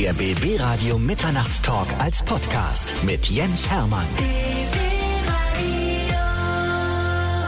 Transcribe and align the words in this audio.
Der 0.00 0.12
BB 0.12 0.60
Radio 0.60 0.96
Mitternachtstalk 0.96 1.88
als 1.98 2.22
Podcast 2.22 2.94
mit 3.04 3.26
Jens 3.26 3.68
Hermann. 3.68 4.06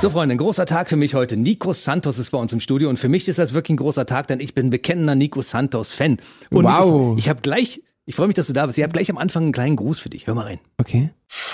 So, 0.02 0.10
Freunde, 0.10 0.34
ein 0.34 0.38
großer 0.38 0.66
Tag 0.66 0.88
für 0.88 0.96
mich 0.96 1.14
heute. 1.14 1.36
Nico 1.36 1.72
Santos 1.72 2.18
ist 2.18 2.32
bei 2.32 2.38
uns 2.38 2.52
im 2.52 2.58
Studio 2.58 2.88
und 2.88 2.98
für 2.98 3.08
mich 3.08 3.28
ist 3.28 3.38
das 3.38 3.52
wirklich 3.52 3.74
ein 3.74 3.76
großer 3.76 4.04
Tag, 4.04 4.26
denn 4.26 4.40
ich 4.40 4.52
bin 4.52 4.66
ein 4.66 4.70
bekennender 4.70 5.14
Nico 5.14 5.42
Santos-Fan. 5.42 6.16
Und 6.50 6.64
Wow. 6.64 6.84
Nico, 6.84 7.14
ich 7.18 7.28
habe 7.28 7.40
gleich, 7.40 7.84
ich 8.04 8.16
freue 8.16 8.26
mich, 8.26 8.34
dass 8.34 8.48
du 8.48 8.52
da 8.52 8.66
bist. 8.66 8.78
Ich 8.78 8.82
habe 8.82 8.92
gleich 8.92 9.10
am 9.10 9.18
Anfang 9.18 9.44
einen 9.44 9.52
kleinen 9.52 9.76
Gruß 9.76 10.00
für 10.00 10.10
dich. 10.10 10.26
Hör 10.26 10.34
mal 10.34 10.46
rein. 10.46 10.58
Okay. 10.78 11.10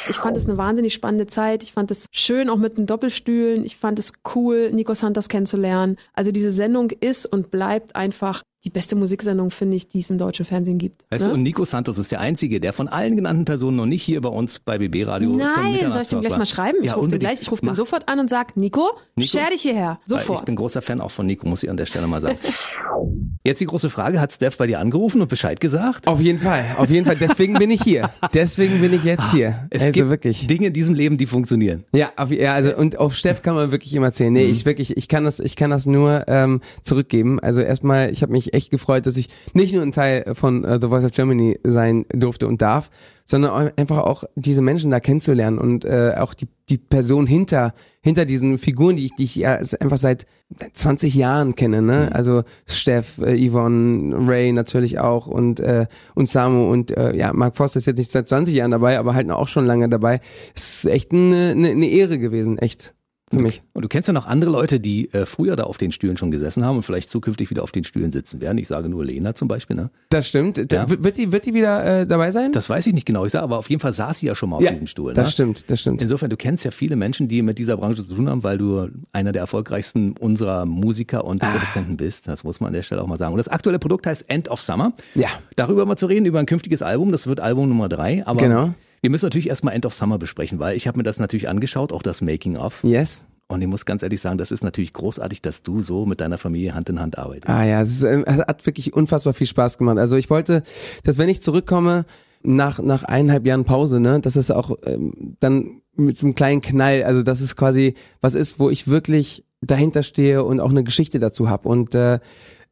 Ich 0.08 0.16
fand 0.16 0.38
es 0.38 0.46
eine 0.48 0.56
wahnsinnig 0.56 0.94
spannende 0.94 1.26
Zeit. 1.26 1.62
Ich 1.62 1.72
fand 1.72 1.90
es 1.90 2.06
schön, 2.10 2.48
auch 2.48 2.56
mit 2.56 2.78
den 2.78 2.86
Doppelstühlen. 2.86 3.66
Ich 3.66 3.76
fand 3.76 3.98
es 3.98 4.14
cool, 4.34 4.70
Nico 4.72 4.94
Santos 4.94 5.28
kennenzulernen. 5.28 5.98
Also 6.14 6.32
diese 6.32 6.52
Sendung 6.52 6.90
ist 6.90 7.26
und 7.26 7.50
bleibt 7.50 7.94
einfach 7.94 8.42
die 8.66 8.70
beste 8.70 8.96
Musiksendung, 8.96 9.52
finde 9.52 9.76
ich, 9.76 9.88
die 9.88 10.00
es 10.00 10.10
im 10.10 10.18
deutschen 10.18 10.44
Fernsehen 10.44 10.76
gibt. 10.78 11.06
Weißt 11.10 11.26
du, 11.26 11.30
ne? 11.30 11.34
und 11.34 11.44
Nico 11.44 11.64
Santos 11.64 11.98
ist 11.98 12.10
der 12.10 12.18
Einzige, 12.20 12.58
der 12.58 12.72
von 12.72 12.88
allen 12.88 13.14
genannten 13.14 13.44
Personen 13.44 13.76
noch 13.76 13.86
nicht 13.86 14.02
hier 14.02 14.20
bei 14.20 14.28
uns 14.28 14.58
bei 14.58 14.76
BB 14.78 15.06
Radio 15.06 15.30
zum 15.30 15.38
Nein, 15.38 15.92
soll 15.92 16.02
ich 16.02 16.08
dem 16.08 16.20
gleich 16.20 16.32
war. 16.32 16.38
mal 16.38 16.46
schreiben? 16.46 16.78
Ich 16.82 16.90
Ja, 16.90 16.94
rufe 16.96 17.08
den 17.08 17.20
gleich, 17.20 17.40
ich 17.40 17.50
rufe 17.50 17.64
den 17.64 17.76
sofort 17.76 18.08
an 18.08 18.18
und 18.18 18.28
sag, 18.28 18.56
Nico, 18.56 18.90
Nico? 19.14 19.28
scher 19.28 19.50
dich 19.50 19.62
hierher. 19.62 20.00
Sofort. 20.04 20.40
Ich 20.40 20.44
bin 20.46 20.56
großer 20.56 20.82
Fan 20.82 21.00
auch 21.00 21.12
von 21.12 21.26
Nico, 21.26 21.48
muss 21.48 21.62
ich 21.62 21.70
an 21.70 21.76
der 21.76 21.86
Stelle 21.86 22.08
mal 22.08 22.20
sagen. 22.20 22.38
Jetzt 23.46 23.60
die 23.60 23.66
große 23.66 23.90
Frage, 23.90 24.20
hat 24.20 24.32
Steph 24.32 24.56
bei 24.56 24.66
dir 24.66 24.80
angerufen 24.80 25.20
und 25.20 25.28
Bescheid 25.28 25.60
gesagt? 25.60 26.08
Auf 26.08 26.20
jeden 26.20 26.40
Fall, 26.40 26.64
auf 26.78 26.90
jeden 26.90 27.06
Fall. 27.06 27.14
Deswegen 27.14 27.54
bin 27.54 27.70
ich 27.70 27.80
hier. 27.80 28.10
Deswegen 28.34 28.80
bin 28.80 28.92
ich 28.92 29.04
jetzt 29.04 29.30
hier. 29.30 29.68
Es 29.70 29.82
also 29.82 29.92
gibt 29.92 30.10
wirklich. 30.10 30.48
Dinge 30.48 30.66
in 30.66 30.72
diesem 30.72 30.96
Leben, 30.96 31.16
die 31.16 31.26
funktionieren. 31.26 31.84
Ja, 31.92 32.10
auf, 32.16 32.32
ja, 32.32 32.54
also 32.54 32.76
und 32.76 32.98
auf 32.98 33.14
Steff 33.14 33.42
kann 33.42 33.54
man 33.54 33.70
wirklich 33.70 33.94
immer 33.94 34.10
zählen. 34.10 34.32
Nee, 34.32 34.46
Mhm. 34.46 34.50
ich 34.50 34.66
wirklich, 34.66 34.96
ich 34.96 35.06
kann 35.06 35.22
das, 35.22 35.38
ich 35.38 35.54
kann 35.54 35.70
das 35.70 35.86
nur 35.86 36.24
ähm, 36.26 36.60
zurückgeben. 36.82 37.38
Also 37.38 37.60
erstmal, 37.60 38.10
ich 38.10 38.22
habe 38.22 38.32
mich 38.32 38.52
echt 38.52 38.72
gefreut, 38.72 39.06
dass 39.06 39.16
ich 39.16 39.28
nicht 39.54 39.72
nur 39.72 39.82
ein 39.84 39.92
Teil 39.92 40.34
von 40.34 40.64
äh, 40.64 40.80
The 40.80 40.88
Voice 40.88 41.04
of 41.04 41.12
Germany 41.12 41.56
sein 41.62 42.04
durfte 42.12 42.48
und 42.48 42.60
darf, 42.60 42.90
sondern 43.26 43.72
einfach 43.76 43.98
auch 43.98 44.24
diese 44.36 44.62
Menschen 44.62 44.90
da 44.90 45.00
kennenzulernen 45.00 45.58
und 45.58 45.84
äh, 45.84 46.14
auch 46.16 46.32
die 46.32 46.48
die 46.68 46.78
Person 46.78 47.26
hinter 47.26 47.74
hinter 48.00 48.24
diesen 48.24 48.56
Figuren, 48.56 48.96
die 48.96 49.06
ich 49.06 49.14
die 49.14 49.24
ich 49.24 49.36
ja 49.36 49.58
einfach 49.80 49.98
seit 49.98 50.26
20 50.72 51.14
Jahren 51.14 51.56
kenne, 51.56 51.82
ne? 51.82 52.10
Also 52.12 52.44
Steff, 52.66 53.18
äh, 53.18 53.36
Yvonne, 53.36 54.16
Ray 54.28 54.52
natürlich 54.52 54.98
auch 54.98 55.26
und 55.26 55.60
äh, 55.60 55.86
und 56.14 56.28
Samu 56.28 56.70
und 56.70 56.96
äh, 56.96 57.14
ja, 57.16 57.32
Mark 57.32 57.56
Foster 57.56 57.78
ist 57.78 57.86
jetzt 57.86 57.98
nicht 57.98 58.10
seit 58.10 58.28
20 58.28 58.54
Jahren 58.54 58.70
dabei, 58.70 58.98
aber 58.98 59.14
halt 59.14 59.30
auch 59.30 59.48
schon 59.48 59.66
lange 59.66 59.88
dabei. 59.88 60.20
Es 60.54 60.84
ist 60.84 60.90
echt 60.90 61.12
eine, 61.12 61.50
eine, 61.50 61.70
eine 61.70 61.88
Ehre 61.88 62.18
gewesen, 62.18 62.58
echt 62.58 62.95
für 63.32 63.40
mich. 63.40 63.60
Und 63.72 63.82
du 63.82 63.88
kennst 63.88 64.06
ja 64.06 64.12
noch 64.12 64.26
andere 64.26 64.50
Leute, 64.50 64.78
die 64.78 65.12
äh, 65.12 65.26
früher 65.26 65.56
da 65.56 65.64
auf 65.64 65.78
den 65.78 65.90
Stühlen 65.90 66.16
schon 66.16 66.30
gesessen 66.30 66.64
haben 66.64 66.76
und 66.76 66.82
vielleicht 66.84 67.08
zukünftig 67.08 67.50
wieder 67.50 67.62
auf 67.64 67.72
den 67.72 67.82
Stühlen 67.82 68.12
sitzen 68.12 68.40
werden. 68.40 68.56
Ich 68.58 68.68
sage 68.68 68.88
nur 68.88 69.04
Lena 69.04 69.34
zum 69.34 69.48
Beispiel. 69.48 69.74
Ne? 69.76 69.90
Das 70.10 70.28
stimmt. 70.28 70.72
Ja. 70.72 70.88
Wird 70.88 71.16
die 71.18 71.32
wird 71.32 71.44
die 71.44 71.52
wieder 71.54 72.02
äh, 72.02 72.06
dabei 72.06 72.30
sein? 72.30 72.52
Das 72.52 72.70
weiß 72.70 72.86
ich 72.86 72.94
nicht 72.94 73.04
genau. 73.06 73.24
Ich 73.26 73.32
sage, 73.32 73.42
aber 73.42 73.58
auf 73.58 73.68
jeden 73.68 73.80
Fall 73.80 73.92
saß 73.92 74.18
sie 74.18 74.26
ja 74.26 74.34
schon 74.36 74.50
mal 74.50 74.56
auf 74.56 74.62
ja, 74.62 74.70
diesem 74.70 74.86
Stuhl. 74.86 75.12
das 75.12 75.24
ne? 75.26 75.30
stimmt, 75.32 75.70
das 75.70 75.80
stimmt. 75.80 76.02
Insofern, 76.02 76.30
du 76.30 76.36
kennst 76.36 76.64
ja 76.64 76.70
viele 76.70 76.94
Menschen, 76.94 77.26
die 77.26 77.42
mit 77.42 77.58
dieser 77.58 77.76
Branche 77.76 78.06
zu 78.06 78.14
tun 78.14 78.28
haben, 78.28 78.44
weil 78.44 78.58
du 78.58 78.88
einer 79.12 79.32
der 79.32 79.40
erfolgreichsten 79.42 80.12
unserer 80.12 80.64
Musiker 80.66 81.24
und 81.24 81.42
Ah. 81.42 81.50
Produzenten 81.50 81.96
bist. 81.96 82.28
Das 82.28 82.44
muss 82.44 82.60
man 82.60 82.68
an 82.68 82.74
der 82.74 82.82
Stelle 82.82 83.02
auch 83.02 83.06
mal 83.08 83.18
sagen. 83.18 83.32
Und 83.34 83.38
das 83.38 83.48
aktuelle 83.48 83.78
Produkt 83.78 84.06
heißt 84.06 84.30
End 84.30 84.48
of 84.48 84.60
Summer. 84.60 84.92
Ja. 85.14 85.28
Darüber 85.56 85.84
mal 85.84 85.96
zu 85.96 86.06
reden, 86.06 86.26
über 86.26 86.38
ein 86.38 86.46
künftiges 86.46 86.82
Album. 86.82 87.10
Das 87.12 87.26
wird 87.26 87.40
Album 87.40 87.68
Nummer 87.68 87.88
drei. 87.88 88.24
Aber 88.26 88.38
Genau. 88.40 88.72
Wir 89.00 89.10
müssen 89.10 89.26
natürlich 89.26 89.48
erstmal 89.48 89.74
End 89.74 89.86
of 89.86 89.94
Summer 89.94 90.18
besprechen, 90.18 90.58
weil 90.58 90.76
ich 90.76 90.86
habe 90.86 90.98
mir 90.98 91.04
das 91.04 91.18
natürlich 91.18 91.48
angeschaut, 91.48 91.92
auch 91.92 92.02
das 92.02 92.20
Making 92.20 92.56
of. 92.56 92.82
Yes. 92.84 93.26
Und 93.48 93.62
ich 93.62 93.68
muss 93.68 93.84
ganz 93.84 94.02
ehrlich 94.02 94.20
sagen, 94.20 94.38
das 94.38 94.50
ist 94.50 94.64
natürlich 94.64 94.92
großartig, 94.92 95.40
dass 95.40 95.62
du 95.62 95.80
so 95.80 96.04
mit 96.04 96.20
deiner 96.20 96.36
Familie 96.36 96.74
Hand 96.74 96.88
in 96.88 97.00
Hand 97.00 97.16
arbeitest. 97.16 97.48
Ah 97.48 97.64
ja, 97.64 97.80
es, 97.80 97.90
ist, 97.90 98.02
es 98.02 98.38
hat 98.38 98.66
wirklich 98.66 98.92
unfassbar 98.92 99.34
viel 99.34 99.46
Spaß 99.46 99.78
gemacht. 99.78 99.98
Also 99.98 100.16
ich 100.16 100.30
wollte, 100.30 100.64
dass 101.04 101.18
wenn 101.18 101.28
ich 101.28 101.40
zurückkomme 101.40 102.06
nach 102.42 102.80
nach 102.80 103.04
eineinhalb 103.04 103.46
Jahren 103.46 103.64
Pause, 103.64 104.00
ne, 104.00 104.20
dass 104.20 104.36
es 104.36 104.50
auch 104.50 104.76
ähm, 104.84 105.36
dann 105.40 105.80
mit 105.94 106.16
so 106.16 106.26
einem 106.26 106.34
kleinen 106.34 106.60
Knall, 106.60 107.04
also 107.04 107.22
dass 107.22 107.40
es 107.40 107.56
quasi 107.56 107.94
was 108.20 108.34
ist, 108.34 108.58
wo 108.58 108.68
ich 108.68 108.88
wirklich 108.88 109.44
dahinter 109.60 110.02
stehe 110.02 110.44
und 110.44 110.60
auch 110.60 110.70
eine 110.70 110.84
Geschichte 110.84 111.18
dazu 111.18 111.48
habe. 111.48 111.68
Und 111.68 111.94
äh, 111.94 112.18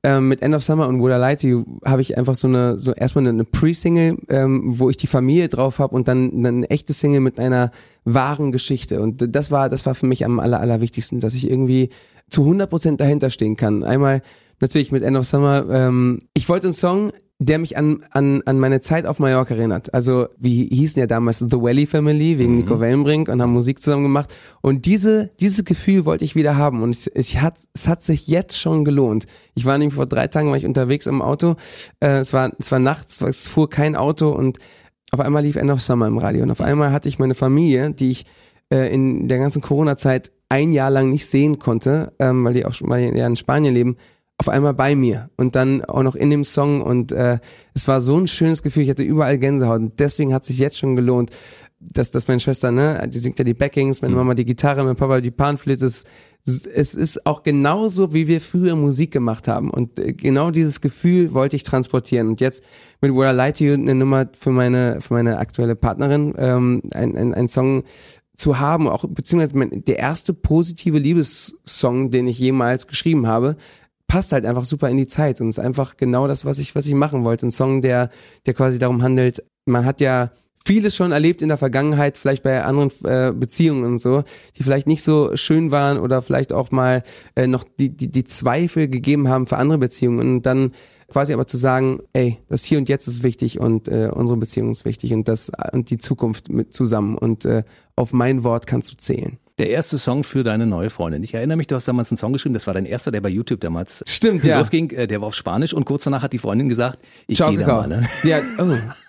ähm, 0.04 0.28
mit 0.28 0.42
End 0.42 0.54
of 0.54 0.62
Summer 0.62 0.86
und 0.86 1.00
Would 1.00 1.12
I 1.12 1.16
Lie 1.16 1.36
to 1.36 1.46
You 1.46 1.64
habe 1.84 2.02
ich 2.02 2.16
einfach 2.16 2.34
so 2.34 2.46
eine, 2.46 2.78
so 2.78 2.92
erstmal 2.92 3.26
eine 3.26 3.44
Pre-Single, 3.44 4.18
ähm, 4.28 4.62
wo 4.66 4.90
ich 4.90 4.96
die 4.96 5.06
Familie 5.06 5.48
drauf 5.48 5.78
habe 5.78 5.96
und 5.96 6.06
dann 6.06 6.46
eine 6.46 6.68
echte 6.70 6.92
Single 6.92 7.20
mit 7.20 7.40
einer 7.40 7.72
wahren 8.04 8.52
Geschichte. 8.52 9.00
Und 9.00 9.34
das 9.34 9.50
war, 9.50 9.68
das 9.68 9.86
war 9.86 9.94
für 9.94 10.06
mich 10.06 10.24
am 10.24 10.38
aller, 10.40 10.60
allerwichtigsten, 10.60 11.20
dass 11.20 11.34
ich 11.34 11.50
irgendwie 11.50 11.88
zu 12.28 12.42
100% 12.42 12.98
dahinter 12.98 13.30
stehen 13.30 13.56
kann. 13.56 13.82
Einmal 13.82 14.22
natürlich 14.60 14.92
mit 14.92 15.02
End 15.02 15.16
of 15.16 15.26
Summer. 15.26 15.64
Ähm, 15.70 16.20
ich 16.34 16.48
wollte 16.48 16.66
einen 16.66 16.74
Song, 16.74 17.12
der 17.40 17.58
mich 17.58 17.76
an, 17.76 18.04
an, 18.10 18.42
an 18.46 18.60
meine 18.60 18.80
Zeit 18.80 19.06
auf 19.06 19.18
Mallorca 19.18 19.54
erinnert. 19.54 19.92
Also, 19.92 20.28
wie 20.38 20.66
hießen 20.66 21.00
ja 21.00 21.06
damals 21.06 21.40
The 21.40 21.60
Valley 21.60 21.86
Family 21.86 22.38
wegen 22.38 22.56
Nico 22.56 22.78
Wellenbrink 22.78 23.28
und 23.28 23.42
haben 23.42 23.52
Musik 23.52 23.82
zusammen 23.82 24.04
gemacht. 24.04 24.34
Und 24.62 24.86
diese, 24.86 25.30
dieses 25.40 25.64
Gefühl 25.64 26.04
wollte 26.04 26.24
ich 26.24 26.36
wieder 26.36 26.56
haben. 26.56 26.82
Und 26.82 26.96
ich, 26.96 27.14
ich 27.14 27.42
hat, 27.42 27.56
es 27.74 27.88
hat 27.88 28.02
sich 28.02 28.28
jetzt 28.28 28.58
schon 28.58 28.84
gelohnt. 28.84 29.26
Ich 29.54 29.66
war 29.66 29.76
nämlich 29.78 29.94
vor 29.94 30.06
drei 30.06 30.28
Tagen 30.28 30.50
war 30.50 30.56
ich 30.56 30.64
unterwegs 30.66 31.06
im 31.06 31.22
Auto. 31.22 31.56
Äh, 32.00 32.18
es 32.18 32.32
war, 32.32 32.52
es 32.58 32.70
war 32.70 32.78
nachts, 32.78 33.20
es 33.20 33.48
fuhr 33.48 33.68
kein 33.68 33.96
Auto 33.96 34.30
und 34.30 34.58
auf 35.10 35.20
einmal 35.20 35.42
lief 35.42 35.56
End 35.56 35.70
of 35.70 35.82
Summer 35.82 36.06
im 36.06 36.18
Radio. 36.18 36.42
Und 36.44 36.50
auf 36.50 36.60
einmal 36.60 36.92
hatte 36.92 37.08
ich 37.08 37.18
meine 37.18 37.34
Familie, 37.34 37.92
die 37.92 38.10
ich 38.12 38.26
äh, 38.70 38.92
in 38.92 39.28
der 39.28 39.38
ganzen 39.38 39.60
Corona-Zeit 39.60 40.32
ein 40.48 40.72
Jahr 40.72 40.90
lang 40.90 41.10
nicht 41.10 41.26
sehen 41.26 41.58
konnte, 41.58 42.12
ähm, 42.18 42.44
weil 42.44 42.54
die 42.54 42.64
auch 42.64 42.72
schon 42.72 42.88
mal 42.88 43.00
ja 43.00 43.26
in 43.26 43.36
Spanien 43.36 43.74
leben, 43.74 43.96
auf 44.38 44.48
einmal 44.48 44.74
bei 44.74 44.96
mir 44.96 45.30
und 45.36 45.54
dann 45.54 45.84
auch 45.84 46.02
noch 46.02 46.16
in 46.16 46.30
dem 46.30 46.44
Song 46.44 46.82
und 46.82 47.12
äh, 47.12 47.38
es 47.72 47.86
war 47.86 48.00
so 48.00 48.18
ein 48.18 48.26
schönes 48.26 48.62
Gefühl, 48.62 48.82
ich 48.82 48.90
hatte 48.90 49.02
überall 49.02 49.38
Gänsehaut 49.38 49.80
und 49.80 50.00
deswegen 50.00 50.34
hat 50.34 50.44
sich 50.44 50.58
jetzt 50.58 50.78
schon 50.78 50.96
gelohnt, 50.96 51.30
dass, 51.78 52.10
dass 52.10 52.28
meine 52.28 52.40
Schwester, 52.40 52.70
ne, 52.70 53.08
die 53.08 53.18
singt 53.18 53.38
ja 53.38 53.44
die 53.44 53.54
Backings, 53.54 54.02
meine 54.02 54.14
Mama 54.14 54.34
die 54.34 54.44
Gitarre, 54.44 54.84
mein 54.84 54.96
Papa 54.96 55.20
die 55.20 55.30
Panflöte, 55.30 55.84
es, 55.84 56.04
es 56.44 56.94
ist 56.94 57.26
auch 57.26 57.42
genauso, 57.42 58.12
wie 58.12 58.26
wir 58.26 58.40
früher 58.40 58.76
Musik 58.76 59.10
gemacht 59.12 59.48
haben. 59.48 59.70
Und 59.70 59.98
äh, 59.98 60.12
genau 60.12 60.50
dieses 60.50 60.80
Gefühl 60.80 61.32
wollte 61.32 61.56
ich 61.56 61.62
transportieren. 61.62 62.28
Und 62.28 62.40
jetzt 62.40 62.62
mit 63.00 63.14
Where 63.14 63.32
I 63.32 63.36
Lie 63.36 63.52
to 63.52 63.64
You 63.64 63.74
eine 63.74 63.94
Nummer 63.94 64.28
für 64.38 64.50
meine, 64.50 65.00
für 65.00 65.14
meine 65.14 65.38
aktuelle 65.38 65.76
Partnerin, 65.76 66.34
ähm, 66.38 66.82
ein, 66.92 67.16
ein, 67.16 67.34
ein 67.34 67.48
Song, 67.48 67.84
zu 68.36 68.58
haben, 68.58 68.88
auch 68.88 69.04
beziehungsweise 69.08 69.56
mein, 69.56 69.84
der 69.84 69.98
erste 69.98 70.34
positive 70.34 70.98
Liebessong, 70.98 72.10
den 72.10 72.26
ich 72.26 72.38
jemals 72.38 72.88
geschrieben 72.88 73.28
habe, 73.28 73.56
passt 74.06 74.32
halt 74.32 74.46
einfach 74.46 74.64
super 74.64 74.88
in 74.88 74.96
die 74.96 75.06
Zeit 75.06 75.40
und 75.40 75.48
ist 75.48 75.58
einfach 75.58 75.96
genau 75.96 76.28
das, 76.28 76.44
was 76.44 76.58
ich, 76.58 76.74
was 76.74 76.86
ich 76.86 76.94
machen 76.94 77.24
wollte. 77.24 77.46
Ein 77.46 77.50
Song, 77.50 77.82
der, 77.82 78.10
der 78.46 78.54
quasi 78.54 78.78
darum 78.78 79.02
handelt, 79.02 79.42
man 79.64 79.84
hat 79.84 80.00
ja 80.00 80.30
vieles 80.64 80.96
schon 80.96 81.12
erlebt 81.12 81.42
in 81.42 81.48
der 81.48 81.58
Vergangenheit, 81.58 82.16
vielleicht 82.16 82.42
bei 82.42 82.64
anderen 82.64 82.90
äh, 83.04 83.32
Beziehungen 83.32 83.84
und 83.84 84.00
so, 84.00 84.24
die 84.56 84.62
vielleicht 84.62 84.86
nicht 84.86 85.02
so 85.02 85.36
schön 85.36 85.70
waren 85.70 85.98
oder 85.98 86.22
vielleicht 86.22 86.52
auch 86.52 86.70
mal 86.70 87.02
äh, 87.36 87.46
noch 87.46 87.64
die, 87.64 87.90
die, 87.90 88.10
die 88.10 88.24
Zweifel 88.24 88.88
gegeben 88.88 89.28
haben 89.28 89.46
für 89.46 89.58
andere 89.58 89.78
Beziehungen 89.78 90.20
und 90.20 90.46
dann 90.46 90.72
quasi 91.14 91.32
aber 91.32 91.46
zu 91.46 91.56
sagen, 91.56 92.00
ey, 92.12 92.38
das 92.48 92.64
Hier 92.64 92.76
und 92.76 92.88
Jetzt 92.88 93.06
ist 93.06 93.22
wichtig 93.22 93.60
und 93.60 93.86
äh, 93.86 94.10
unsere 94.12 94.36
Beziehung 94.36 94.70
ist 94.72 94.84
wichtig 94.84 95.12
und 95.12 95.28
das 95.28 95.52
und 95.70 95.88
die 95.90 95.98
Zukunft 95.98 96.48
mit 96.50 96.74
zusammen 96.74 97.16
und 97.16 97.44
äh, 97.44 97.62
auf 97.94 98.12
mein 98.12 98.42
Wort 98.42 98.66
kannst 98.66 98.90
du 98.90 98.96
zählen. 98.96 99.38
Der 99.58 99.70
erste 99.70 99.96
Song 99.96 100.24
für 100.24 100.42
deine 100.42 100.66
neue 100.66 100.90
Freundin. 100.90 101.22
Ich 101.22 101.32
erinnere 101.32 101.56
mich, 101.56 101.68
du 101.68 101.76
hast 101.76 101.86
damals 101.86 102.10
einen 102.10 102.18
Song 102.18 102.32
geschrieben, 102.32 102.54
das 102.54 102.66
war 102.66 102.74
dein 102.74 102.84
erster, 102.84 103.12
der 103.12 103.20
bei 103.20 103.28
YouTube 103.28 103.60
damals 103.60 104.02
Stimmt, 104.08 104.44
ja. 104.44 104.58
losging. 104.58 104.90
Äh, 104.90 105.06
Der 105.06 105.20
war 105.20 105.28
auf 105.28 105.36
Spanisch 105.36 105.72
und 105.72 105.84
kurz 105.84 106.02
danach 106.02 106.24
hat 106.24 106.32
die 106.32 106.38
Freundin 106.40 106.68
gesagt, 106.68 106.98
ich 107.28 107.38
gehe 107.38 107.58
da 107.58 107.66
mal. 107.68 107.86
Ne? 107.86 108.08
Ja, 108.24 108.40
oh. 108.58 108.74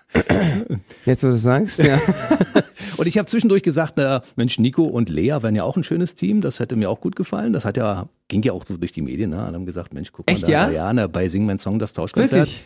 Jetzt, 1.04 1.22
wo 1.22 1.28
du 1.28 1.34
es 1.34 1.42
sagst, 1.42 1.78
ja. 1.80 2.00
Und 2.96 3.06
ich 3.06 3.18
habe 3.18 3.26
zwischendurch 3.26 3.62
gesagt, 3.62 3.94
na, 3.96 4.22
Mensch, 4.36 4.58
Nico 4.58 4.82
und 4.82 5.08
Lea 5.08 5.38
wären 5.42 5.54
ja 5.54 5.64
auch 5.64 5.76
ein 5.76 5.84
schönes 5.84 6.14
Team, 6.14 6.40
das 6.40 6.60
hätte 6.60 6.76
mir 6.76 6.88
auch 6.88 7.00
gut 7.00 7.14
gefallen. 7.14 7.52
Das 7.52 7.64
hat 7.64 7.76
ja, 7.76 8.08
ging 8.28 8.42
ja 8.42 8.52
auch 8.52 8.64
so 8.64 8.76
durch 8.76 8.92
die 8.92 9.02
Medien, 9.02 9.30
ne? 9.30 9.42
Alle 9.42 9.54
haben 9.54 9.66
gesagt, 9.66 9.92
Mensch, 9.92 10.12
guck 10.12 10.26
mal 10.26 10.32
Echt, 10.32 10.44
da, 10.44 10.48
ja? 10.48 10.70
ja, 10.70 10.92
na, 10.92 11.06
bei 11.06 11.28
Sing 11.28 11.44
mein 11.44 11.58
Song, 11.58 11.78
das 11.78 11.92
Tauschkonzert. 11.92 12.32
Wirklich? 12.32 12.64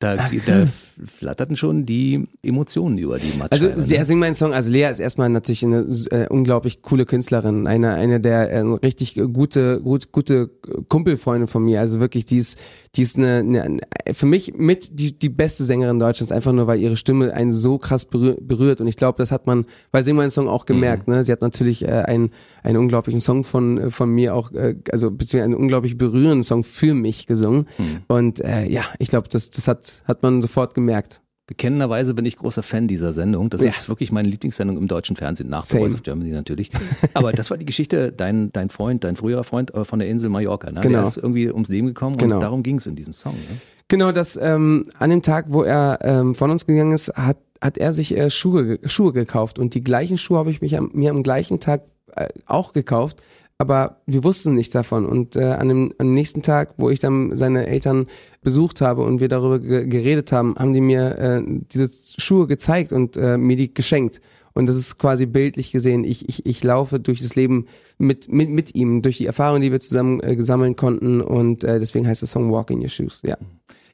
Da, 0.00 0.14
da 0.14 0.66
flatterten 1.06 1.56
schon 1.56 1.84
die 1.84 2.28
Emotionen 2.40 2.98
über 2.98 3.18
die 3.18 3.36
Matscheibe. 3.36 3.50
Also 3.50 3.66
ne? 3.66 3.80
sehr 3.80 4.04
sing 4.04 4.20
mein 4.20 4.32
Song. 4.34 4.52
Also 4.52 4.70
Lea 4.70 4.88
ist 4.88 5.00
erstmal 5.00 5.28
natürlich 5.28 5.64
eine 5.64 5.88
äh, 6.12 6.28
unglaublich 6.28 6.82
coole 6.82 7.04
Künstlerin, 7.04 7.66
eine 7.66 7.94
eine 7.94 8.20
der 8.20 8.48
äh, 8.52 8.60
richtig 8.60 9.16
gute 9.32 9.80
gut, 9.80 10.12
gute 10.12 10.50
Kumpelfreunde 10.88 11.48
von 11.48 11.64
mir. 11.64 11.80
Also 11.80 11.98
wirklich 11.98 12.26
die 12.26 12.38
ist 12.38 12.60
die 12.94 13.02
ist 13.02 13.18
eine, 13.18 13.38
eine 13.38 13.80
für 14.12 14.26
mich 14.26 14.54
mit 14.54 15.00
die 15.00 15.18
die 15.18 15.28
beste 15.28 15.64
Sängerin 15.64 15.98
Deutschlands 15.98 16.30
einfach 16.30 16.52
nur 16.52 16.68
weil 16.68 16.78
ihre 16.78 16.96
Stimme 16.96 17.34
einen 17.34 17.52
so 17.52 17.78
krass 17.78 18.04
berühr, 18.04 18.36
berührt 18.40 18.80
und 18.80 18.86
ich 18.86 18.94
glaube 18.94 19.18
das 19.18 19.32
hat 19.32 19.48
man 19.48 19.66
bei 19.90 20.04
Sing 20.04 20.14
mein 20.14 20.30
Song 20.30 20.46
auch 20.46 20.64
gemerkt. 20.64 21.08
Ne, 21.08 21.24
sie 21.24 21.32
hat 21.32 21.42
natürlich 21.42 21.82
äh, 21.82 21.88
einen 21.88 22.30
einen 22.62 22.76
unglaublichen 22.76 23.20
Song 23.20 23.42
von 23.42 23.90
von 23.90 24.10
mir 24.10 24.36
auch 24.36 24.52
äh, 24.52 24.76
also 24.92 25.10
beziehungsweise 25.10 25.44
einen 25.44 25.54
unglaublich 25.54 25.98
berührenden 25.98 26.44
Song 26.44 26.62
für 26.62 26.94
mich 26.94 27.26
gesungen 27.26 27.66
und 28.06 28.38
äh, 28.44 28.68
ja 28.68 28.84
ich 29.00 29.08
glaube 29.08 29.28
das 29.28 29.50
das 29.50 29.66
hat 29.66 29.87
hat 30.06 30.22
man 30.22 30.40
sofort 30.42 30.74
gemerkt. 30.74 31.22
Bekennenderweise 31.46 32.12
bin 32.12 32.26
ich 32.26 32.36
großer 32.36 32.62
Fan 32.62 32.88
dieser 32.88 33.14
Sendung. 33.14 33.48
Das 33.48 33.62
Ja. 33.62 33.68
ist 33.70 33.88
wirklich 33.88 34.12
meine 34.12 34.28
Lieblingssendung 34.28 34.76
im 34.76 34.86
deutschen 34.86 35.16
Fernsehen, 35.16 35.48
nach 35.48 35.62
The. 35.62 35.78
Voice 35.78 35.94
of 35.94 36.02
Germany 36.02 36.30
natürlich. 36.30 36.70
Aber 37.14 37.32
das 37.32 37.48
war 37.50 37.56
die 37.56 37.64
Geschichte, 37.64 38.12
dein, 38.12 38.52
dein 38.52 38.68
Freund, 38.68 39.02
dein 39.02 39.16
früherer 39.16 39.44
Freund 39.44 39.72
äh, 39.72 39.86
von 39.86 39.98
der 39.98 40.08
Insel 40.08 40.28
Mallorca. 40.28 40.70
Ne? 40.70 40.80
Genau. 40.82 40.98
Der 40.98 41.08
ist 41.08 41.16
irgendwie 41.16 41.50
ums 41.50 41.68
Leben 41.70 41.86
gekommen 41.86 42.18
Genau. 42.18 42.34
und 42.34 42.40
darum 42.42 42.62
ging 42.62 42.76
es 42.76 42.86
in 42.86 42.96
diesem 42.96 43.14
Song. 43.14 43.32
Ne? 43.32 43.56
Genau, 43.88 44.12
das 44.12 44.38
ähm, 44.40 44.90
an 44.98 45.08
dem 45.08 45.22
Tag, 45.22 45.46
wo 45.48 45.62
er 45.62 46.00
ähm, 46.02 46.34
von 46.34 46.50
uns 46.50 46.66
gegangen 46.66 46.92
ist, 46.92 47.08
hat 47.16 47.38
hat 47.60 47.76
er 47.78 47.92
sich 47.92 48.16
äh, 48.16 48.28
Schuhe 48.30 48.78
Schuhe 48.84 49.12
gekauft 49.12 49.58
und 49.58 49.74
die 49.74 49.82
gleichen 49.82 50.16
Schuhe 50.18 50.38
habe 50.38 50.50
ich 50.50 50.60
mich 50.60 50.76
am, 50.78 50.90
mir 50.92 51.10
am 51.10 51.22
gleichen 51.24 51.58
Tag 51.58 51.82
äh, 52.14 52.28
auch 52.46 52.72
gekauft, 52.74 53.16
aber 53.58 54.00
wir 54.06 54.22
wussten 54.22 54.54
nichts 54.54 54.72
davon 54.72 55.04
und 55.04 55.34
äh, 55.34 55.42
an, 55.42 55.68
dem, 55.68 55.92
an 55.98 56.06
dem 56.06 56.14
nächsten 56.14 56.42
Tag, 56.42 56.74
wo 56.76 56.90
ich 56.90 57.00
dann 57.00 57.36
seine 57.36 57.66
Eltern 57.66 58.06
besucht 58.40 58.80
habe 58.80 59.02
und 59.02 59.20
wir 59.20 59.28
darüber 59.28 59.58
ge 59.58 59.86
geredet 59.86 60.30
haben, 60.30 60.54
haben 60.56 60.72
die 60.72 60.80
mir 60.80 61.18
äh, 61.18 61.42
diese 61.44 61.90
Schuhe 62.18 62.46
gezeigt 62.46 62.92
und 62.92 63.16
äh, 63.16 63.36
mir 63.36 63.56
die 63.56 63.74
geschenkt. 63.74 64.20
Und 64.54 64.66
das 64.66 64.76
ist 64.76 64.98
quasi 64.98 65.26
bildlich 65.26 65.70
gesehen. 65.70 66.04
Ich, 66.04 66.28
ich, 66.28 66.46
ich 66.46 66.64
laufe 66.64 66.98
durch 66.98 67.20
das 67.20 67.36
Leben 67.36 67.66
mit, 67.98 68.32
mit, 68.32 68.48
mit 68.48 68.74
ihm, 68.74 69.02
durch 69.02 69.18
die 69.18 69.26
Erfahrungen, 69.26 69.62
die 69.62 69.70
wir 69.70 69.80
zusammen 69.80 70.20
äh, 70.20 70.34
gesammeln 70.34 70.74
konnten. 70.74 71.20
Und 71.20 71.62
äh, 71.62 71.78
deswegen 71.78 72.06
heißt 72.08 72.22
der 72.22 72.28
Song 72.28 72.50
Walk 72.50 72.70
in 72.70 72.80
Your 72.80 72.88
Shoes. 72.88 73.22
Ja. 73.24 73.36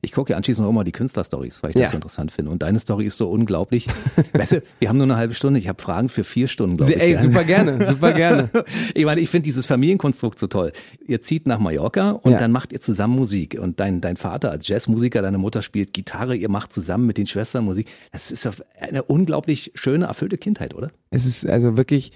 Ich 0.03 0.13
gucke 0.13 0.33
ja 0.33 0.37
anschließend 0.37 0.67
auch 0.67 0.71
immer 0.71 0.85
die 0.85 0.93
Künstlerstories, 0.93 1.63
weil 1.63 1.71
ich 1.71 1.77
Ja. 1.77 1.83
das 1.83 1.91
so 1.93 1.97
interessant 1.97 2.31
finde. 2.33 2.51
Und 2.51 2.63
deine 2.63 2.79
Story 2.79 3.07
ist 3.07 3.17
so 3.19 3.31
unglaublich. 3.31 3.87
weißt 4.33 4.53
du, 4.53 4.63
wir 4.79 4.89
haben 4.89 4.97
nur 4.99 5.07
eine 5.07 5.17
halbe 5.17 5.35
Stunde. 5.35 5.59
Ich 5.59 5.69
habe 5.69 5.81
Fragen 5.83 6.09
für 6.09 6.25
vier 6.25 6.49
Stunden, 6.49 6.77
glaube 6.77 6.93
ich. 6.93 7.01
Ey, 7.01 7.13
ja. 7.13 7.21
super 7.21 7.45
gerne, 7.45 7.87
super 7.87 8.13
gerne. 8.13 8.51
Ich 8.95 9.05
meine, 9.05 9.21
ich 9.21 9.31
finde 9.31 9.45
dieses 9.45 9.67
Familienkonstrukt 9.67 10.39
so 10.39 10.47
toll. 10.47 10.73
Ihr 11.07 11.23
zieht 11.23 11.47
nach 11.47 11.59
Mallorca 11.59 12.11
und 12.13 12.33
Ja. 12.33 12.39
dann 12.39 12.53
macht 12.53 12.73
ihr 12.73 12.81
zusammen 12.81 13.15
Musik. 13.17 13.59
Und 13.61 13.81
dein, 13.81 14.01
dein 14.01 14.17
Vater 14.17 14.51
als 14.51 14.69
Jazzmusiker, 14.69 15.23
deine 15.23 15.39
Mutter 15.39 15.63
spielt 15.63 15.93
Gitarre, 15.93 16.37
ihr 16.37 16.51
macht 16.51 16.73
zusammen 16.73 17.07
mit 17.07 17.19
den 17.19 17.27
Schwestern 17.27 17.65
Musik. 17.65 17.89
Das 18.13 18.31
ist 18.31 18.49
eine 18.81 19.03
unglaublich 19.03 19.73
schöne, 19.75 20.07
erfüllte 20.07 20.39
Kindheit, 20.39 20.75
oder? 20.75 20.91
Es 21.11 21.25
ist 21.27 21.47
also 21.49 21.77
wirklich 21.77 22.13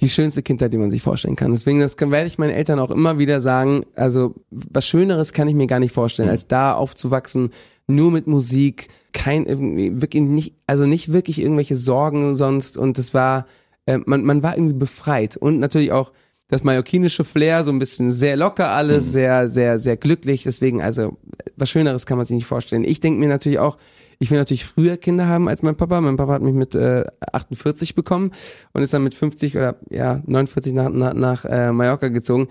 die 0.00 0.08
schönste 0.08 0.42
Kindheit, 0.42 0.72
die 0.72 0.78
man 0.78 0.90
sich 0.90 1.02
vorstellen 1.02 1.36
kann. 1.36 1.50
Deswegen, 1.50 1.80
das 1.80 1.96
werde 1.98 2.26
ich 2.26 2.38
meinen 2.38 2.50
Eltern 2.50 2.78
auch 2.78 2.90
immer 2.90 3.18
wieder 3.18 3.40
sagen. 3.40 3.84
Also, 3.94 4.34
was 4.50 4.86
Schöneres 4.86 5.32
kann 5.32 5.48
ich 5.48 5.54
mir 5.54 5.66
gar 5.66 5.78
nicht 5.78 5.92
vorstellen, 5.92 6.28
als 6.28 6.48
da 6.48 6.72
aufzuwachsen, 6.72 7.50
nur 7.86 8.10
mit 8.10 8.26
Musik, 8.26 8.88
kein, 9.12 9.46
irgendwie, 9.46 10.00
wirklich 10.00 10.22
nicht, 10.22 10.54
also 10.66 10.86
nicht 10.86 11.12
wirklich 11.12 11.40
irgendwelche 11.40 11.76
Sorgen 11.76 12.34
sonst. 12.34 12.76
Und 12.76 12.98
das 12.98 13.12
war, 13.14 13.46
äh, 13.86 13.98
man, 14.06 14.24
man 14.24 14.42
war 14.42 14.56
irgendwie 14.56 14.74
befreit. 14.74 15.36
Und 15.36 15.58
natürlich 15.58 15.92
auch 15.92 16.12
das 16.48 16.64
mallorquinische 16.64 17.24
Flair, 17.24 17.64
so 17.64 17.70
ein 17.70 17.78
bisschen 17.78 18.12
sehr 18.12 18.36
locker 18.36 18.70
alles, 18.70 19.12
sehr, 19.12 19.48
sehr, 19.48 19.78
sehr 19.78 19.96
glücklich. 19.96 20.44
Deswegen, 20.44 20.82
also, 20.82 21.18
was 21.56 21.70
Schöneres 21.70 22.06
kann 22.06 22.16
man 22.16 22.24
sich 22.24 22.34
nicht 22.34 22.46
vorstellen. 22.46 22.84
Ich 22.84 23.00
denke 23.00 23.20
mir 23.20 23.28
natürlich 23.28 23.58
auch, 23.58 23.76
ich 24.22 24.30
will 24.30 24.38
natürlich 24.38 24.64
früher 24.66 24.96
Kinder 24.98 25.26
haben 25.26 25.48
als 25.48 25.62
mein 25.62 25.76
Papa. 25.76 26.00
Mein 26.00 26.16
Papa 26.16 26.34
hat 26.34 26.42
mich 26.42 26.54
mit 26.54 26.74
äh, 26.74 27.04
48 27.32 27.94
bekommen 27.94 28.32
und 28.72 28.82
ist 28.82 28.92
dann 28.94 29.02
mit 29.02 29.14
50 29.14 29.56
oder 29.56 29.76
ja 29.90 30.22
49 30.26 30.74
nach, 30.74 30.90
nach, 30.90 31.14
nach 31.14 31.44
äh, 31.46 31.72
Mallorca 31.72 32.08
gezogen. 32.08 32.48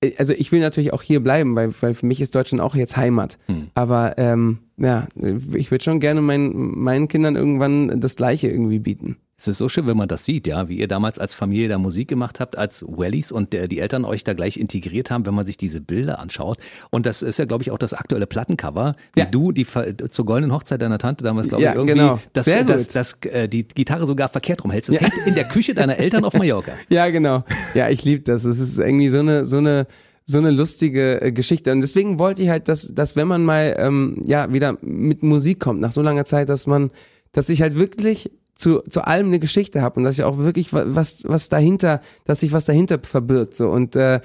Äh, 0.00 0.12
Also 0.18 0.32
ich 0.32 0.52
will 0.52 0.60
natürlich 0.60 0.92
auch 0.92 1.02
hier 1.02 1.20
bleiben, 1.20 1.56
weil, 1.56 1.74
weil 1.80 1.94
für 1.94 2.06
mich 2.06 2.20
ist 2.20 2.34
Deutschland 2.34 2.62
auch 2.62 2.76
jetzt 2.76 2.96
Heimat. 2.96 3.38
Aber 3.74 4.14
ähm, 4.18 4.60
ja, 4.76 5.08
ich 5.54 5.70
würde 5.70 5.84
schon 5.84 5.98
gerne 6.00 6.22
meinen, 6.22 6.78
meinen 6.78 7.08
Kindern 7.08 7.34
irgendwann 7.36 8.00
das 8.00 8.14
Gleiche 8.16 8.48
irgendwie 8.48 8.78
bieten. 8.78 9.16
Es 9.40 9.48
ist 9.48 9.56
so 9.56 9.70
schön, 9.70 9.86
wenn 9.86 9.96
man 9.96 10.06
das 10.06 10.26
sieht, 10.26 10.46
ja, 10.46 10.68
wie 10.68 10.76
ihr 10.78 10.86
damals 10.86 11.18
als 11.18 11.32
Familie 11.32 11.68
da 11.68 11.78
Musik 11.78 12.08
gemacht 12.08 12.40
habt, 12.40 12.58
als 12.58 12.84
Wellies 12.86 13.32
und 13.32 13.54
der, 13.54 13.68
die 13.68 13.78
Eltern 13.78 14.04
euch 14.04 14.22
da 14.22 14.34
gleich 14.34 14.58
integriert 14.58 15.10
haben, 15.10 15.24
wenn 15.24 15.32
man 15.34 15.46
sich 15.46 15.56
diese 15.56 15.80
Bilder 15.80 16.18
anschaut. 16.18 16.58
Und 16.90 17.06
das 17.06 17.22
ist 17.22 17.38
ja, 17.38 17.46
glaube 17.46 17.62
ich, 17.62 17.70
auch 17.70 17.78
das 17.78 17.94
aktuelle 17.94 18.26
Plattencover, 18.26 18.96
wie 19.14 19.20
Ja. 19.20 19.26
du 19.26 19.50
die 19.52 19.66
zur 20.10 20.26
goldenen 20.26 20.52
Hochzeit 20.54 20.82
deiner 20.82 20.98
Tante 20.98 21.24
damals, 21.24 21.48
glaube 21.48 21.62
Ja, 21.64 21.70
ich, 21.70 21.76
irgendwie, 21.76 21.94
genau. 21.94 22.20
dass, 22.34 22.44
Sehr 22.44 22.64
dass, 22.64 22.88
dass, 22.88 23.14
äh, 23.22 23.48
die 23.48 23.66
Gitarre 23.66 24.06
sogar 24.06 24.28
verkehrt 24.28 24.62
rumhältst. 24.62 24.90
Das 24.90 25.00
hängt 25.00 25.26
in 25.26 25.34
der 25.34 25.44
Küche 25.48 25.72
deiner 25.72 25.96
Eltern 25.96 26.24
auf 26.26 26.34
Mallorca. 26.34 26.72
Ja, 26.90 27.08
genau. 27.08 27.42
Ja, 27.74 27.88
ich 27.88 28.04
liebe 28.04 28.22
das. 28.22 28.44
Es 28.44 28.60
ist 28.60 28.78
irgendwie 28.78 29.08
so 29.08 29.20
eine, 29.20 29.46
so 29.46 29.56
eine, 29.56 29.86
so 30.26 30.36
eine 30.36 30.50
lustige 30.50 31.22
äh, 31.22 31.32
Geschichte. 31.32 31.72
Und 31.72 31.80
deswegen 31.80 32.18
wollte 32.18 32.42
ich 32.42 32.50
halt, 32.50 32.68
dass, 32.68 32.92
dass 32.94 33.16
wenn 33.16 33.26
man 33.26 33.42
mal 33.44 33.74
ähm, 33.78 34.22
ja 34.26 34.52
wieder 34.52 34.76
mit 34.82 35.22
Musik 35.22 35.60
kommt, 35.60 35.80
nach 35.80 35.92
so 35.92 36.02
langer 36.02 36.26
Zeit, 36.26 36.50
dass 36.50 36.66
man, 36.66 36.90
dass 37.32 37.48
ich 37.48 37.62
halt 37.62 37.76
wirklich 37.76 38.30
zu, 38.60 38.80
zu 38.88 39.00
allem 39.06 39.28
eine 39.28 39.38
Geschichte 39.38 39.80
habe 39.80 39.98
und 39.98 40.04
dass 40.04 40.18
ich 40.18 40.24
auch 40.24 40.36
wirklich 40.36 40.72
wa- 40.72 40.84
was, 40.86 41.24
was 41.24 41.48
dahinter, 41.48 42.00
dass 42.26 42.40
sich 42.40 42.52
was 42.52 42.66
dahinter 42.66 43.00
verbirgt. 43.02 43.56
So 43.56 43.70
und 43.70 43.96
äh, 43.96 44.20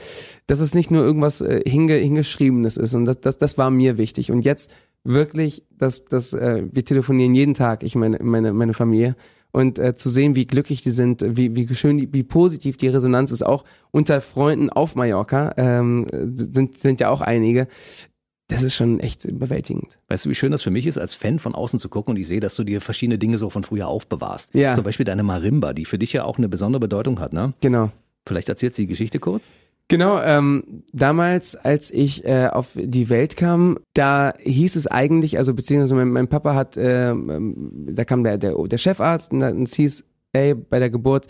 dass 0.45 0.59
es 0.59 0.75
nicht 0.75 0.91
nur 0.91 1.03
irgendwas 1.03 1.39
äh, 1.39 1.61
hinge, 1.65 1.95
hingeschriebenes 1.95 2.75
ist. 2.77 2.93
Und 2.93 3.05
das, 3.05 3.21
das, 3.21 3.37
das 3.37 3.57
war 3.57 3.71
mir 3.71 3.97
wichtig. 3.97 4.31
Und 4.31 4.43
jetzt 4.43 4.71
wirklich, 5.05 5.63
dass, 5.71 6.03
dass 6.05 6.33
äh, 6.33 6.67
wir 6.69 6.83
telefonieren 6.83 7.33
jeden 7.33 7.53
Tag, 7.53 7.83
ich 7.83 7.95
meine, 7.95 8.19
meine, 8.21 8.51
meine 8.51 8.73
Familie 8.73 9.15
und 9.53 9.79
äh, 9.79 9.95
zu 9.95 10.09
sehen, 10.09 10.35
wie 10.35 10.45
glücklich 10.45 10.83
die 10.83 10.91
sind, 10.91 11.23
wie, 11.25 11.55
wie 11.55 11.73
schön, 11.73 11.97
die, 11.97 12.11
wie 12.11 12.23
positiv 12.23 12.75
die 12.75 12.89
Resonanz 12.89 13.31
ist, 13.31 13.45
auch 13.45 13.63
unter 13.91 14.19
Freunden 14.19 14.69
auf 14.69 14.95
Mallorca, 14.95 15.53
ähm, 15.55 16.07
sind, 16.35 16.77
sind 16.77 16.99
ja 16.99 17.09
auch 17.09 17.21
einige. 17.21 17.67
Das 18.47 18.61
ist 18.61 18.75
schon 18.75 18.99
echt 18.99 19.25
überwältigend. 19.25 19.99
Weißt 20.07 20.25
du, 20.25 20.29
wie 20.29 20.35
schön 20.35 20.51
das 20.51 20.61
für 20.61 20.69
mich 20.69 20.85
ist, 20.85 20.97
als 20.97 21.15
Fan 21.15 21.39
von 21.39 21.55
außen 21.55 21.79
zu 21.79 21.89
gucken 21.89 22.11
und 22.11 22.19
ich 22.19 22.27
sehe, 22.27 22.39
dass 22.39 22.55
du 22.55 22.63
dir 22.63 22.79
verschiedene 22.79 23.17
Dinge 23.17 23.37
so 23.37 23.49
von 23.49 23.63
früher 23.63 23.87
aufbewahrst. 23.87 24.53
Ja. 24.53 24.75
Zum 24.75 24.83
Beispiel 24.83 25.05
deine 25.05 25.23
Marimba, 25.23 25.73
die 25.73 25.85
für 25.85 25.97
dich 25.97 26.13
ja 26.13 26.25
auch 26.25 26.37
eine 26.37 26.47
besondere 26.47 26.79
Bedeutung 26.79 27.19
hat, 27.19 27.33
ne? 27.33 27.53
Genau. 27.61 27.91
Vielleicht 28.27 28.49
erzählst 28.49 28.77
du 28.77 28.83
die 28.83 28.87
Geschichte 28.87 29.19
kurz? 29.19 29.51
Genau, 29.87 30.19
ähm, 30.19 30.83
damals, 30.93 31.55
als 31.55 31.91
ich 31.91 32.25
äh, 32.25 32.47
auf 32.47 32.71
die 32.75 33.09
Welt 33.09 33.37
kam, 33.37 33.77
da 33.93 34.33
hieß 34.41 34.75
es 34.75 34.87
eigentlich, 34.87 35.37
also 35.37 35.53
beziehungsweise 35.53 35.93
mein, 35.93 36.09
mein 36.09 36.27
Papa 36.27 36.55
hat, 36.55 36.75
ähm, 36.75 37.87
da 37.91 38.03
kam 38.03 38.23
der, 38.23 38.39
der, 38.39 38.55
der 38.55 38.77
Chefarzt 38.79 39.31
und 39.31 39.41
dann 39.41 39.63
es 39.63 39.75
hieß, 39.75 40.03
ey, 40.33 40.55
bei 40.55 40.79
der 40.79 40.89
Geburt, 40.89 41.27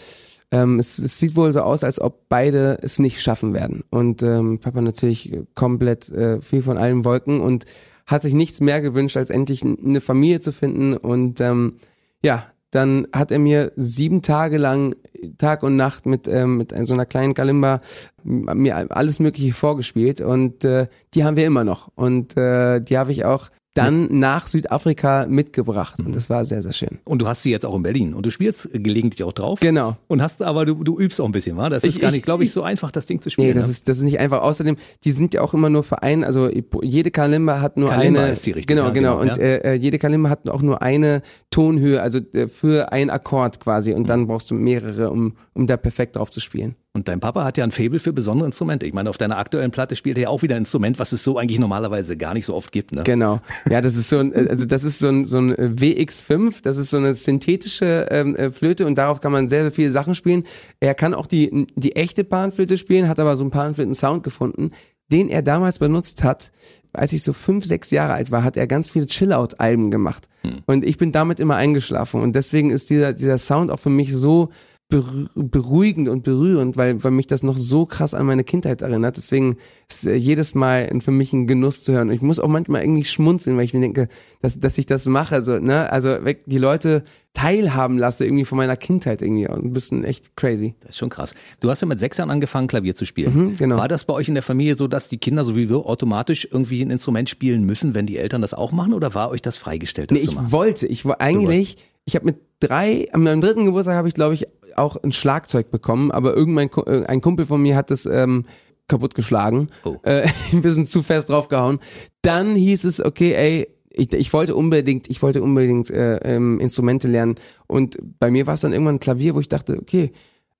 ähm, 0.51 0.79
es, 0.79 0.99
es 0.99 1.19
sieht 1.19 1.35
wohl 1.35 1.51
so 1.51 1.61
aus, 1.61 1.83
als 1.83 1.99
ob 1.99 2.29
beide 2.29 2.79
es 2.81 2.99
nicht 2.99 3.21
schaffen 3.21 3.53
werden. 3.53 3.83
Und 3.89 4.23
ähm, 4.23 4.59
Papa 4.59 4.81
natürlich 4.81 5.37
komplett 5.53 6.09
äh, 6.09 6.41
viel 6.41 6.61
von 6.61 6.77
allen 6.77 7.05
Wolken 7.05 7.41
und 7.41 7.65
hat 8.05 8.21
sich 8.21 8.33
nichts 8.33 8.61
mehr 8.61 8.81
gewünscht, 8.81 9.17
als 9.17 9.29
endlich 9.29 9.63
eine 9.63 10.01
Familie 10.01 10.39
zu 10.39 10.51
finden. 10.51 10.95
Und 10.95 11.41
ähm, 11.41 11.77
ja, 12.23 12.45
dann 12.71 13.07
hat 13.13 13.31
er 13.31 13.39
mir 13.39 13.71
sieben 13.75 14.21
Tage 14.21 14.57
lang 14.57 14.95
Tag 15.37 15.63
und 15.63 15.75
Nacht 15.75 16.05
mit 16.05 16.27
ähm, 16.27 16.57
mit 16.57 16.73
so 16.85 16.93
einer 16.93 17.05
kleinen 17.05 17.33
Kalimba 17.33 17.81
mir 18.23 18.91
alles 18.91 19.19
Mögliche 19.19 19.53
vorgespielt 19.53 20.19
und 20.19 20.65
äh, 20.65 20.87
die 21.13 21.23
haben 21.23 21.37
wir 21.37 21.45
immer 21.45 21.63
noch 21.63 21.89
und 21.95 22.35
äh, 22.35 22.81
die 22.81 22.97
habe 22.97 23.11
ich 23.11 23.23
auch 23.23 23.49
dann 23.75 24.07
nach 24.19 24.47
Südafrika 24.47 25.27
mitgebracht 25.29 25.99
und 25.99 26.15
das 26.15 26.29
war 26.29 26.43
sehr 26.45 26.63
sehr 26.63 26.71
schön. 26.73 26.97
Und 27.03 27.21
du 27.21 27.27
hast 27.27 27.43
sie 27.43 27.51
jetzt 27.51 27.65
auch 27.65 27.75
in 27.75 27.83
Berlin 27.83 28.13
und 28.13 28.25
du 28.25 28.31
spielst 28.31 28.69
gelegentlich 28.73 29.23
auch 29.23 29.33
drauf. 29.33 29.59
Genau. 29.59 29.97
Und 30.07 30.21
hast 30.21 30.41
aber 30.41 30.65
du, 30.65 30.75
du 30.83 30.97
übst 30.99 31.21
auch 31.21 31.25
ein 31.25 31.31
bisschen, 31.31 31.57
wa? 31.57 31.69
Das 31.69 31.83
ist 31.83 31.95
Ich- 31.95 32.01
gar 32.01 32.07
ich- 32.09 32.15
nicht, 32.15 32.25
glaube 32.25 32.43
ich, 32.43 32.51
so 32.51 32.63
einfach, 32.63 32.89
das 32.91 33.05
Ding 33.05 33.21
zu 33.21 33.29
spielen. 33.29 33.49
Nee, 33.49 33.53
das 33.53 33.65
ne? 33.65 33.71
ist 33.71 33.87
das 33.87 33.97
ist 33.97 34.03
nicht 34.03 34.17
einfach. 34.19 34.41
Außerdem, 34.41 34.77
die 35.03 35.11
sind 35.11 35.33
ja 35.33 35.41
auch 35.41 35.53
immer 35.53 35.69
nur 35.69 35.83
Verein, 35.83 36.23
also 36.23 36.49
jede 36.81 37.11
Kalimba 37.11 37.59
hat 37.61 37.77
nur 37.77 37.89
Kalimba 37.89 38.21
eine 38.23 38.31
ist 38.31 38.45
die 38.45 38.51
richtige, 38.51 38.73
genau, 38.75 38.87
ja, 38.87 38.93
genau 38.93 39.19
genau, 39.19 39.31
und 39.33 39.37
ja. 39.37 39.43
äh, 39.43 39.73
äh, 39.73 39.73
jede 39.75 39.99
Kalimba 39.99 40.29
hat 40.29 40.49
auch 40.49 40.61
nur 40.61 40.81
eine 40.81 41.21
Tonhöhe, 41.51 42.01
also 42.01 42.19
äh, 42.33 42.47
für 42.47 42.91
einen 42.91 43.09
Akkord 43.09 43.59
quasi 43.59 43.93
und 43.93 44.01
Mhm. 44.03 44.05
dann 44.07 44.27
brauchst 44.27 44.49
du 44.51 44.55
mehrere, 44.55 45.09
um 45.11 45.33
um 45.55 45.67
da 45.67 45.77
perfekt 45.77 46.17
drauf 46.17 46.31
zu 46.31 46.41
spielen. 46.41 46.75
Und 46.93 47.07
dein 47.07 47.21
Papa 47.21 47.45
hat 47.45 47.57
ja 47.57 47.63
ein 47.63 47.71
Faible 47.71 47.99
für 47.99 48.11
besondere 48.11 48.45
Instrumente. 48.45 48.85
Ich 48.85 48.93
meine, 48.93 49.09
auf 49.09 49.17
deiner 49.17 49.37
aktuellen 49.37 49.71
Platte 49.71 49.95
spielt 49.95 50.17
er 50.17 50.23
ja 50.23 50.29
auch 50.29 50.41
wieder 50.41 50.55
ein 50.55 50.63
Instrument, 50.63 50.99
was 50.99 51.13
es 51.13 51.23
so 51.23 51.37
eigentlich 51.37 51.59
normalerweise 51.59 52.17
gar 52.17 52.33
nicht 52.33 52.45
so 52.45 52.53
oft 52.53 52.73
gibt. 52.73 52.91
Ne? 52.91 53.03
Genau. 53.03 53.39
Ja, 53.69 53.81
das 53.81 53.95
ist 53.95 54.09
so 54.09 54.19
ein, 54.19 54.33
äh, 54.33 54.47
also 54.49 54.65
das 54.65 54.83
ist 54.83 54.99
so 54.99 55.07
ein, 55.07 55.23
so 55.23 55.37
ein 55.37 55.55
äh, 55.55 55.71
WX5, 55.73 56.61
das 56.61 56.75
ist 56.75 56.89
so 56.89 56.97
eine 56.97 57.13
synthetische 57.13 58.07
ähm, 58.11 58.35
äh, 58.35 58.51
Flöte 58.51 58.85
und 58.85 58.97
darauf 58.97 59.21
kann 59.21 59.31
man 59.31 59.47
sehr, 59.47 59.61
sehr 59.61 59.71
viele 59.71 59.91
Sachen 59.91 60.13
spielen. 60.13 60.43
Er 60.81 60.93
kann 60.93 61.13
auch 61.13 61.25
die, 61.25 61.67
die 61.75 61.95
echte 61.95 62.25
Panflöte 62.25 62.77
spielen, 62.77 63.07
hat 63.07 63.19
aber 63.19 63.37
so 63.37 63.45
einen 63.45 63.51
Panflöten-Sound 63.51 64.23
gefunden, 64.23 64.71
den 65.09 65.29
er 65.29 65.41
damals 65.41 65.79
benutzt 65.79 66.21
hat. 66.21 66.51
Als 66.91 67.13
ich 67.13 67.23
so 67.23 67.31
fünf, 67.31 67.65
sechs 67.65 67.91
Jahre 67.91 68.13
alt 68.13 68.31
war, 68.31 68.43
hat 68.43 68.57
er 68.57 68.67
ganz 68.67 68.89
viele 68.89 69.05
Chill-Out-Alben 69.05 69.91
gemacht. 69.91 70.27
Und 70.65 70.85
ich 70.85 70.97
bin 70.97 71.11
damit 71.11 71.39
immer 71.39 71.55
eingeschlafen. 71.55 72.21
Und 72.21 72.35
deswegen 72.35 72.71
ist 72.71 72.89
dieser, 72.89 73.13
dieser 73.13 73.37
Sound 73.37 73.71
auch 73.71 73.79
für 73.79 73.89
mich 73.89 74.13
so 74.15 74.49
beruhigend 74.87 76.09
und 76.09 76.23
berührend, 76.23 76.77
weil, 76.77 77.03
weil 77.03 77.11
mich 77.11 77.25
das 77.25 77.41
noch 77.41 77.57
so 77.57 77.87
krass 77.87 78.13
an 78.13 78.27
meine 78.27 78.43
Kindheit 78.43 78.83
erinnert. 78.83 79.17
Deswegen 79.17 79.57
ist 79.89 80.05
äh, 80.05 80.13
jedes 80.13 80.53
Mal 80.53 80.89
für 81.01 81.11
mich 81.11 81.33
ein 81.33 81.47
Genuss 81.47 81.83
zu 81.83 81.93
hören. 81.93 82.09
Und 82.09 82.15
ich 82.15 82.21
muss 82.21 82.39
auch 82.39 82.47
manchmal 82.47 82.83
irgendwie 82.83 83.03
schmunzeln, 83.03 83.57
weil 83.57 83.65
ich 83.65 83.73
mir 83.73 83.79
denke, 83.79 84.09
dass, 84.41 84.59
dass 84.59 84.77
ich 84.77 84.85
das 84.85 85.07
mache. 85.07 85.43
So, 85.43 85.57
ne? 85.57 85.91
Also 85.91 86.23
weg, 86.23 86.43
die 86.45 86.59
Leute 86.59 87.03
teilhaben 87.33 87.97
lasse 87.97 88.25
irgendwie 88.25 88.45
von 88.45 88.57
meiner 88.57 88.77
Kindheit 88.77 89.23
irgendwie. 89.23 89.47
Ein 89.47 89.73
bisschen 89.73 90.05
echt 90.05 90.37
crazy. 90.37 90.75
Das 90.81 90.91
ist 90.91 90.97
schon 90.99 91.09
krass. 91.09 91.33
Du 91.61 91.69
hast 91.71 91.81
ja 91.81 91.87
mit 91.87 91.99
sechs 91.99 92.17
Jahren 92.17 92.29
angefangen, 92.29 92.67
Klavier 92.67 92.93
zu 92.93 93.05
spielen. 93.05 93.33
Mhm, 93.35 93.57
genau. 93.57 93.77
War 93.77 93.87
das 93.87 94.05
bei 94.05 94.13
euch 94.13 94.27
in 94.27 94.35
der 94.35 94.43
Familie 94.43 94.75
so, 94.75 94.87
dass 94.87 95.09
die 95.09 95.17
Kinder 95.17 95.45
sowieso 95.45 95.87
automatisch 95.87 96.47
irgendwie 96.49 96.83
ein 96.83 96.91
Instrument 96.91 97.27
spielen 97.27 97.63
müssen, 97.63 97.95
wenn 97.95 98.05
die 98.05 98.17
Eltern 98.17 98.41
das 98.41 98.53
auch 98.53 98.71
machen? 98.71 98.93
Oder 98.93 99.15
war 99.15 99.31
euch 99.31 99.41
das 99.41 99.57
freigestellt, 99.57 100.11
das 100.11 100.19
Nee, 100.19 100.25
ich 100.25 100.51
wollte, 100.51 100.85
ich 100.85 101.05
war 101.05 101.19
eigentlich, 101.21 101.77
ich 102.05 102.15
habe 102.15 102.25
mit 102.25 102.37
drei, 102.59 103.07
an 103.11 103.23
meinem 103.23 103.41
dritten 103.41 103.65
Geburtstag 103.65 103.95
habe 103.95 104.07
ich, 104.07 104.13
glaube 104.13 104.33
ich, 104.35 104.47
auch 104.75 104.97
ein 105.03 105.11
Schlagzeug 105.11 105.71
bekommen, 105.71 106.11
aber 106.11 106.35
irgendein 106.35 106.69
äh, 106.85 107.05
ein 107.05 107.21
Kumpel 107.21 107.45
von 107.45 107.61
mir 107.61 107.75
hat 107.75 107.89
das 107.91 108.05
ähm, 108.05 108.45
kaputtgeschlagen, 108.87 109.69
Oh. 109.83 109.97
äh, 110.03 110.27
ein 110.51 110.61
bisschen 110.61 110.85
zu 110.85 111.01
fest 111.01 111.29
draufgehauen. 111.29 111.79
Dann 112.21 112.55
hieß 112.55 112.83
es, 112.83 113.03
okay, 113.03 113.33
ey, 113.33 113.67
ich, 113.89 114.11
ich 114.13 114.33
wollte 114.33 114.55
unbedingt, 114.55 115.09
ich 115.09 115.21
wollte 115.21 115.41
unbedingt 115.41 115.89
äh, 115.89 116.17
ähm, 116.17 116.59
Instrumente 116.59 117.07
lernen 117.07 117.35
und 117.67 117.97
bei 118.19 118.29
mir 118.29 118.45
war 118.45 118.55
es 118.55 118.61
dann 118.61 118.73
irgendwann 118.73 118.95
ein 118.95 118.99
Klavier, 118.99 119.35
wo 119.35 119.39
ich 119.39 119.47
dachte, 119.47 119.77
okay, 119.79 120.11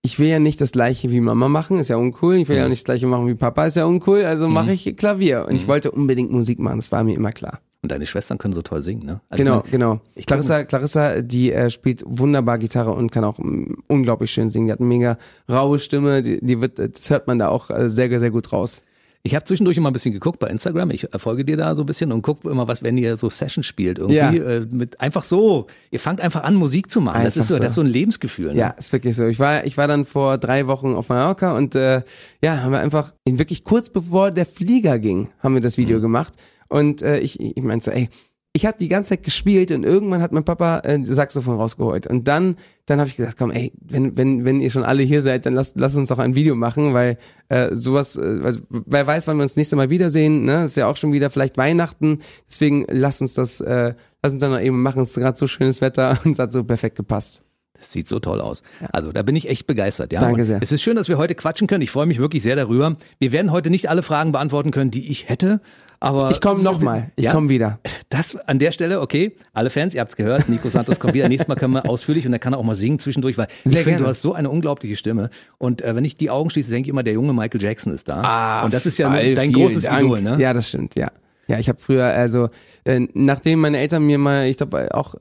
ich 0.02 0.20
will 0.20 0.28
ja 0.28 0.40
nicht 0.40 0.62
das 0.62 0.72
gleiche 0.72 1.12
wie 1.12 1.20
Mama 1.20 1.50
machen, 1.50 1.80
ist 1.80 1.88
ja 1.88 1.98
uncool. 1.98 2.36
Ich 2.36 2.48
will 2.48 2.58
ja 2.58 2.70
nicht 2.70 2.82
das 2.82 2.86
gleiche 2.86 3.08
machen 3.08 3.28
wie 3.28 3.34
Papa, 3.34 3.66
ist 3.66 3.76
ja 3.76 3.86
uncool. 3.86 4.24
Also 4.24 4.48
mache 4.48 4.72
ich 4.72 4.96
Klavier. 4.96 5.48
Und 5.50 5.56
ich 5.56 5.68
wollte 5.68 5.90
unbedingt 5.90 6.32
Musik 6.32 6.60
machen, 6.60 6.78
das 6.78 6.92
war 6.92 7.04
mir 7.04 7.16
immer 7.16 7.32
klar. 7.32 7.60
Und 7.86 7.92
deine 7.92 8.08
Schwestern 8.08 8.40
können 8.40 8.56
so 8.56 8.64
toll 8.64 8.82
singen, 8.82 9.06
ne? 9.06 9.22
Also 9.30 9.44
Genau, 9.44 9.58
ich 9.58 9.64
mein, 9.66 9.72
genau. 9.72 10.02
ich 10.16 10.26
Clarissa, 10.26 10.64
Clarissa, 10.64 11.22
die 11.22 11.52
äh, 11.52 11.70
spielt 11.70 12.04
wunderbar 12.08 12.58
Gitarre 12.58 12.94
und 12.94 13.12
kann 13.12 13.24
auch 13.24 13.38
mm, 13.38 13.76
unglaublich 13.88 14.32
schön 14.32 14.50
singen. 14.50 14.66
Die 14.66 14.72
hat 14.74 14.80
eine 14.80 14.90
mega 14.90 15.20
raue 15.48 15.78
Stimme, 15.78 16.24
die, 16.24 16.44
die 16.44 16.62
wird, 16.62 16.80
das 16.80 17.12
hört 17.12 17.28
man 17.28 17.38
da 17.38 17.50
auch 17.50 17.70
äh, 17.70 17.88
sehr, 17.88 18.20
sehr 18.20 18.32
gut 18.32 18.52
raus. 18.52 18.82
Ich 19.22 19.34
habe 19.34 19.44
zwischendurch 19.46 19.78
immer 19.78 19.90
ein 19.90 19.94
bisschen 19.94 20.14
geguckt 20.14 20.38
bei 20.40 20.48
Instagram. 20.50 20.92
Ich 20.92 21.08
folge 21.18 21.46
dir 21.46 21.58
da 21.58 21.76
so 21.76 21.82
ein 21.84 21.86
bisschen 21.88 22.12
und 22.12 22.22
guck 22.22 22.46
immer, 22.46 22.68
was, 22.68 22.84
wenn 22.84 22.96
ihr 22.96 23.18
so 23.18 23.30
Sessions 23.30 23.66
spielt. 23.66 23.98
Irgendwie 23.98 24.16
Ja. 24.16 24.30
äh, 24.30 24.68
mit 24.70 25.00
einfach 25.02 25.24
so. 25.24 25.66
Ihr 25.90 26.00
fangt 26.00 26.22
einfach 26.22 26.44
an, 26.44 26.54
Musik 26.56 26.90
zu 26.92 27.02
machen. 27.02 27.24
das 27.24 27.36
ist 27.38 27.48
so, 27.48 27.56
so. 27.56 27.60
das 27.60 27.72
ist 27.72 27.76
so 27.76 27.82
ein 27.82 27.88
Lebensgefühl. 27.88 28.54
Ne? 28.54 28.60
Ja, 28.60 28.70
ist 28.70 28.94
wirklich 28.94 29.16
so. 29.16 29.26
Ich 29.26 29.40
war, 29.40 29.64
ich 29.66 29.78
war 29.78 29.88
dann 29.88 30.06
vor 30.06 30.38
drei 30.38 30.68
Wochen 30.68 30.94
auf 30.94 31.10
Mallorca 31.10 31.56
und 31.56 31.74
äh, 31.76 32.02
ja, 32.42 32.62
haben 32.62 32.72
wir 32.72 32.80
einfach 32.80 33.14
in 33.26 33.40
wirklich 33.40 33.64
kurz 33.64 33.90
bevor 33.90 34.30
der 34.30 34.46
Flieger 34.46 35.00
ging, 35.00 35.30
haben 35.40 35.56
wir 35.56 35.62
das 35.62 35.78
Video 35.78 36.02
gemacht. 36.02 36.34
Und 36.68 37.02
äh, 37.02 37.20
ich, 37.20 37.40
ich 37.40 37.64
meinte 37.64 37.86
so, 37.86 37.92
ey, 37.92 38.10
ich 38.56 38.66
habe 38.66 38.78
die 38.80 38.88
ganze 38.88 39.10
Zeit 39.10 39.24
gespielt 39.24 39.72
und 39.72 39.84
irgendwann 39.84 40.22
hat 40.22 40.32
mein 40.32 40.46
Papa 40.46 40.80
äh, 40.86 41.04
Saxophon 41.04 41.58
rausgeholt. 41.58 42.08
Und 42.08 42.26
dann, 42.30 42.56
dann 42.86 43.00
habe 43.00 43.10
ich 43.10 43.18
gesagt, 43.18 43.38
komm, 43.38 43.52
ey, 43.52 43.74
wenn, 43.82 44.16
wenn, 44.16 44.46
wenn 44.46 44.62
ihr 44.62 44.72
schon 44.72 44.86
alle 44.86 45.04
hier 45.04 45.22
seid, 45.22 45.46
dann 45.46 45.56
lasst, 45.56 45.78
lasst 45.78 45.98
uns 45.98 46.08
doch 46.08 46.20
ein 46.20 46.36
Video 46.36 46.56
machen, 46.56 46.94
weil 46.94 47.18
äh, 47.50 47.76
sowas, 47.76 48.16
äh, 48.16 48.40
also, 48.44 48.62
wer 48.70 49.06
weiß, 49.06 49.28
wann 49.28 49.36
wir 49.36 49.44
uns 49.44 49.52
das 49.52 49.58
nächste 49.58 49.76
Mal 49.76 49.90
wiedersehen, 49.90 50.46
ne? 50.46 50.64
Ist 50.64 50.78
ja 50.78 50.88
auch 50.88 50.96
schon 50.96 51.12
wieder 51.12 51.30
vielleicht 51.30 51.58
Weihnachten. 51.58 52.20
Deswegen 52.50 52.86
lasst 52.88 53.22
uns 53.22 53.34
das, 53.34 53.60
äh, 53.60 53.94
lass 54.24 54.32
uns 54.32 54.40
dann 54.40 54.52
noch 54.52 54.62
eben 54.62 54.82
machen. 54.82 55.02
Es 55.02 55.10
ist 55.10 55.22
gerade 55.22 55.38
so 55.38 55.48
schönes 55.48 55.82
Wetter 55.82 56.18
und 56.24 56.32
es 56.32 56.40
hat 56.40 56.54
so 56.54 56.64
perfekt 56.64 56.96
gepasst. 56.96 57.45
Das 57.78 57.92
sieht 57.92 58.08
so 58.08 58.20
toll 58.20 58.42
aus. 58.42 58.64
Also 58.92 59.12
da 59.12 59.22
bin 59.22 59.36
ich 59.36 59.48
echt 59.50 59.68
begeistert. 59.68 60.12
Ja? 60.14 60.22
Danke 60.22 60.42
Und 60.42 60.46
sehr. 60.46 60.60
Es 60.62 60.72
ist 60.72 60.82
schön, 60.82 60.96
dass 60.96 61.10
wir 61.10 61.18
heute 61.18 61.36
quatschen 61.36 61.68
können. 61.68 61.82
Ich 61.82 61.92
freue 61.92 62.06
mich 62.06 62.20
wirklich 62.20 62.42
sehr 62.44 62.56
darüber. 62.56 62.96
Wir 63.20 63.32
werden 63.32 63.52
heute 63.52 63.70
nicht 63.70 63.90
alle 63.90 64.02
Fragen 64.04 64.32
beantworten 64.32 64.72
können, 64.72 64.92
die 64.92 65.10
ich 65.10 65.28
hätte. 65.30 65.62
Aber 66.00 66.30
Ich 66.32 66.42
komme 66.42 66.62
nochmal. 66.64 67.12
Ich 67.16 67.26
Ja? 67.26 67.32
komme 67.32 67.50
wieder. 67.50 67.80
Das 68.10 68.36
an 68.36 68.60
der 68.60 68.72
Stelle, 68.72 69.02
okay, 69.02 69.36
alle 69.54 69.70
Fans, 69.70 69.94
ihr 69.94 70.02
habt's 70.02 70.16
gehört, 70.16 70.50
Nico 70.50 70.70
Santos 70.70 71.00
kommt 71.00 71.14
wieder. 71.14 71.28
Nächstes 71.30 71.48
Mal 71.48 71.56
können 71.56 71.74
wir 71.74 71.90
ausführlich 71.90 72.26
und 72.26 72.32
dann 72.32 72.40
kann 72.42 72.54
er 72.54 72.60
auch 72.60 72.64
mal 72.64 72.76
singen 72.76 73.00
zwischendurch, 73.00 73.38
weil 73.38 73.48
Sehr 73.64 73.80
ich 73.80 73.84
finde, 73.86 74.04
du 74.04 74.08
hast 74.08 74.22
so 74.22 74.34
eine 74.34 74.50
unglaubliche 74.50 74.96
Stimme. 74.96 75.30
Und 75.58 75.82
äh, 75.82 75.96
wenn 75.96 76.06
ich 76.06 76.18
die 76.18 76.30
Augen 76.30 76.50
schließe, 76.50 76.70
denke 76.72 76.88
ich 76.88 76.90
immer, 76.92 77.04
der 77.04 77.14
junge 77.14 77.34
Michael 77.34 77.62
Jackson 77.62 77.94
ist 77.94 78.08
da. 78.10 78.22
Ah, 78.22 78.64
und 78.66 78.74
das 78.74 78.86
ist 78.86 78.98
ja 79.00 79.10
Fall, 79.10 79.36
dein 79.36 79.52
großes 79.54 79.84
Dank. 79.86 80.04
Idol, 80.06 80.22
ne? 80.22 80.38
Ja, 80.40 80.54
das 80.54 80.70
stimmt, 80.70 80.96
ja. 80.96 81.08
Ja, 81.48 81.60
ich 81.60 81.70
habe 81.70 81.80
früher, 81.80 82.06
also 82.06 82.50
äh, 82.86 83.08
nachdem 83.14 83.60
meine 83.60 83.78
Eltern 83.78 84.06
mir 84.06 84.18
mal, 84.18 84.48
ich 84.48 84.58
glaube 84.58 84.94
auch 84.94 85.16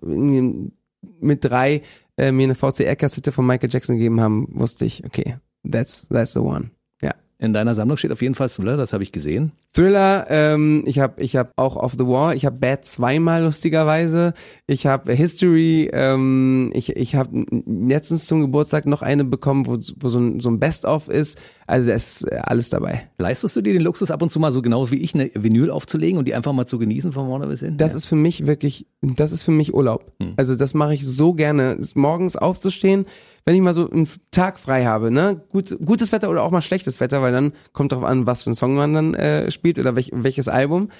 mit 1.20 1.44
drei 1.44 1.82
äh, 2.16 2.32
mir 2.32 2.44
eine 2.44 2.54
VCR-Kassette 2.54 3.32
von 3.32 3.46
Michael 3.46 3.70
Jackson 3.72 3.96
gegeben 3.96 4.20
haben, 4.20 4.48
wusste 4.50 4.84
ich, 4.84 5.04
okay, 5.04 5.36
that's 5.68 6.06
that's 6.08 6.32
the 6.32 6.40
one. 6.40 6.70
Ja. 7.02 7.14
In 7.38 7.52
deiner 7.52 7.74
Sammlung 7.74 7.96
steht 7.96 8.12
auf 8.12 8.22
jeden 8.22 8.34
Fall 8.34 8.48
Thriller, 8.48 8.76
das 8.76 8.92
habe 8.92 9.02
ich 9.02 9.12
gesehen. 9.12 9.52
Thriller, 9.74 10.26
ähm, 10.28 10.84
ich 10.86 11.00
habe 11.00 11.20
ich 11.20 11.34
hab 11.34 11.52
auch 11.56 11.74
Off 11.74 11.94
the 11.98 12.06
Wall, 12.06 12.36
ich 12.36 12.46
habe 12.46 12.56
Bad 12.56 12.84
zweimal 12.84 13.42
lustigerweise, 13.42 14.32
ich 14.68 14.86
habe 14.86 15.12
History, 15.12 15.90
ähm, 15.92 16.70
ich, 16.74 16.94
ich 16.94 17.16
habe 17.16 17.42
letztens 17.66 18.26
zum 18.26 18.40
Geburtstag 18.40 18.86
noch 18.86 19.02
eine 19.02 19.24
bekommen, 19.24 19.66
wo, 19.66 19.72
wo 19.72 20.08
so 20.08 20.20
ein, 20.20 20.38
so 20.38 20.48
ein 20.48 20.60
Best-of 20.60 21.08
ist, 21.08 21.40
also 21.66 21.88
da 21.88 21.94
ist 21.96 22.22
äh, 22.30 22.36
alles 22.44 22.70
dabei. 22.70 23.08
Leistest 23.18 23.56
du 23.56 23.62
dir 23.62 23.72
den 23.72 23.82
Luxus 23.82 24.12
ab 24.12 24.22
und 24.22 24.30
zu 24.30 24.38
mal 24.38 24.52
so 24.52 24.62
genau 24.62 24.92
wie 24.92 25.02
ich 25.02 25.12
eine 25.14 25.28
Vinyl 25.34 25.70
aufzulegen 25.70 26.18
und 26.18 26.28
die 26.28 26.34
einfach 26.34 26.52
mal 26.52 26.66
zu 26.66 26.78
genießen 26.78 27.10
von 27.10 27.26
vorne 27.26 27.48
bis 27.48 27.60
hin? 27.60 27.76
Das 27.76 27.92
ja. 27.92 27.96
ist 27.96 28.06
für 28.06 28.16
mich 28.16 28.46
wirklich, 28.46 28.86
das 29.02 29.32
ist 29.32 29.42
für 29.42 29.50
mich 29.50 29.74
Urlaub. 29.74 30.12
Also 30.36 30.54
das 30.54 30.74
mache 30.74 30.94
ich 30.94 31.04
so 31.04 31.34
gerne, 31.34 31.78
morgens 31.96 32.36
aufzustehen, 32.36 33.06
wenn 33.44 33.54
ich 33.54 33.60
mal 33.60 33.74
so 33.74 33.90
einen 33.90 34.08
Tag 34.30 34.58
frei 34.58 34.84
habe, 34.84 35.10
ne, 35.10 35.42
gut, 35.50 35.76
gutes 35.84 36.12
Wetter 36.12 36.30
oder 36.30 36.42
auch 36.42 36.50
mal 36.50 36.62
schlechtes 36.62 37.00
Wetter, 37.00 37.20
weil 37.22 37.32
dann 37.32 37.52
kommt 37.72 37.92
drauf 37.92 38.04
an, 38.04 38.26
was 38.26 38.44
für 38.44 38.50
ein 38.50 38.54
Song 38.54 38.74
man 38.74 38.94
dann 38.94 39.14
äh, 39.14 39.50
spielt 39.50 39.63
oder 39.78 39.96
welch, 39.96 40.10
welches 40.12 40.48
Album. 40.48 40.90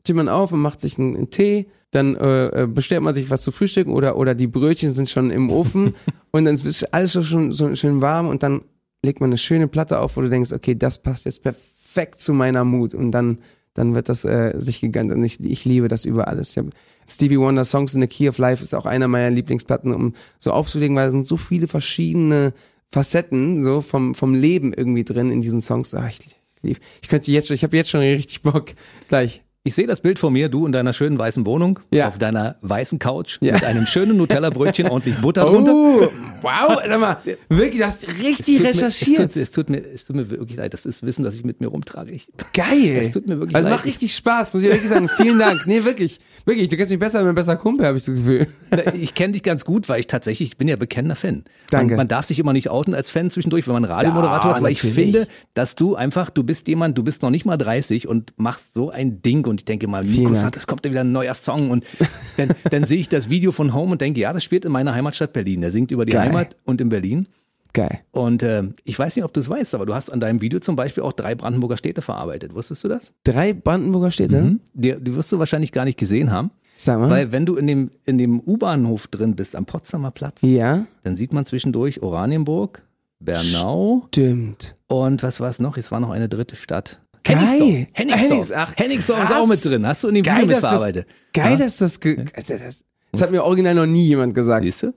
Steht 0.00 0.16
man 0.16 0.28
auf 0.28 0.52
und 0.52 0.60
macht 0.60 0.80
sich 0.80 0.98
einen, 0.98 1.16
einen 1.16 1.30
Tee, 1.30 1.68
dann 1.92 2.16
äh, 2.16 2.62
äh, 2.62 2.66
bestellt 2.66 3.02
man 3.02 3.14
sich 3.14 3.30
was 3.30 3.42
zu 3.42 3.52
frühstücken 3.52 3.92
oder 3.92 4.16
oder 4.16 4.34
die 4.34 4.46
Brötchen 4.46 4.92
sind 4.92 5.10
schon 5.10 5.30
im 5.30 5.50
Ofen 5.50 5.94
und 6.32 6.46
dann 6.46 6.54
ist 6.54 6.94
alles 6.94 7.12
so 7.12 7.22
schon 7.22 7.52
so 7.52 7.72
schön 7.74 8.00
warm 8.00 8.28
und 8.28 8.42
dann 8.42 8.62
legt 9.04 9.20
man 9.20 9.30
eine 9.30 9.38
schöne 9.38 9.68
Platte 9.68 10.00
auf, 10.00 10.16
wo 10.16 10.22
du 10.22 10.30
denkst, 10.30 10.52
okay, 10.52 10.74
das 10.74 11.02
passt 11.02 11.26
jetzt 11.26 11.42
perfekt 11.42 12.20
zu 12.20 12.32
meiner 12.32 12.64
Mut 12.64 12.94
und 12.94 13.12
dann 13.12 13.38
dann 13.74 13.94
wird 13.94 14.08
das 14.08 14.24
äh, 14.24 14.54
sich 14.58 14.80
gegönnt 14.80 15.12
und 15.12 15.22
ich, 15.24 15.40
ich 15.40 15.64
liebe 15.64 15.88
das 15.88 16.04
über 16.04 16.28
alles. 16.28 16.50
Ich 16.50 16.58
hab 16.58 16.66
Stevie 17.08 17.38
Wonder 17.38 17.64
Songs 17.64 17.94
in 17.94 18.00
the 18.00 18.06
Key 18.06 18.28
of 18.28 18.38
Life 18.38 18.62
ist 18.62 18.74
auch 18.74 18.86
einer 18.86 19.08
meiner 19.08 19.30
Lieblingsplatten, 19.30 19.94
um 19.94 20.14
so 20.38 20.52
aufzulegen, 20.52 20.96
weil 20.96 21.06
da 21.06 21.10
sind 21.10 21.26
so 21.26 21.36
viele 21.36 21.68
verschiedene 21.68 22.52
Facetten 22.90 23.62
so 23.62 23.80
vom 23.80 24.14
vom 24.14 24.34
Leben 24.34 24.72
irgendwie 24.72 25.04
drin 25.04 25.30
in 25.30 25.40
diesen 25.40 25.60
Songs. 25.60 25.94
Ach, 25.94 26.08
ich, 26.08 26.36
ich 26.62 26.68
lieb. 26.68 26.80
Ich 27.02 27.08
könnte 27.08 27.30
jetzt 27.30 27.48
schon, 27.48 27.54
ich 27.54 27.64
habe 27.64 27.76
jetzt 27.76 27.90
schon 27.90 28.00
richtig 28.00 28.42
Bock 28.42 28.74
gleich. 29.08 29.42
Ich 29.64 29.76
sehe 29.76 29.86
das 29.86 30.00
Bild 30.00 30.18
vor 30.18 30.32
mir, 30.32 30.48
du 30.48 30.66
in 30.66 30.72
deiner 30.72 30.92
schönen 30.92 31.16
weißen 31.16 31.46
Wohnung, 31.46 31.78
Ja. 31.92 32.08
auf 32.08 32.18
deiner 32.18 32.56
weißen 32.62 32.98
Couch, 32.98 33.38
Ja. 33.40 33.52
mit 33.52 33.62
einem 33.64 33.86
schönen 33.86 34.16
Nutella-Brötchen, 34.16 34.88
ordentlich 34.90 35.16
Butter 35.20 35.44
drunter. 35.44 35.72
Oh, 35.72 36.08
wow, 36.42 36.82
sag 36.84 36.98
mal, 37.00 37.18
wirklich, 37.48 37.78
du 37.78 37.86
hast 37.86 38.08
richtig 38.20 38.58
Mir, 38.58 38.70
recherchiert. 38.70 39.20
es, 39.20 39.34
tut, 39.34 39.42
es, 39.42 39.50
tut 39.52 39.70
mir, 39.70 39.84
es 39.94 40.04
tut 40.04 40.16
mir 40.16 40.28
wirklich 40.30 40.58
leid, 40.58 40.74
das 40.74 40.84
ist 40.84 41.04
Wissen, 41.04 41.22
das 41.22 41.36
ich 41.36 41.44
mit 41.44 41.60
mir 41.60 41.68
rumtrage. 41.68 42.10
Ich, 42.10 42.26
Geil. 42.52 42.98
Es 43.02 43.12
tut 43.12 43.28
mir 43.28 43.38
wirklich 43.38 43.54
also 43.54 43.68
leid. 43.68 43.76
macht 43.76 43.84
richtig 43.86 44.16
Spaß, 44.16 44.52
muss 44.52 44.64
ich 44.64 44.68
wirklich 44.68 44.88
sagen. 44.90 45.08
Vielen 45.08 45.38
Dank. 45.38 45.64
Nee, 45.66 45.84
wirklich. 45.84 46.18
Wirklich, 46.44 46.68
du 46.68 46.76
kennst 46.76 46.90
mich 46.90 46.98
besser 46.98 47.18
als 47.18 47.26
mein 47.26 47.36
besser 47.36 47.54
Kumpel, 47.54 47.86
habe 47.86 47.98
ich 47.98 48.04
das 48.04 48.16
Gefühl. 48.16 48.48
ich 48.98 49.14
kenne 49.14 49.34
dich 49.34 49.44
ganz 49.44 49.64
gut, 49.64 49.88
weil 49.88 50.00
ich 50.00 50.08
tatsächlich, 50.08 50.50
ich 50.50 50.56
bin 50.56 50.66
ja 50.66 50.74
bekennender 50.74 51.14
Fan. 51.14 51.44
Danke. 51.70 51.92
Man, 51.92 51.98
man 51.98 52.08
darf 52.08 52.26
sich 52.26 52.40
immer 52.40 52.52
nicht 52.52 52.68
outen 52.68 52.94
als 52.96 53.10
Fan 53.10 53.30
zwischendurch, 53.30 53.68
wenn 53.68 53.74
man 53.74 53.84
Radiomoderator 53.84 54.50
Ja, 54.50 54.56
ist, 54.56 54.62
weil 54.64 54.72
ich 54.72 54.82
natürlich. 54.82 55.12
finde, 55.14 55.28
dass 55.54 55.76
du 55.76 55.94
einfach, 55.94 56.30
du 56.30 56.42
bist 56.42 56.66
jemand, 56.66 56.98
du 56.98 57.04
bist 57.04 57.22
noch 57.22 57.30
nicht 57.30 57.44
mal 57.44 57.56
30 57.56 58.08
und 58.08 58.32
machst 58.36 58.74
so 58.74 58.90
ein 58.90 59.22
Ding 59.22 59.46
und 59.52 59.60
ich 59.60 59.64
denke 59.64 59.86
mal, 59.86 60.04
Vielen 60.04 60.24
Dank. 60.24 60.36
sagt, 60.36 60.56
es 60.56 60.66
kommt 60.66 60.84
ja 60.84 60.90
wieder 60.90 61.02
ein 61.02 61.12
neuer 61.12 61.34
Song 61.34 61.70
und 61.70 61.84
dann, 62.36 62.50
dann 62.70 62.84
sehe 62.84 62.98
ich 62.98 63.08
das 63.08 63.30
Video 63.30 63.52
von 63.52 63.72
Home 63.72 63.92
und 63.92 64.00
denke, 64.00 64.18
ja, 64.20 64.32
das 64.32 64.42
spielt 64.42 64.64
in 64.64 64.72
meiner 64.72 64.94
Heimatstadt 64.94 65.32
Berlin. 65.32 65.60
Der 65.60 65.70
singt 65.70 65.90
über 65.92 66.04
die 66.04 66.12
Geil. 66.12 66.28
Heimat 66.28 66.56
und 66.64 66.80
in 66.80 66.88
Berlin. 66.88 67.28
Geil. 67.74 68.00
Und 68.10 68.42
äh, 68.42 68.64
ich 68.84 68.98
weiß 68.98 69.16
nicht, 69.16 69.24
ob 69.24 69.32
du 69.32 69.40
es 69.40 69.48
weißt, 69.48 69.74
aber 69.74 69.86
du 69.86 69.94
hast 69.94 70.12
an 70.12 70.20
deinem 70.20 70.40
Video 70.42 70.60
zum 70.60 70.76
Beispiel 70.76 71.02
auch 71.04 71.12
drei 71.14 71.34
Brandenburger 71.34 71.78
Städte 71.78 72.02
verarbeitet. 72.02 72.54
Wusstest 72.54 72.84
du 72.84 72.88
das? 72.88 73.12
Drei 73.24 73.52
Brandenburger 73.54 74.10
Städte? 74.10 74.42
Mhm. 74.42 74.60
Die, 74.74 74.94
die 75.00 75.14
wirst 75.14 75.32
du 75.32 75.38
wahrscheinlich 75.38 75.72
gar 75.72 75.84
nicht 75.86 75.96
gesehen 75.98 76.30
haben. 76.30 76.50
Sag 76.76 76.98
mal. 77.00 77.08
Weil 77.10 77.32
wenn 77.32 77.46
du 77.46 77.56
in 77.56 77.66
dem, 77.66 77.90
in 78.04 78.18
dem 78.18 78.40
U-Bahnhof 78.40 79.06
drin 79.06 79.36
bist, 79.36 79.56
am 79.56 79.64
Potsdamer 79.66 80.10
Platz, 80.10 80.42
ja, 80.42 80.86
dann 81.04 81.16
sieht 81.16 81.32
man 81.32 81.46
zwischendurch 81.46 82.02
Oranienburg, 82.02 82.82
Bernau 83.20 84.04
stimmt. 84.08 84.74
und 84.88 85.22
was 85.22 85.38
war 85.40 85.48
es 85.48 85.58
noch? 85.60 85.76
Es 85.76 85.90
war 85.92 86.00
noch 86.00 86.10
eine 86.10 86.28
dritte 86.28 86.56
Stadt. 86.56 87.00
Hennigsdorf. 87.26 87.86
Hennigsdorf. 87.92 88.52
Ach, 88.54 88.72
Hennigsdorf 88.76 89.22
ist 89.24 89.32
auch 89.32 89.46
mit 89.46 89.64
drin. 89.64 89.86
Hast 89.86 90.04
du 90.04 90.08
in 90.08 90.14
dem 90.14 90.24
Video 90.24 90.34
Geil, 90.36 90.46
mit 90.46 90.56
dass 90.56 90.62
das, 90.62 90.84
geil, 90.84 91.04
Ja? 91.36 91.56
dass 91.56 91.76
das, 91.78 92.00
ge 92.00 92.24
also 92.34 92.54
das, 92.58 92.84
das 93.12 93.22
hat 93.22 93.30
mir 93.30 93.42
original 93.44 93.74
noch 93.74 93.86
nie 93.86 94.06
jemand 94.06 94.34
gesagt. 94.34 94.64
Siehst 94.64 94.82
du? 94.84 94.94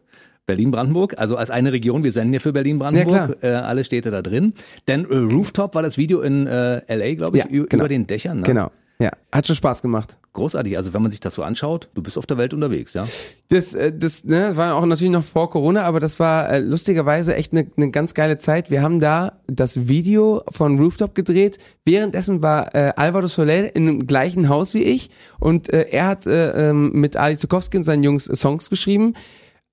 Berlin-Brandenburg, 0.48 1.16
also 1.18 1.38
als 1.38 1.50
eine 1.50 1.72
Region, 1.74 2.04
wir 2.04 2.12
senden 2.12 2.34
ja 2.34 2.40
für 2.40 2.54
Berlin-Brandenburg, 2.54 3.38
Ja, 3.42 3.50
äh, 3.50 3.54
alle 3.56 3.84
Städte 3.84 4.12
da 4.12 4.22
drin. 4.22 4.54
Denn 4.88 5.04
äh, 5.10 5.16
Rooftop 5.16 5.74
war 5.74 5.82
das 5.82 5.98
Video 5.98 6.22
in 6.22 6.46
äh, 6.46 6.82
LA, 6.96 7.16
glaube 7.16 7.38
ich, 7.38 7.44
Ja, 7.44 7.50
genau. 7.50 7.66
über 7.84 7.88
den 7.90 8.06
Dächern. 8.06 8.38
Ne? 8.42 8.44
Genau. 8.44 8.70
Ja, 8.98 9.12
hat 9.30 9.46
schon 9.46 9.58
Spaß 9.58 9.82
gemacht. 9.82 10.18
Großartig, 10.32 10.78
also 10.78 10.94
wenn 10.94 11.02
man 11.02 11.12
sich 11.12 11.20
das 11.20 11.36
so 11.36 11.44
anschaut, 11.44 11.90
du 11.96 12.02
bist 12.02 12.18
auf 12.18 12.26
der 12.26 12.38
Welt 12.38 12.54
unterwegs, 12.54 12.94
ja. 12.94 13.06
Das, 13.50 13.74
äh, 13.74 13.92
das, 13.92 14.24
ne, 14.24 14.48
das 14.48 14.58
war 14.58 14.74
auch 14.76 14.86
natürlich 14.86 15.12
noch 15.12 15.24
vor 15.24 15.50
Corona, 15.50 15.84
aber 15.84 16.00
das 16.00 16.18
war 16.20 16.50
äh, 16.50 16.60
lustigerweise 16.60 17.36
echt 17.36 17.52
eine 17.52 17.68
ne 17.76 17.92
ganz 17.92 18.14
geile 18.14 18.38
Zeit. 18.38 18.70
Wir 18.70 18.82
haben 18.82 19.02
da 19.02 19.42
das 19.48 19.90
Video 19.90 20.44
von 20.50 20.80
Rooftop 20.80 21.14
gedreht. 21.14 21.58
Währenddessen 21.84 22.42
war 22.42 22.74
äh, 22.74 22.94
Alvaro 22.96 23.28
Soler 23.28 23.76
in 23.76 23.86
dem 23.86 24.08
gleichen 24.08 24.48
Haus 24.48 24.74
wie 24.74 24.84
ich 24.84 25.10
und 25.40 25.72
äh, 25.74 25.88
er 25.90 26.08
hat 26.08 26.26
äh, 26.26 26.70
ähm, 26.70 26.92
mit 26.94 27.18
Ali 27.18 27.38
Zukowski 27.38 27.78
und 27.78 27.84
seinen 27.84 28.04
Jungs 28.04 28.26
Songs 28.26 28.70
geschrieben. 28.70 29.14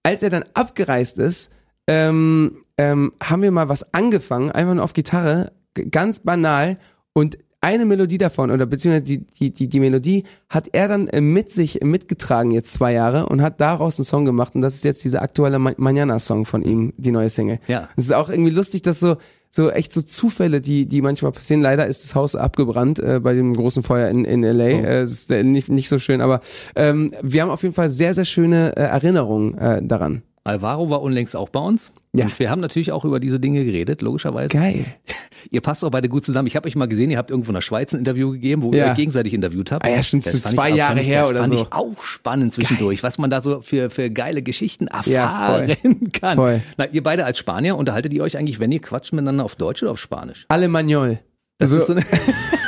Als 0.02 0.24
er 0.24 0.30
dann 0.30 0.44
abgereist 0.54 1.20
ist, 1.20 1.52
ähm, 1.86 2.64
ähm, 2.76 3.12
haben 3.22 3.42
wir 3.42 3.52
mal 3.52 3.68
was 3.68 3.94
angefangen, 3.94 4.50
einfach 4.50 4.74
nur 4.74 4.84
auf 4.84 4.94
Gitarre, 4.94 5.52
ganz 5.90 6.20
banal 6.20 6.76
und 7.12 7.38
eine 7.62 7.86
Melodie 7.86 8.18
davon 8.18 8.50
oder 8.50 8.66
beziehungsweise 8.66 9.04
die, 9.04 9.18
die, 9.40 9.50
die, 9.52 9.68
die 9.68 9.80
Melodie 9.80 10.24
hat 10.50 10.68
er 10.72 10.88
dann 10.88 11.08
äh, 11.08 11.20
mit 11.20 11.50
sich 11.50 11.80
mitgetragen 11.82 12.50
jetzt 12.50 12.72
zwei 12.74 12.92
Jahre 12.92 13.26
und 13.26 13.40
hat 13.40 13.60
daraus 13.60 13.98
einen 13.98 14.04
Song 14.04 14.24
gemacht 14.24 14.54
und 14.54 14.60
das 14.62 14.74
ist 14.74 14.84
jetzt 14.84 15.04
dieser 15.04 15.22
aktuelle 15.22 15.58
Ma- 15.58 15.72
Manana-Song 15.76 16.44
von 16.44 16.62
ihm, 16.62 16.92
die 16.96 17.12
neue 17.12 17.28
Single. 17.30 17.60
Ja. 17.68 17.88
Es 17.96 18.04
ist 18.06 18.12
auch 18.12 18.28
irgendwie 18.28 18.50
lustig, 18.50 18.82
dass 18.82 19.00
so 19.00 19.16
so 19.54 19.70
echt 19.70 19.92
so 19.92 20.00
Zufälle, 20.02 20.60
die 20.62 20.86
die 20.86 21.02
manchmal 21.02 21.30
passieren. 21.30 21.60
Leider 21.62 21.86
ist 21.86 22.02
das 22.04 22.14
Haus 22.14 22.34
abgebrannt 22.34 22.98
äh, 22.98 23.20
bei 23.20 23.34
dem 23.34 23.52
großen 23.52 23.82
Feuer 23.82 24.08
in 24.08 24.24
in 24.24 24.42
LA. 24.42 24.64
Oh. 24.64 24.68
Äh, 24.68 25.00
es 25.02 25.12
ist 25.12 25.30
äh, 25.30 25.44
nicht 25.44 25.68
nicht 25.68 25.88
so 25.88 25.98
schön, 25.98 26.20
aber 26.20 26.40
ähm, 26.74 27.12
wir 27.22 27.42
haben 27.42 27.50
auf 27.50 27.62
jeden 27.62 27.74
Fall 27.74 27.88
sehr 27.90 28.14
sehr 28.14 28.24
schöne 28.24 28.74
äh, 28.76 28.80
Erinnerungen 28.80 29.56
äh, 29.58 29.82
daran. 29.82 30.22
Alvaro 30.44 30.90
war 30.90 31.02
unlängst 31.02 31.36
auch 31.36 31.48
bei 31.50 31.60
uns. 31.60 31.92
Ja. 32.14 32.24
Und 32.24 32.38
wir 32.38 32.50
haben 32.50 32.60
natürlich 32.60 32.90
auch 32.92 33.04
über 33.04 33.20
diese 33.20 33.38
Dinge 33.38 33.64
geredet, 33.64 34.02
logischerweise. 34.02 34.52
Geil. 34.56 34.84
Ihr 35.50 35.60
passt 35.60 35.84
auch 35.84 35.90
beide 35.90 36.08
gut 36.08 36.24
zusammen. 36.24 36.46
Ich 36.46 36.56
habe 36.56 36.68
euch 36.68 36.76
mal 36.76 36.86
gesehen, 36.86 37.10
ihr 37.10 37.18
habt 37.18 37.30
irgendwo 37.32 37.50
in 37.50 37.54
der 37.54 37.62
Schweiz 37.62 37.92
ein 37.92 37.98
Interview 37.98 38.30
gegeben, 38.30 38.62
wo 38.62 38.70
ihr 38.70 38.78
Ja. 38.78 38.90
euch 38.90 38.96
gegenseitig 38.96 39.34
interviewt 39.34 39.72
habt. 39.72 39.84
Ah 39.84 39.88
ja, 39.88 40.00
stimmt, 40.02 40.24
Das 40.24 40.32
fand 40.32 40.46
zwei 40.46 40.70
ich 40.70 40.76
Jahre 40.76 40.90
fand 40.92 41.00
ich, 41.02 41.08
her 41.08 41.20
das 41.22 41.30
oder 41.30 41.40
fand 41.40 41.54
so. 41.56 41.62
ich 41.62 41.72
auch 41.72 42.02
spannend 42.02 42.52
zwischendurch, 42.52 43.02
was 43.02 43.18
man 43.18 43.28
da 43.28 43.40
so 43.40 43.60
für, 43.60 43.90
für 43.90 44.08
geile 44.10 44.42
Geschichten 44.42 44.86
Ja, 45.06 45.24
erfahren 45.24 46.12
kann. 46.12 46.36
Voll. 46.36 46.60
Na, 46.76 46.86
ihr 46.86 47.02
beide 47.02 47.24
als 47.24 47.38
Spanier, 47.38 47.76
unterhaltet 47.76 48.12
ihr 48.12 48.22
euch 48.22 48.36
eigentlich, 48.38 48.60
wenn 48.60 48.70
ihr 48.70 48.80
quatscht 48.80 49.12
miteinander 49.12 49.44
auf 49.44 49.56
Deutsch 49.56 49.82
oder 49.82 49.90
auf 49.92 49.98
Spanisch? 49.98 50.44
Alemanol. 50.48 51.18
Das 51.58 51.72
Also- 51.72 51.78
ist 51.78 51.86
so 51.88 51.92
eine, 51.94 52.22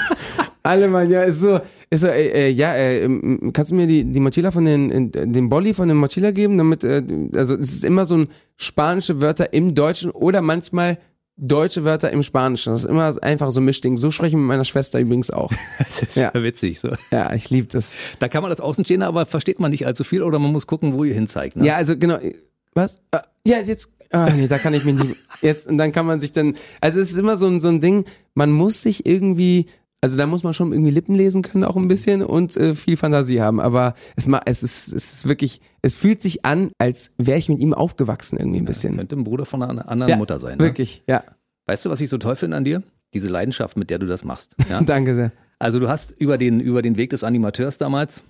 Alle 0.66 0.88
Mann, 0.88 1.11
ja, 1.11 1.23
ist 1.23 1.40
so, 1.40 1.61
ist 1.90 2.00
so, 2.00 2.06
äh, 2.09 2.49
äh, 2.49 2.49
ja, 2.49 2.73
äh, 2.75 3.04
ähm, 3.04 3.50
kannst 3.52 3.71
du 3.71 3.75
mir 3.75 3.87
die, 3.87 4.02
die 4.04 4.18
Mochila 4.21 4.50
von 4.50 4.64
den, 4.64 5.12
äh, 5.12 5.26
den 5.26 5.49
Bolli 5.50 5.75
von 5.75 5.88
dem 5.88 5.99
Mochila 5.99 6.30
geben, 6.30 6.56
damit, 6.56 6.83
äh, 6.85 7.02
also 7.37 7.54
es 7.54 7.71
ist 7.73 7.85
immer 7.85 8.06
so 8.06 8.16
ein 8.16 8.28
spanische 8.56 9.21
Wörter 9.21 9.52
im 9.52 9.75
Deutschen 9.75 10.11
oder 10.11 10.40
manchmal 10.40 10.97
deutsche 11.37 11.85
Wörter 11.85 12.11
im 12.12 12.23
Spanischen. 12.23 12.73
Das 12.73 12.85
ist 12.85 12.90
immer 12.90 13.14
einfach 13.23 13.50
so 13.50 13.61
ein 13.61 13.64
Mischding. 13.64 13.97
So 13.99 14.11
spreche 14.11 14.28
ich 14.28 14.35
mit 14.37 14.47
meiner 14.47 14.64
Schwester 14.64 15.00
übrigens 15.00 15.30
auch. 15.30 15.52
Das 15.78 16.00
ist 16.02 16.16
Ja. 16.16 16.30
ja 16.35 16.42
witzig. 16.42 16.80
So. 16.80 16.90
Ja, 17.11 17.35
ich 17.35 17.50
liebe 17.50 17.66
das. 17.71 17.94
Da 18.21 18.28
kann 18.28 18.40
man 18.42 18.50
das 18.50 18.61
Außenstehende, 18.61 19.04
aber 19.06 19.26
versteht 19.26 19.61
man 19.61 19.71
nicht 19.71 19.85
allzu 19.87 20.02
viel 20.04 20.23
oder 20.23 20.38
man 20.38 20.52
muss 20.52 20.66
gucken, 20.66 20.94
wo 20.94 21.04
ihr 21.04 21.12
hinzeigt. 21.14 21.56
Ne? 21.56 21.66
Ja, 21.66 21.75
also 21.76 21.97
genau. 21.99 22.18
Was? 22.75 23.00
Ah, 23.11 23.23
Ja, 23.44 23.59
jetzt. 23.59 23.90
Ah, 24.12 24.30
nee, 24.35 24.47
da 24.47 24.59
kann 24.59 24.75
ich 24.75 24.85
mich 24.85 24.94
nicht. 24.94 25.16
Jetzt, 25.42 25.66
und 25.68 25.76
dann 25.76 25.90
kann 25.92 26.06
man 26.06 26.21
sich 26.21 26.33
dann. 26.33 26.54
Also 26.80 27.00
es 27.00 27.11
ist 27.11 27.18
immer 27.18 27.35
so 27.37 27.49
ein, 27.49 27.61
so 27.61 27.66
ein 27.68 27.80
Ding, 27.80 28.04
man 28.35 28.50
muss 28.52 28.80
sich 28.83 29.04
irgendwie. 29.04 29.66
Also 30.04 30.18
da 30.18 30.26
muss 30.26 30.42
man 30.42 30.52
schon 30.52 30.70
irgendwie 30.70 30.90
Lippen 30.90 31.14
lesen 31.14 31.40
können 31.40 31.64
auch 31.64 31.76
ein 31.76 31.88
bisschen 31.88 32.23
und 32.23 32.58
äh, 32.58 32.75
viel 32.75 32.99
Fantasie 32.99 33.40
haben. 33.40 33.58
Aber 33.58 33.94
es, 34.16 34.28
es, 34.44 34.62
ist, 34.62 34.92
es 34.92 35.12
ist 35.14 35.28
wirklich, 35.28 35.62
es 35.80 35.96
fühlt 35.96 36.20
sich 36.20 36.44
an, 36.44 36.73
als 36.76 37.12
wäre 37.16 37.38
ich 37.38 37.49
mit 37.49 37.58
ihm 37.58 37.73
aufgewachsen 37.73 38.38
irgendwie 38.38 38.58
ein 38.58 38.66
bisschen. 38.66 38.99
Könnte 38.99 39.16
ein 39.16 39.25
Bruder 39.25 39.46
von 39.46 39.62
einer 39.62 39.88
anderen 39.88 40.11
Ja, 40.11 40.16
Mutter 40.18 40.38
sein. 40.38 40.58
Ne? 40.58 40.64
Wirklich, 40.64 41.04
ja. 41.06 41.25
Weißt 41.64 41.87
du, 41.87 41.90
was 41.90 42.02
ich 42.02 42.11
so 42.11 42.18
toll 42.18 42.37
finde 42.37 42.58
an 42.58 42.64
dir? 42.64 42.82
Diese 43.14 43.28
Leidenschaft, 43.28 43.78
mit 43.78 43.88
der 43.88 43.99
du 43.99 44.04
das 44.04 44.25
machst. 44.25 44.54
Ja? 44.68 44.82
Danke 44.87 45.14
sehr. 45.14 45.32
Also 45.58 45.80
du 45.80 45.88
hast 45.88 46.11
über 46.18 46.37
den, 46.37 46.61
über 46.61 46.82
den 46.82 46.99
Weg 46.99 47.08
des 47.08 47.25
Animateurs 47.25 47.78
damals 47.78 48.23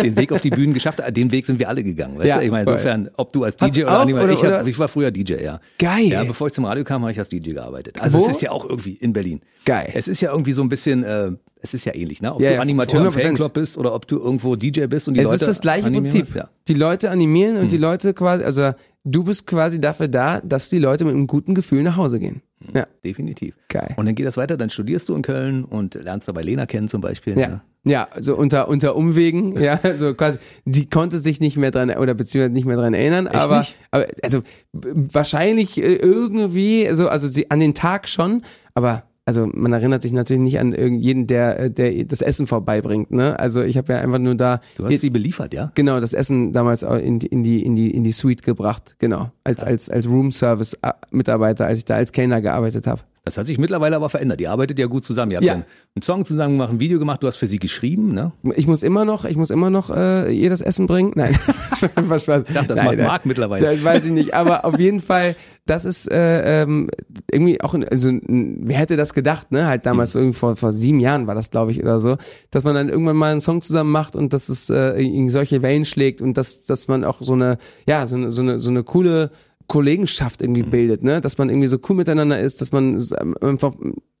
den 0.00 0.16
Weg 0.16 0.32
auf 0.32 0.40
die 0.40 0.50
Bühnen 0.50 0.74
geschafft. 0.74 1.00
Den 1.16 1.30
Weg 1.32 1.46
sind 1.46 1.58
wir 1.58 1.68
alle 1.68 1.82
gegangen. 1.84 2.18
Weißt 2.18 2.28
Ja, 2.28 2.38
du? 2.38 2.44
Ich 2.44 2.50
meine, 2.50 2.62
insofern, 2.70 3.10
ob 3.16 3.32
du 3.32 3.44
als 3.44 3.56
DJ 3.56 3.82
oder 3.84 4.00
auch, 4.00 4.04
oder- 4.06 4.28
ich, 4.30 4.38
hab, 4.42 4.46
oder? 4.60 4.66
ich 4.66 4.78
war 4.78 4.88
früher 4.88 5.10
DJ, 5.10 5.34
ja. 5.42 5.60
Geil. 5.78 6.06
Ja, 6.06 6.24
bevor 6.24 6.46
ich 6.48 6.52
zum 6.52 6.64
Radio 6.64 6.84
kam, 6.84 7.02
habe 7.02 7.12
ich 7.12 7.18
als 7.18 7.28
DJ 7.28 7.52
gearbeitet. 7.52 8.00
Also 8.00 8.18
Wo? 8.18 8.24
es 8.24 8.30
ist 8.30 8.42
ja 8.42 8.50
auch 8.50 8.68
irgendwie 8.68 8.94
in 8.94 9.12
Berlin. 9.12 9.40
Geil. 9.64 9.90
Es 9.94 10.08
ist 10.08 10.20
ja 10.20 10.30
irgendwie 10.32 10.52
so 10.52 10.62
ein 10.62 10.68
bisschen, 10.68 11.02
äh, 11.04 11.30
es 11.62 11.72
ist 11.74 11.84
ja 11.86 11.94
ähnlich, 11.94 12.20
ne? 12.20 12.34
Ob 12.34 12.40
Ja, 12.42 12.54
du 12.54 12.60
Animateur 12.60 13.00
im 13.00 13.06
100%. 13.12 13.20
Fanclub 13.22 13.52
bist 13.54 13.78
oder 13.78 13.94
ob 13.94 14.06
du 14.06 14.18
irgendwo 14.18 14.56
DJ 14.56 14.86
bist 14.86 15.08
und 15.08 15.14
die 15.14 15.20
es 15.20 15.24
Leute 15.26 15.36
ist 15.36 15.46
das 15.48 15.60
gleiche 15.60 15.86
animieren 15.86 16.12
Prinzip. 16.12 16.34
Ja. 16.36 16.48
Die 16.68 16.74
Leute 16.74 17.10
animieren 17.10 17.56
und 17.56 17.62
Hm. 17.62 17.68
die 17.68 17.78
Leute 17.78 18.12
quasi, 18.14 18.44
also 18.44 18.72
du 19.04 19.24
bist 19.24 19.46
quasi 19.46 19.80
dafür 19.80 20.08
da, 20.08 20.40
dass 20.40 20.70
die 20.70 20.78
Leute 20.78 21.04
mit 21.04 21.14
einem 21.14 21.26
guten 21.26 21.54
Gefühl 21.54 21.82
nach 21.82 21.96
Hause 21.96 22.18
gehen. 22.18 22.42
Ja, 22.74 22.86
Definitiv. 23.04 23.54
geil. 23.68 23.94
Und 23.96 24.06
dann 24.06 24.14
geht 24.14 24.26
das 24.26 24.38
weiter, 24.38 24.56
dann 24.56 24.70
studierst 24.70 25.08
du 25.10 25.14
in 25.14 25.22
Köln 25.22 25.64
und 25.64 25.94
lernst 25.94 26.28
dabei 26.28 26.42
Lena 26.42 26.64
kennen 26.64 26.88
zum 26.88 27.02
Beispiel. 27.02 27.38
Ja. 27.38 27.48
ne? 27.48 27.60
Ja, 27.86 28.08
so 28.18 28.34
unter, 28.34 28.68
unter 28.68 28.96
Umwegen, 28.96 29.60
ja, 29.60 29.78
so 29.96 30.14
quasi, 30.14 30.38
die 30.64 30.88
konnte 30.88 31.18
sich 31.18 31.40
nicht 31.40 31.58
mehr 31.58 31.70
dran, 31.70 31.90
oder 31.90 32.14
beziehungsweise 32.14 32.54
nicht 32.54 32.64
mehr 32.64 32.78
dran 32.78 32.94
erinnern, 32.94 33.26
aber, 33.26 33.58
nicht? 33.58 33.76
aber, 33.90 34.06
also, 34.22 34.40
wahrscheinlich 34.72 35.76
äh, 35.76 35.96
irgendwie, 35.96 36.88
so, 36.92 37.08
also 37.08 37.28
sie, 37.28 37.50
an 37.50 37.60
den 37.60 37.74
Tag 37.74 38.08
schon, 38.08 38.42
aber, 38.72 39.02
also, 39.26 39.48
man 39.52 39.72
erinnert 39.72 40.02
sich 40.02 40.12
natürlich 40.12 40.42
nicht 40.42 40.58
an 40.58 40.72
irgendjeden, 40.72 41.26
der, 41.26 41.58
äh, 41.58 41.70
der 41.70 42.04
das 42.04 42.20
Essen 42.20 42.46
vorbeibringt, 42.46 43.10
ne, 43.10 43.38
also, 43.38 43.62
ich 43.62 43.78
habe 43.78 43.92
ja 43.94 44.00
einfach 44.00 44.18
nur 44.18 44.34
da, 44.34 44.60
Du 44.76 44.84
hast 44.84 45.00
sie 45.00 45.10
beliefert, 45.10 45.54
ja? 45.54 45.72
genau, 45.74 45.98
das 46.00 46.12
Essen 46.12 46.52
damals 46.52 46.82
in 46.82 47.18
die, 47.18 47.26
in 47.28 47.42
die, 47.42 47.64
in 47.64 47.74
die, 47.74 47.90
in 47.90 48.04
die 48.04 48.12
Suite 48.12 48.42
gebracht, 48.42 48.96
genau, 48.98 49.30
als, 49.42 49.62
als, 49.64 49.88
als 49.88 50.06
Room 50.08 50.30
Service 50.30 50.74
äh, 50.82 50.92
Mitarbeiter, 51.10 51.66
als 51.66 51.78
ich 51.78 51.84
da 51.84 51.94
als 51.96 52.12
Kellner 52.12 52.40
gearbeitet 52.42 52.86
habe. 52.86 53.00
Das 53.26 53.38
hat 53.38 53.46
sich 53.46 53.56
mittlerweile 53.56 53.96
aber 53.96 54.10
verändert. 54.10 54.38
Ihr 54.42 54.50
arbeitet 54.50 54.78
ja 54.78 54.84
gut 54.86 55.02
zusammen. 55.02 55.30
Ihr 55.30 55.38
habt 55.38 55.46
Ja. 55.46 55.54
ja. 55.54 55.64
einen 55.94 56.02
Song 56.02 56.26
zusammen 56.26 56.56
gemacht, 56.56 56.70
ein 56.72 56.80
Video 56.80 56.98
gemacht, 56.98 57.22
du 57.22 57.26
hast 57.26 57.36
für 57.36 57.46
sie 57.46 57.58
geschrieben, 57.58 58.12
ne? 58.12 58.32
Ich 58.54 58.66
muss 58.66 58.82
immer 58.82 59.06
noch, 59.06 59.24
ich 59.24 59.36
muss 59.36 59.48
immer 59.50 59.70
noch 59.70 59.88
äh, 59.88 60.30
ihr 60.30 60.50
das 60.50 60.60
Essen 60.60 60.86
bringen. 60.86 61.12
Nein, 61.14 61.34
war 61.96 62.18
Spaß. 62.18 62.44
Ich 62.46 62.52
dachte, 62.54 62.74
das 62.74 62.84
macht. 62.84 62.98
Marc 62.98 63.24
mittlerweile. 63.24 63.64
Das 63.64 63.82
weiß 63.82 64.04
ich 64.04 64.10
nicht, 64.10 64.34
aber 64.34 64.66
auf 64.66 64.78
jeden 64.78 65.00
Fall, 65.00 65.36
das 65.64 65.86
ist 65.86 66.10
äh, 66.12 66.62
ähm, 66.64 66.90
irgendwie 67.30 67.60
auch, 67.62 67.72
ein- 67.72 67.88
also 67.88 68.10
ein- 68.10 68.58
wer 68.60 68.76
hätte 68.76 68.96
das 68.98 69.14
gedacht, 69.14 69.52
ne? 69.52 69.66
Halt 69.66 69.86
damals 69.86 70.12
Mhm. 70.14 70.20
irgendwie 70.20 70.38
vor, 70.38 70.56
vor 70.56 70.72
sieben 70.72 71.00
Jahren 71.00 71.26
war 71.26 71.34
das, 71.34 71.50
glaube 71.50 71.70
ich, 71.70 71.82
oder 71.82 72.00
so, 72.00 72.18
dass 72.50 72.62
man 72.64 72.74
dann 72.74 72.90
irgendwann 72.90 73.16
mal 73.16 73.30
einen 73.32 73.40
Song 73.40 73.62
zusammen 73.62 73.90
macht 73.90 74.16
und 74.16 74.34
dass 74.34 74.50
es 74.50 74.68
äh, 74.68 75.00
irgendwie 75.02 75.30
solche 75.30 75.62
Wellen 75.62 75.86
schlägt 75.86 76.20
und 76.20 76.36
dass, 76.36 76.64
dass 76.66 76.88
man 76.88 77.04
auch 77.04 77.22
so 77.22 77.32
eine, 77.32 77.56
ja, 77.86 78.06
so 78.06 78.16
eine, 78.16 78.30
so 78.30 78.42
eine, 78.42 78.58
so 78.58 78.68
eine 78.68 78.82
coole 78.82 79.30
Kollegenschaft 79.68 80.42
irgendwie 80.42 80.62
Mhm. 80.62 80.70
bildet, 80.70 81.02
ne? 81.02 81.20
Dass 81.20 81.38
man 81.38 81.48
irgendwie 81.50 81.68
so 81.68 81.78
cool 81.88 81.96
miteinander 81.96 82.38
ist, 82.38 82.60
dass 82.60 82.72
man 82.72 83.02
ähm, 83.20 83.36
einfach 83.40 83.74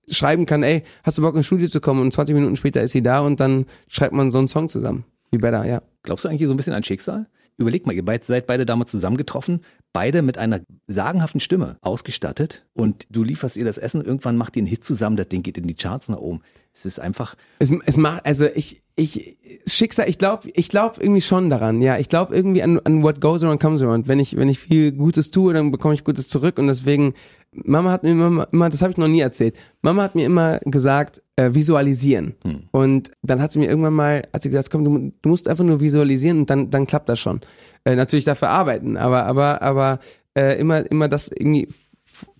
schreiben 0.08 0.46
kann, 0.46 0.62
ey, 0.62 0.82
hast 1.02 1.18
du 1.18 1.22
Bock 1.22 1.34
ins 1.36 1.46
Studio 1.46 1.68
zu 1.68 1.80
kommen? 1.80 2.00
Und 2.00 2.12
20 2.12 2.34
Minuten 2.34 2.56
später 2.56 2.82
ist 2.82 2.92
sie 2.92 3.02
da 3.02 3.20
und 3.20 3.40
dann 3.40 3.66
schreibt 3.88 4.12
man 4.12 4.30
so 4.30 4.38
einen 4.38 4.48
Song 4.48 4.68
zusammen. 4.68 5.04
Wie 5.30 5.38
better, 5.38 5.64
ja. 5.64 5.82
Glaubst 6.02 6.24
du 6.24 6.28
eigentlich 6.28 6.46
so 6.46 6.52
ein 6.54 6.56
bisschen 6.56 6.74
an 6.74 6.84
Schicksal? 6.84 7.26
Überleg 7.56 7.86
mal, 7.86 7.92
ihr 7.94 8.04
beid, 8.04 8.24
seid 8.24 8.46
beide 8.48 8.66
damals 8.66 8.90
zusammengetroffen, 8.90 9.60
beide 9.92 10.22
mit 10.22 10.38
einer 10.38 10.60
sagenhaften 10.88 11.38
Stimme 11.40 11.76
ausgestattet 11.82 12.66
und 12.74 13.06
du 13.10 13.22
lieferst 13.22 13.56
ihr 13.56 13.64
das 13.64 13.78
Essen, 13.78 14.02
irgendwann 14.04 14.36
macht 14.36 14.56
ihr 14.56 14.60
einen 14.60 14.66
Hit 14.66 14.84
zusammen, 14.84 15.16
das 15.16 15.28
Ding 15.28 15.44
geht 15.44 15.56
in 15.56 15.66
die 15.68 15.74
Charts 15.74 16.08
nach 16.08 16.18
oben. 16.18 16.40
Es 16.72 16.84
ist 16.84 16.98
einfach, 16.98 17.36
Es, 17.60 17.70
es 17.86 17.96
macht, 17.96 18.26
also 18.26 18.46
ich, 18.46 18.82
ich, 18.96 19.36
Schicksal, 19.66 20.08
ich 20.08 20.18
glaube, 20.18 20.48
ich 20.54 20.68
glaube 20.68 21.00
irgendwie 21.00 21.20
schon 21.20 21.50
daran, 21.50 21.82
ja. 21.82 21.98
Ich 21.98 22.08
glaube 22.08 22.34
irgendwie 22.34 22.62
an, 22.62 22.78
an 22.84 23.02
what 23.02 23.20
goes 23.20 23.42
around 23.42 23.60
comes 23.60 23.82
around. 23.82 24.06
Wenn 24.06 24.20
ich, 24.20 24.36
wenn 24.36 24.48
ich 24.48 24.60
viel 24.60 24.92
Gutes 24.92 25.32
tue, 25.32 25.52
dann 25.52 25.72
bekomme 25.72 25.94
ich 25.94 26.04
Gutes 26.04 26.28
zurück 26.28 26.58
und 26.58 26.68
deswegen, 26.68 27.14
Mama 27.52 27.90
hat 27.90 28.04
mir 28.04 28.10
immer, 28.10 28.46
immer 28.52 28.70
das 28.70 28.82
habe 28.82 28.92
ich 28.92 28.96
noch 28.96 29.08
nie 29.08 29.20
erzählt. 29.20 29.56
Mama 29.82 30.02
hat 30.02 30.14
mir 30.14 30.24
immer 30.24 30.60
gesagt, 30.60 31.22
äh, 31.34 31.54
visualisieren. 31.54 32.34
Und 32.70 33.10
dann 33.22 33.42
hat 33.42 33.52
sie 33.52 33.58
mir 33.58 33.66
irgendwann 33.66 33.94
mal, 33.94 34.28
hat 34.32 34.42
sie 34.42 34.50
gesagt, 34.50 34.70
komm, 34.70 34.84
du, 34.84 35.12
du 35.20 35.28
musst 35.28 35.48
einfach 35.48 35.64
nur 35.64 35.80
visualisieren 35.80 36.40
und 36.40 36.50
dann, 36.50 36.70
dann 36.70 36.86
klappt 36.86 37.08
das 37.08 37.18
schon. 37.18 37.40
Äh, 37.84 37.96
natürlich 37.96 38.24
dafür 38.24 38.50
arbeiten, 38.50 38.96
aber, 38.96 39.26
aber, 39.26 39.60
aber 39.62 39.98
äh, 40.34 40.58
immer, 40.58 40.88
immer 40.88 41.08
das 41.08 41.28
irgendwie 41.28 41.68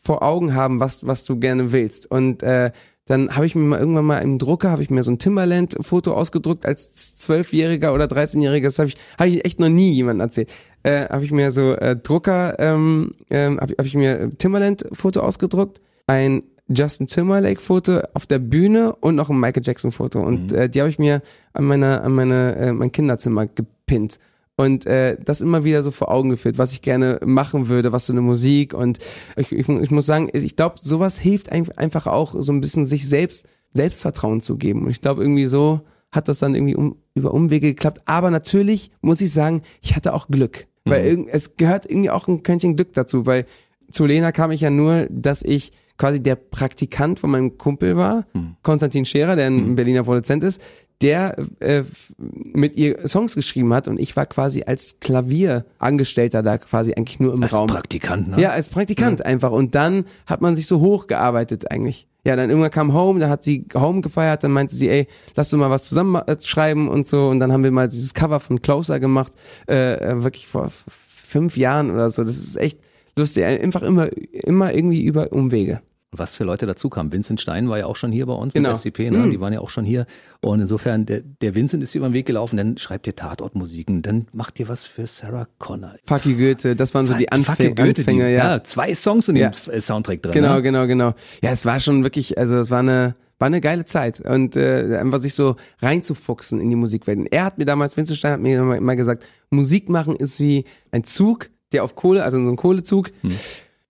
vor 0.01 0.23
Augen 0.23 0.55
haben, 0.55 0.79
was, 0.79 1.05
was 1.05 1.25
du 1.25 1.39
gerne 1.39 1.73
willst. 1.73 2.09
Und 2.09 2.45
äh, 2.45 2.71
dann 3.07 3.37
habe 3.37 3.45
ich 3.45 3.55
mir 3.55 3.63
mal 3.63 3.79
irgendwann 3.79 4.05
mal 4.07 4.19
im 4.19 4.39
Drucker, 4.39 4.71
habe 4.71 4.83
ich 4.83 4.91
mir 4.91 5.03
so 5.03 5.11
ein 5.11 5.19
Timberland-Foto 5.19 6.13
ausgedruckt 6.13 6.65
als 6.65 7.19
Zwölfjähriger 7.19 7.93
oder 7.93 8.07
13-Jähriger. 8.07 8.65
Das 8.65 8.79
habe 8.79 8.89
ich, 8.89 8.97
hab 9.19 9.27
ich 9.27 9.45
echt 9.45 9.61
noch 9.61 9.69
nie 9.69 9.93
jemandem 9.93 10.23
erzählt. 10.23 10.53
Äh, 10.83 11.09
habe 11.09 11.25
ich 11.25 11.31
mir 11.31 11.51
so 11.51 11.73
äh, 11.73 11.97
Drucker, 11.97 12.59
ähm, 12.59 13.13
ähm, 13.31 13.61
habe 13.61 13.75
hab 13.77 13.85
ich 13.85 13.95
mir 13.95 14.31
Timberland-Foto 14.39 15.21
ausgedruckt, 15.21 15.81
ein 16.07 16.45
Justin 16.69 17.07
Timberlake-Foto 17.07 18.01
auf 18.15 18.27
der 18.27 18.39
Bühne 18.39 18.95
und 18.97 19.17
noch 19.17 19.29
ein 19.29 19.39
Michael 19.39 19.63
Jackson-Foto. 19.65 20.21
Und 20.21 20.53
äh, 20.53 20.71
die 20.71 20.81
habe 20.81 20.89
ich 20.89 20.99
mir 20.99 21.21
an 21.53 21.65
meine, 21.65 22.01
an 22.01 22.13
meine, 22.13 22.57
äh, 22.57 22.73
mein 22.73 22.91
Kinderzimmer 22.91 23.47
gepinnt 23.47 24.19
und 24.57 24.87
äh, 24.87 25.17
das 25.23 25.41
immer 25.41 25.65
wieder 25.65 25.83
so 25.83 25.91
vor 25.91 26.11
Augen 26.11 26.31
geführt, 26.31 26.59
was 26.59 26.73
ich 26.73 26.83
gerne 26.83 27.21
machen 27.25 27.69
würde, 27.69 27.93
was 27.93 28.07
so 28.07 28.13
eine 28.13 28.21
Musik 28.21 28.75
und 28.75 28.99
ich, 29.37 29.53
ich, 29.53 29.69
ich 29.69 29.91
muss 29.91 30.07
sagen, 30.07 30.31
ich 30.33 30.57
glaube, 30.57 30.77
sowas 30.81 31.19
hilft 31.19 31.51
ein, 31.51 31.71
einfach 31.73 32.07
auch 32.07 32.35
so 32.39 32.53
ein 32.53 32.61
bisschen 32.61 32.85
sich 32.85 33.09
selbst 33.09 33.47
Selbstvertrauen 33.73 34.41
zu 34.41 34.57
geben. 34.57 34.85
Und 34.85 34.91
ich 34.91 35.01
glaube 35.01 35.23
irgendwie 35.23 35.47
so 35.47 35.81
hat 36.13 36.29
das 36.29 36.39
dann 36.39 36.55
irgendwie 36.55 36.77
um, 36.77 36.97
über 37.15 37.35
Umwege 37.35 37.69
geklappt, 37.69 38.03
aber 38.05 38.31
natürlich 38.31 38.93
muss 39.01 39.21
ich 39.21 39.33
sagen, 39.33 39.63
ich 39.83 39.97
hatte 39.97 40.15
auch 40.15 40.29
Glück, 40.29 40.69
weil 40.85 41.05
irgend, 41.05 41.29
es 41.33 41.57
gehört 41.57 41.91
irgendwie 41.91 42.11
auch 42.11 42.29
ein 42.29 42.45
Quäntchen 42.45 42.77
Glück 42.77 42.93
dazu, 42.93 43.27
weil 43.27 43.47
zu 43.91 44.07
Lena 44.07 44.31
kam 44.31 44.53
ich 44.53 44.61
ja 44.61 44.71
nur, 44.71 45.09
dass 45.11 45.43
ich 45.43 45.73
quasi 45.97 46.21
der 46.21 46.37
Praktikant 46.37 47.21
von 47.21 47.31
meinem 47.31 47.59
Kumpel 47.59 47.97
war, 47.97 48.27
Konstantin 48.63 49.05
Scherer, 49.05 49.37
der 49.37 49.47
ein 49.47 49.75
Berliner 49.75 50.05
Produzent 50.05 50.45
ist, 50.45 50.63
der 51.03 51.37
äh, 51.61 51.83
mit 52.19 52.77
ihr 52.77 53.07
Songs 53.07 53.35
geschrieben 53.35 53.75
hat 53.75 53.89
und 53.89 53.99
ich 53.99 54.17
war 54.17 54.27
quasi 54.27 54.63
als 54.63 55.01
Klavierangestellter 55.01 56.43
da 56.43 56.59
quasi 56.59 56.95
eigentlich 56.95 57.21
nur 57.21 57.35
im 57.35 57.43
als 57.43 57.53
Raum. 57.53 57.67
Praktikant, 57.67 58.29
ne? 58.29 58.41
Ja, 58.41 58.51
als 58.51 58.69
Praktikant 58.69 59.25
einfach. 59.25 59.51
Und 59.51 59.75
dann 59.75 60.05
hat 60.27 60.41
man 60.41 60.55
sich 60.55 60.67
so 60.67 60.81
hochgearbeitet 60.81 61.71
eigentlich. 61.71 62.09
Ja, 62.25 62.37
dann 62.37 62.49
irgendwann 62.49 62.71
kam 62.71 62.95
Home, 62.95 63.21
da 63.21 63.29
hat 63.29 63.45
sie 63.45 63.67
Home 63.75 64.01
gefeiert, 64.01 64.45
dann 64.45 64.53
meinte 64.53 64.75
sie, 64.75 64.89
ey, 64.89 65.07
lass 65.35 65.51
du 65.51 65.59
mal 65.59 65.69
was 65.69 65.85
zusammen 65.85 66.17
äh, 66.27 66.37
schreiben 66.41 66.89
und 66.89 67.07
so. 67.07 67.29
Und 67.29 67.39
dann 67.39 67.53
haben 67.53 67.65
wir 67.65 67.71
mal 67.71 67.89
dieses 67.89 68.15
Cover 68.15 68.41
von 68.41 68.63
Closer 68.63 68.99
gemacht, 68.99 69.33
äh, 69.69 69.95
äh, 69.97 70.23
wirklich 70.25 70.47
vor 70.47 70.71
fünf 70.71 71.57
Jahren 71.59 71.91
oder 71.91 72.11
so. 72.11 72.25
Das 72.25 72.39
ist 72.39 72.57
echt 72.57 72.79
lustig. 73.17 73.45
Einfach 73.45 73.83
immer, 73.83 74.09
immer 74.33 74.75
irgendwie 74.75 75.05
über 75.05 75.33
Umwege. 75.33 75.83
Was 76.19 76.37
für 76.37 76.45
Leute 76.45 76.67
dazu 76.67 76.89
kamen. 76.89 77.13
Vincent 77.13 77.41
Stein 77.41 77.69
war 77.69 77.79
ja 77.79 77.87
auch 77.87 77.97
schon 77.97 78.13
hier 78.13 78.27
bei 78.27 78.33
uns 78.35 78.53
Genau. 78.55 78.71
mit 78.71 78.79
SCP, 78.79 79.11
ne? 79.11 79.31
die 79.31 79.41
waren 79.41 79.53
ja 79.53 79.61
auch 79.61 79.71
schon 79.71 79.85
hier. 79.85 80.07
Und 80.41 80.61
insofern, 80.61 81.07
der, 81.07 81.21
der 81.41 81.55
Vincent 81.55 81.83
ist 81.83 81.95
über 81.95 82.09
den 82.09 82.15
Weg 82.15 82.27
gelaufen, 82.27 82.57
dann 82.57 82.79
schreibt 82.79 83.07
ihr 83.07 83.15
Tatortmusiken, 83.17 84.03
dann 84.03 84.27
macht 84.33 84.59
ihr 84.61 84.69
was 84.69 84.85
für 84.85 85.07
Sarah 85.07 85.47
Connor. 85.59 85.95
Fuck 86.07 86.27
you 86.27 86.37
Goethe, 86.37 86.77
das 86.77 86.95
waren 86.95 87.07
so 87.07 87.15
die 87.15 87.29
you, 87.33 87.75
Goethe, 87.75 88.01
Anfänge, 88.01 88.29
die, 88.29 88.35
ja. 88.35 88.63
Zwei 88.65 88.95
Songs 88.95 89.29
in 89.29 89.37
Ja. 89.37 89.51
dem 89.51 89.81
Soundtrack 89.81 90.23
drin. 90.23 90.33
Genau, 90.33 90.55
ne? 90.55 90.63
genau, 90.63 90.87
genau. 90.87 91.15
Ja, 91.43 91.51
es 91.51 91.65
war 91.67 91.81
schon 91.81 92.03
wirklich, 92.03 92.37
also 92.39 92.57
es 92.59 92.71
war 92.71 92.81
eine, 92.81 93.15
war 93.39 93.47
eine 93.47 93.61
geile 93.61 93.85
Zeit 93.85 94.21
und 94.21 94.55
äh, 94.57 94.97
einfach 94.99 95.19
sich 95.19 95.35
so 95.35 95.57
reinzufuchsen 95.83 96.61
in 96.61 96.71
die 96.71 96.77
Musikwelt. 96.77 97.27
Er 97.33 97.45
hat 97.45 97.59
mir 97.59 97.65
damals, 97.65 97.97
Vincent 97.97 98.19
Stein 98.19 98.33
hat 98.33 98.41
mir 98.41 98.61
immer, 98.61 98.77
immer 98.77 98.97
gesagt, 98.97 99.25
Musik 99.51 99.89
machen 99.89 100.15
ist 100.17 100.41
wie 100.41 100.65
ein 100.93 101.05
Zug, 101.05 101.51
der 101.73 101.83
auf 101.85 101.97
Kohle, 101.97 102.23
also 102.23 102.43
so 102.43 102.49
ein 102.49 102.57
Kohlezug. 102.57 103.11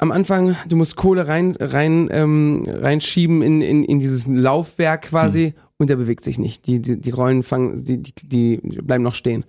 Am 0.05 0.13
Anfang, 0.13 0.55
du 0.69 0.77
musst 0.77 0.97
Kohle 0.97 1.29
rein, 1.29 1.57
rein, 1.59 2.11
ähm, 2.11 2.67
reinschieben 2.69 3.41
in, 3.41 3.63
in, 3.63 3.85
in 3.85 4.01
dieses 4.01 4.27
Laufwerk 4.27 5.09
quasi 5.09 5.55
und 5.79 5.89
der 5.89 5.97
bewegt 5.97 6.23
sich 6.23 6.39
nicht. 6.39 6.67
Die, 6.67 6.83
die, 6.83 7.01
die 7.01 7.11
Rollen 7.11 7.43
fangen, 7.43 7.83
die, 7.83 8.03
die, 8.03 8.13
die 8.13 8.57
bleiben 8.59 9.03
noch 9.03 9.15
stehen. 9.15 9.47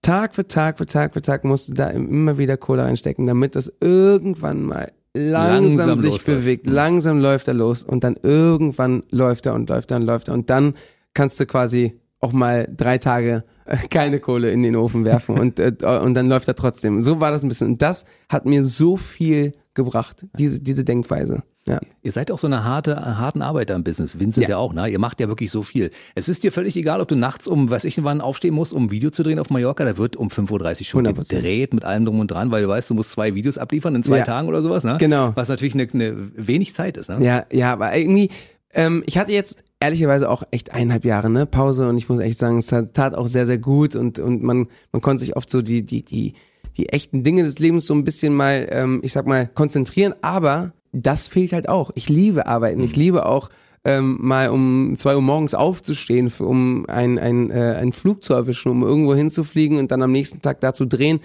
Tag 0.00 0.34
für 0.34 0.48
Tag 0.48 0.78
für 0.78 0.86
Tag 0.86 1.12
für 1.12 1.20
Tag 1.20 1.44
musst 1.44 1.68
du 1.68 1.74
da 1.74 1.88
immer 1.88 2.38
wieder 2.38 2.56
Kohle 2.56 2.84
reinstecken, 2.84 3.26
damit 3.26 3.54
das 3.54 3.70
irgendwann 3.82 4.62
mal 4.62 4.90
langsam, 5.12 5.88
Langsam 5.88 5.96
sich 5.96 6.24
bewegt. 6.24 6.66
Langsam 6.66 7.20
läuft 7.20 7.48
er 7.48 7.52
los 7.52 7.84
und 7.84 8.02
dann 8.02 8.16
irgendwann 8.22 9.02
läuft 9.10 9.44
er 9.44 9.52
und 9.52 9.68
läuft 9.68 9.90
er 9.90 9.98
und 9.98 10.04
läuft 10.04 10.28
er 10.28 10.32
und 10.32 10.48
dann 10.48 10.76
kannst 11.12 11.38
du 11.40 11.44
quasi 11.44 12.00
auch 12.20 12.32
mal 12.32 12.66
drei 12.74 12.96
Tage 12.96 13.44
äh, 13.66 13.76
keine 13.90 14.18
Kohle 14.18 14.50
in 14.50 14.62
den 14.62 14.76
Ofen 14.76 15.04
werfen 15.04 15.38
und, 15.38 15.60
äh, 15.60 15.74
und 16.02 16.14
dann 16.14 16.30
läuft 16.30 16.48
er 16.48 16.54
trotzdem. 16.54 17.02
So 17.02 17.20
war 17.20 17.30
das 17.30 17.42
ein 17.42 17.48
bisschen. 17.48 17.68
Und 17.68 17.82
das 17.82 18.06
hat 18.30 18.46
mir 18.46 18.62
so 18.62 18.96
viel 18.96 19.52
gebracht, 19.84 20.26
diese, 20.38 20.60
diese 20.60 20.84
Denkweise. 20.84 21.42
Ja. 21.66 21.78
Ihr 22.02 22.12
seid 22.12 22.30
auch 22.32 22.38
so 22.38 22.46
eine 22.46 22.64
harte, 22.64 22.96
harten 22.96 23.42
Arbeiter 23.42 23.74
im 23.74 23.84
Business. 23.84 24.18
Vincent 24.18 24.44
ja. 24.44 24.50
ja 24.50 24.56
auch, 24.56 24.72
ne? 24.72 24.88
Ihr 24.88 24.98
macht 24.98 25.20
ja 25.20 25.28
wirklich 25.28 25.50
so 25.50 25.62
viel. 25.62 25.90
Es 26.14 26.28
ist 26.28 26.42
dir 26.42 26.52
völlig 26.52 26.76
egal, 26.76 27.00
ob 27.00 27.08
du 27.08 27.16
nachts 27.16 27.46
um, 27.46 27.70
weiß 27.70 27.84
ich 27.84 28.02
wann, 28.02 28.20
aufstehen 28.20 28.54
musst, 28.54 28.72
um 28.72 28.84
ein 28.84 28.90
Video 28.90 29.10
zu 29.10 29.22
drehen 29.22 29.38
auf 29.38 29.50
Mallorca. 29.50 29.84
Da 29.84 29.96
wird 29.98 30.16
um 30.16 30.28
5.30 30.28 30.80
Uhr 30.80 30.84
schon 30.84 31.06
100%. 31.06 31.28
gedreht 31.28 31.74
mit 31.74 31.84
allem 31.84 32.06
drum 32.06 32.18
und 32.20 32.30
dran, 32.30 32.50
weil 32.50 32.62
du 32.62 32.68
weißt, 32.68 32.88
du 32.90 32.94
musst 32.94 33.12
zwei 33.12 33.34
Videos 33.34 33.58
abliefern 33.58 33.94
in 33.94 34.02
zwei 34.02 34.18
ja. 34.18 34.24
Tagen 34.24 34.48
oder 34.48 34.62
sowas, 34.62 34.84
ne? 34.84 34.96
Genau. 34.98 35.32
Was 35.34 35.48
natürlich 35.48 35.74
eine, 35.74 35.86
eine 35.92 36.30
wenig 36.34 36.74
Zeit 36.74 36.96
ist, 36.96 37.08
ne? 37.10 37.22
Ja, 37.22 37.44
ja, 37.52 37.72
aber 37.72 37.94
irgendwie, 37.94 38.30
ähm, 38.72 39.02
ich 39.06 39.18
hatte 39.18 39.32
jetzt 39.32 39.62
ehrlicherweise 39.80 40.28
auch 40.28 40.42
echt 40.50 40.72
eineinhalb 40.72 41.04
Jahre 41.04 41.30
ne 41.30 41.46
Pause 41.46 41.88
und 41.88 41.96
ich 41.98 42.08
muss 42.08 42.20
echt 42.20 42.38
sagen, 42.38 42.58
es 42.58 42.66
tat 42.68 43.14
auch 43.14 43.26
sehr 43.26 43.46
sehr 43.46 43.58
gut 43.58 43.96
und 43.96 44.18
und 44.18 44.42
man 44.42 44.68
man 44.92 45.02
konnte 45.02 45.20
sich 45.20 45.36
oft 45.36 45.50
so 45.50 45.62
die 45.62 45.82
die 45.82 46.04
die 46.04 46.34
die 46.80 46.88
echten 46.88 47.22
Dinge 47.22 47.42
des 47.42 47.58
Lebens 47.58 47.86
so 47.86 47.94
ein 47.94 48.04
bisschen 48.04 48.34
mal 48.34 48.66
ähm, 48.70 49.00
ich 49.02 49.12
sag 49.12 49.26
mal 49.26 49.46
konzentrieren, 49.46 50.14
aber 50.22 50.72
das 50.92 51.28
fehlt 51.28 51.52
halt 51.52 51.68
auch. 51.68 51.90
Ich 51.94 52.08
liebe 52.08 52.46
Arbeiten. 52.46 52.82
Ich 52.82 52.96
mhm. 52.96 53.02
liebe 53.02 53.26
auch 53.26 53.50
ähm, 53.84 54.18
mal 54.20 54.50
um 54.50 54.94
zwei 54.96 55.14
Uhr 55.14 55.22
morgens 55.22 55.54
aufzustehen, 55.54 56.30
für, 56.30 56.44
um 56.44 56.86
ein, 56.86 57.18
ein, 57.18 57.50
äh, 57.50 57.76
einen 57.78 57.92
Flug 57.92 58.22
zu 58.22 58.34
erwischen, 58.34 58.70
um 58.70 58.82
irgendwo 58.82 59.14
hinzufliegen 59.14 59.78
und 59.78 59.90
dann 59.90 60.02
am 60.02 60.12
nächsten 60.12 60.42
Tag 60.42 60.60
da 60.60 60.72
zu 60.72 60.86
drehen. 60.86 61.20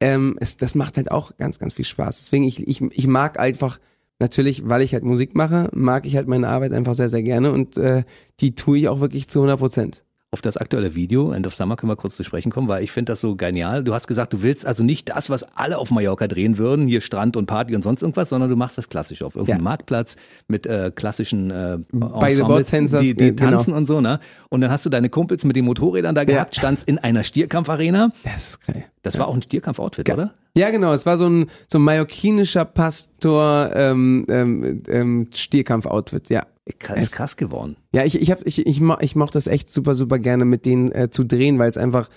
Ähm, 0.00 0.36
es, 0.40 0.56
das 0.56 0.74
macht 0.74 0.98
halt 0.98 1.10
auch 1.10 1.36
ganz, 1.36 1.58
ganz 1.58 1.74
viel 1.74 1.84
Spaß. 1.84 2.18
Deswegen, 2.18 2.44
ich, 2.44 2.66
ich, 2.66 2.82
ich 2.82 3.06
mag 3.06 3.40
einfach, 3.40 3.78
natürlich, 4.18 4.68
weil 4.68 4.82
ich 4.82 4.92
halt 4.92 5.04
Musik 5.04 5.34
mache, 5.34 5.68
mag 5.72 6.06
ich 6.06 6.16
halt 6.16 6.28
meine 6.28 6.48
Arbeit 6.48 6.72
einfach 6.72 6.94
sehr, 6.94 7.08
sehr 7.08 7.22
gerne 7.22 7.52
und 7.52 7.76
äh, 7.76 8.04
die 8.40 8.54
tue 8.54 8.78
ich 8.78 8.88
auch 8.88 9.00
wirklich 9.00 9.28
zu 9.28 9.40
100 9.40 9.58
Prozent 9.58 10.04
auf 10.32 10.42
das 10.42 10.56
aktuelle 10.56 10.94
Video, 10.94 11.32
End 11.32 11.46
of 11.46 11.54
Summer, 11.54 11.76
können 11.76 11.90
wir 11.90 11.96
kurz 11.96 12.16
zu 12.16 12.24
sprechen 12.24 12.50
kommen, 12.50 12.68
weil 12.68 12.82
ich 12.82 12.90
finde 12.90 13.12
das 13.12 13.20
so 13.20 13.36
genial. 13.36 13.84
Du 13.84 13.94
hast 13.94 14.08
gesagt, 14.08 14.32
du 14.32 14.42
willst 14.42 14.66
also 14.66 14.82
nicht 14.82 15.08
das, 15.08 15.30
was 15.30 15.44
alle 15.56 15.78
auf 15.78 15.90
Mallorca 15.90 16.26
drehen 16.26 16.58
würden, 16.58 16.88
hier 16.88 17.00
Strand 17.00 17.36
und 17.36 17.46
Party 17.46 17.74
und 17.76 17.82
sonst 17.82 18.02
irgendwas, 18.02 18.28
sondern 18.28 18.50
du 18.50 18.56
machst 18.56 18.76
das 18.76 18.88
klassisch 18.88 19.22
auf 19.22 19.36
irgendeinem 19.36 19.60
ja. 19.60 19.64
Marktplatz 19.64 20.16
mit 20.48 20.66
äh, 20.66 20.90
klassischen 20.94 21.50
äh, 21.50 21.78
Ensembles, 21.92 22.70
die, 22.70 23.14
die 23.14 23.36
genau. 23.36 23.52
tanzen 23.52 23.72
und 23.72 23.86
so, 23.86 24.00
ne? 24.00 24.18
Und 24.48 24.60
dann 24.62 24.70
hast 24.70 24.84
du 24.84 24.90
deine 24.90 25.08
Kumpels 25.08 25.44
mit 25.44 25.54
den 25.54 25.64
Motorrädern 25.64 26.14
da 26.14 26.24
gehabt, 26.24 26.56
ja. 26.56 26.60
standst 26.60 26.88
in 26.88 26.98
einer 26.98 27.22
Stierkampfarena. 27.22 28.10
Das 28.24 28.48
ist 28.48 28.66
geil. 28.66 28.84
Das 29.02 29.14
ja. 29.14 29.20
war 29.20 29.28
auch 29.28 29.34
ein 29.34 29.42
Stierkampf-Outfit, 29.42 30.10
oder? 30.10 30.34
Ja, 30.56 30.70
genau. 30.70 30.92
Es 30.92 31.06
war 31.06 31.18
so 31.18 31.28
ein 31.28 31.46
so 31.68 31.78
ein 31.78 31.82
mallorquinischer 31.82 32.64
Pastor 32.64 33.70
ähm, 33.74 34.26
ähm, 34.28 34.82
ähm, 34.88 35.28
Stierkampf-Outfit, 35.32 36.28
ja. 36.30 36.44
Krass, 36.78 36.98
ist 36.98 37.12
krass 37.12 37.36
geworden. 37.36 37.76
Ja, 37.92 38.04
ich, 38.04 38.20
ich, 38.20 38.30
hab, 38.30 38.44
ich, 38.44 38.66
ich, 38.66 38.66
ich, 38.66 38.82
ich 39.00 39.16
mochte 39.16 39.34
das 39.34 39.46
echt 39.46 39.70
super, 39.70 39.94
super 39.94 40.18
gerne 40.18 40.44
mit 40.44 40.66
denen 40.66 40.90
äh, 40.90 41.10
zu 41.10 41.24
drehen, 41.24 41.58
weil 41.58 41.68
es 41.68 41.78
einfach, 41.78 42.08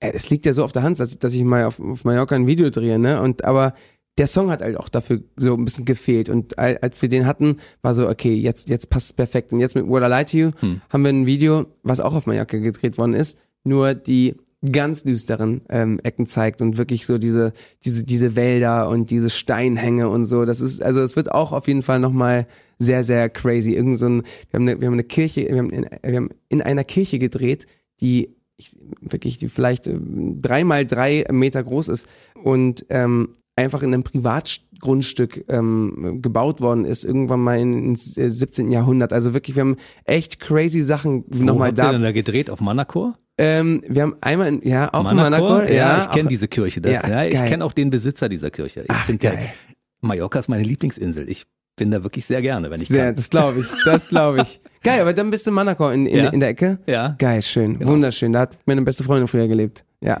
äh, 0.00 0.12
es 0.14 0.30
liegt 0.30 0.46
ja 0.46 0.54
so 0.54 0.64
auf 0.64 0.72
der 0.72 0.82
Hand, 0.82 0.98
dass, 0.98 1.18
dass 1.18 1.34
ich 1.34 1.44
mal 1.44 1.64
auf, 1.64 1.78
auf 1.78 2.04
Mallorca 2.04 2.34
ein 2.34 2.46
Video 2.46 2.70
drehe, 2.70 2.98
ne? 2.98 3.20
Und 3.20 3.44
aber 3.44 3.74
der 4.16 4.26
Song 4.26 4.50
hat 4.50 4.62
halt 4.62 4.76
auch 4.76 4.88
dafür 4.88 5.22
so 5.36 5.54
ein 5.54 5.64
bisschen 5.64 5.84
gefehlt. 5.84 6.28
Und 6.28 6.58
als 6.58 7.02
wir 7.02 7.08
den 7.08 7.26
hatten, 7.26 7.58
war 7.82 7.94
so, 7.94 8.08
okay, 8.08 8.34
jetzt, 8.34 8.68
jetzt 8.68 8.90
passt 8.90 9.06
es 9.06 9.12
perfekt. 9.12 9.52
Und 9.52 9.60
jetzt 9.60 9.76
mit 9.76 9.86
What 9.86 10.02
I 10.02 10.06
Lie 10.06 10.24
to 10.24 10.36
You 10.36 10.50
hm. 10.58 10.80
haben 10.90 11.04
wir 11.04 11.10
ein 11.10 11.26
Video, 11.26 11.66
was 11.84 12.00
auch 12.00 12.14
auf 12.14 12.26
Mallorca 12.26 12.58
gedreht 12.58 12.98
worden 12.98 13.14
ist, 13.14 13.38
nur 13.62 13.94
die 13.94 14.34
ganz 14.72 15.04
düsteren 15.04 15.62
ähm, 15.68 16.00
Ecken 16.02 16.26
zeigt 16.26 16.60
und 16.60 16.78
wirklich 16.78 17.06
so 17.06 17.18
diese 17.18 17.52
diese 17.84 18.04
diese 18.04 18.34
Wälder 18.34 18.88
und 18.88 19.10
diese 19.10 19.30
Steinhänge 19.30 20.08
und 20.08 20.24
so. 20.24 20.44
Das 20.44 20.60
ist 20.60 20.82
also 20.82 21.00
es 21.00 21.16
wird 21.16 21.30
auch 21.32 21.52
auf 21.52 21.68
jeden 21.68 21.82
Fall 21.82 22.00
noch 22.00 22.12
mal 22.12 22.46
sehr, 22.78 23.04
sehr 23.04 23.28
crazy. 23.28 23.72
Irgend 23.72 23.98
so 23.98 24.06
ein, 24.06 24.22
wir 24.50 24.58
haben 24.58 24.68
eine, 24.68 24.80
wir 24.80 24.86
haben 24.86 24.94
eine 24.94 25.04
Kirche, 25.04 25.48
wir 25.48 25.58
haben, 25.58 25.70
in, 25.70 25.86
wir 26.02 26.16
haben 26.16 26.30
in 26.48 26.62
einer 26.62 26.84
Kirche 26.84 27.18
gedreht, 27.18 27.66
die 28.00 28.36
ich, 28.56 28.76
wirklich, 29.00 29.38
die 29.38 29.48
vielleicht 29.48 29.86
äh, 29.86 29.98
drei 29.98 30.64
mal 30.64 30.86
drei 30.86 31.24
Meter 31.30 31.62
groß 31.62 31.88
ist 31.88 32.08
und 32.42 32.86
ähm, 32.88 33.36
einfach 33.56 33.82
in 33.82 33.92
einem 33.92 34.04
Privatgrundstück 34.04 35.44
ähm, 35.48 36.20
gebaut 36.22 36.60
worden 36.60 36.84
ist, 36.84 37.04
irgendwann 37.04 37.40
mal 37.40 37.58
im 37.58 37.94
17. 37.96 38.70
Jahrhundert. 38.70 39.12
Also 39.12 39.34
wirklich, 39.34 39.56
wir 39.56 39.62
haben 39.62 39.76
echt 40.04 40.38
crazy 40.38 40.80
Sachen 40.80 41.24
nochmal 41.28 41.72
da. 41.72 41.88
Wo 41.88 41.92
denn 41.92 42.02
da 42.02 42.12
gedreht? 42.12 42.50
Auf 42.50 42.60
Manacor? 42.60 43.18
Ähm, 43.38 43.82
wir 43.86 44.02
haben 44.02 44.16
einmal, 44.20 44.48
in, 44.48 44.68
ja, 44.68 44.92
auch 44.92 45.04
Manacor, 45.04 45.30
Manacor 45.30 45.64
ja, 45.64 45.74
ja, 45.74 45.98
ich 46.00 46.10
kenne 46.10 46.28
diese 46.28 46.48
Kirche. 46.48 46.80
Das, 46.80 46.92
ja, 46.92 47.08
ja 47.08 47.24
ich 47.24 47.48
kenne 47.48 47.64
auch 47.64 47.72
den 47.72 47.90
Besitzer 47.90 48.28
dieser 48.28 48.50
Kirche. 48.50 48.84
Ich 48.88 48.96
finde 48.96 49.26
ja, 49.26 49.32
Mallorca 50.00 50.38
ist 50.40 50.48
meine 50.48 50.64
Lieblingsinsel. 50.64 51.28
Ich 51.30 51.46
bin 51.76 51.90
da 51.90 52.02
wirklich 52.02 52.26
sehr 52.26 52.42
gerne, 52.42 52.70
wenn 52.70 52.80
ich 52.80 52.88
sehr, 52.88 53.06
kann. 53.06 53.14
Das 53.14 53.30
glaube 53.30 53.60
ich, 53.60 53.66
das 53.84 54.08
glaube 54.08 54.42
ich. 54.42 54.60
Geil, 54.82 55.00
aber 55.00 55.12
dann 55.12 55.30
bist 55.30 55.46
du 55.46 55.50
in 55.50 55.54
Monaco 55.54 55.88
in, 55.90 56.06
in, 56.06 56.24
ja. 56.24 56.30
in 56.30 56.40
der 56.40 56.50
Ecke. 56.50 56.78
Ja. 56.86 57.14
Geil, 57.18 57.40
schön, 57.42 57.78
genau. 57.78 57.92
wunderschön. 57.92 58.32
Da 58.32 58.40
hat 58.40 58.58
meine 58.66 58.82
beste 58.82 59.04
Freundin 59.04 59.28
früher 59.28 59.48
gelebt. 59.48 59.84
Ja. 60.00 60.18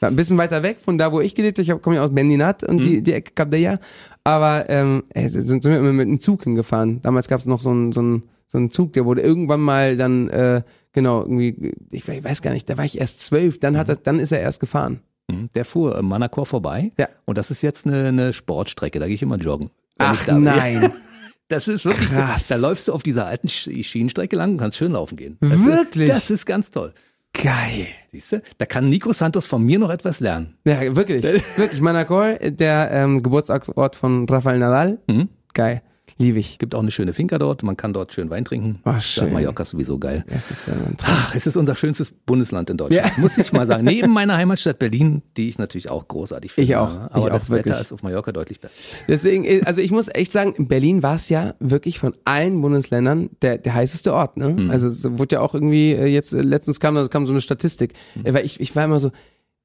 War 0.00 0.10
ein 0.10 0.16
bisschen 0.16 0.36
weiter 0.36 0.62
weg 0.62 0.78
von 0.80 0.98
da, 0.98 1.12
wo 1.12 1.20
ich 1.20 1.34
gelebt 1.34 1.58
habe. 1.58 1.70
Ich 1.70 1.82
komme 1.82 1.96
ja 1.96 2.04
aus 2.04 2.10
Mendinat 2.10 2.64
und 2.64 2.76
mhm. 2.76 2.82
die, 2.82 3.02
die 3.02 3.12
Ecke 3.12 3.32
Capdella. 3.34 3.78
Aber 4.22 4.68
ähm, 4.68 5.04
ey, 5.10 5.28
sind, 5.28 5.62
sind 5.62 5.72
wir 5.72 5.78
immer 5.78 5.92
mit 5.92 6.08
einem 6.08 6.20
Zug 6.20 6.44
hingefahren. 6.44 7.00
Damals 7.02 7.28
gab 7.28 7.40
es 7.40 7.46
noch 7.46 7.60
so 7.60 7.70
einen 7.70 7.92
so 7.92 8.00
einen, 8.00 8.22
so 8.46 8.58
einen 8.58 8.70
Zug, 8.70 8.92
der 8.94 9.04
wurde 9.04 9.22
irgendwann 9.22 9.60
mal 9.60 9.96
dann, 9.96 10.28
äh, 10.28 10.62
genau, 10.94 11.20
irgendwie, 11.20 11.74
ich, 11.90 12.08
weiß 12.08 12.40
gar 12.40 12.52
nicht, 12.52 12.70
da 12.70 12.78
war 12.78 12.86
ich 12.86 12.98
erst 12.98 13.20
zwölf, 13.20 13.58
dann 13.58 13.76
hat 13.76 13.90
er, 13.90 13.96
dann 13.96 14.18
ist 14.18 14.32
er 14.32 14.40
erst 14.40 14.60
gefahren. 14.60 15.00
Mhm. 15.28 15.50
Der 15.54 15.66
fuhr 15.66 16.00
Manacor 16.02 16.46
vorbei. 16.46 16.92
Ja. 16.98 17.08
Und 17.26 17.36
das 17.36 17.50
ist 17.50 17.60
jetzt 17.60 17.86
eine, 17.86 18.08
eine 18.08 18.32
Sportstrecke, 18.32 18.98
da 18.98 19.06
gehe 19.06 19.14
ich 19.14 19.22
immer 19.22 19.36
joggen. 19.36 19.68
Ach 19.98 20.26
nein. 20.28 20.90
Das 21.48 21.68
ist 21.68 21.84
wirklich 21.84 22.08
krass. 22.08 22.48
Da 22.48 22.56
läufst 22.56 22.88
du 22.88 22.92
auf 22.94 23.02
dieser 23.02 23.26
alten 23.26 23.50
Schienenstrecke 23.50 24.34
lang 24.34 24.52
und 24.52 24.56
kannst 24.56 24.78
schön 24.78 24.92
laufen 24.92 25.16
gehen. 25.16 25.36
Das 25.40 25.62
wirklich? 25.62 26.08
Ist, 26.08 26.16
das 26.16 26.30
ist 26.30 26.46
ganz 26.46 26.70
toll. 26.70 26.94
Geil. 27.34 27.88
Siehst 28.12 28.32
du? 28.32 28.42
Da 28.56 28.64
kann 28.64 28.88
Nico 28.88 29.12
Santos 29.12 29.46
von 29.46 29.62
mir 29.62 29.78
noch 29.78 29.90
etwas 29.90 30.20
lernen. 30.20 30.56
Ja, 30.64 30.96
wirklich. 30.96 31.22
wirklich. 31.56 31.80
Manacor, 31.82 32.36
der 32.38 32.90
ähm, 32.92 33.22
Geburtsort 33.22 33.94
von 33.94 34.26
Rafael 34.26 34.58
Nadal. 34.58 34.98
Mhm. 35.06 35.28
Geil. 35.52 35.82
Liebe 36.16 36.38
ich. 36.38 36.58
Gibt 36.58 36.74
auch 36.74 36.80
eine 36.80 36.90
schöne 36.90 37.12
Finca 37.12 37.38
dort. 37.38 37.62
Man 37.62 37.76
kann 37.76 37.92
dort 37.92 38.12
schön 38.12 38.30
Wein 38.30 38.44
trinken. 38.44 38.78
Ach, 38.84 39.00
schön. 39.00 39.32
Mallorca 39.32 39.62
ist 39.62 39.70
sowieso 39.70 39.98
geil. 39.98 40.24
Es 40.28 40.50
ist, 40.50 40.68
äh, 40.68 40.72
Ach, 41.02 41.34
es 41.34 41.46
ist 41.46 41.56
unser 41.56 41.74
schönstes 41.74 42.12
Bundesland 42.12 42.70
in 42.70 42.76
Deutschland. 42.76 43.12
Ja. 43.16 43.20
Muss 43.20 43.36
ich 43.36 43.52
mal 43.52 43.66
sagen. 43.66 43.84
Neben 43.84 44.12
meiner 44.12 44.36
Heimatstadt 44.36 44.78
Berlin, 44.78 45.22
die 45.36 45.48
ich 45.48 45.58
natürlich 45.58 45.90
auch 45.90 46.06
großartig 46.06 46.52
finde. 46.52 46.70
Ich 46.70 46.76
auch. 46.76 46.94
Aber 47.10 47.18
ich 47.18 47.24
das 47.24 47.46
auch, 47.46 47.50
Wetter 47.50 47.64
wirklich. 47.64 47.80
ist 47.80 47.92
auf 47.92 48.02
Mallorca 48.02 48.30
deutlich 48.30 48.60
besser. 48.60 48.74
Deswegen, 49.08 49.44
äh, 49.44 49.62
also 49.64 49.80
ich 49.80 49.90
muss 49.90 50.08
echt 50.08 50.30
sagen, 50.30 50.68
Berlin 50.68 51.02
war 51.02 51.16
es 51.16 51.28
ja 51.28 51.54
wirklich 51.58 51.98
von 51.98 52.14
allen 52.24 52.60
Bundesländern 52.60 53.30
der, 53.42 53.58
der 53.58 53.74
heißeste 53.74 54.14
Ort. 54.14 54.36
Ne? 54.36 54.50
Mhm. 54.50 54.70
Also 54.70 54.88
es 54.88 55.04
wurde 55.18 55.36
ja 55.36 55.40
auch 55.40 55.54
irgendwie, 55.54 55.92
äh, 55.92 56.06
jetzt 56.06 56.32
letztens 56.32 56.78
kam, 56.78 57.08
kam 57.10 57.26
so 57.26 57.32
eine 57.32 57.40
Statistik. 57.40 57.94
Mhm. 58.14 58.34
Weil 58.34 58.46
ich, 58.46 58.60
ich 58.60 58.76
war 58.76 58.84
immer 58.84 59.00
so, 59.00 59.10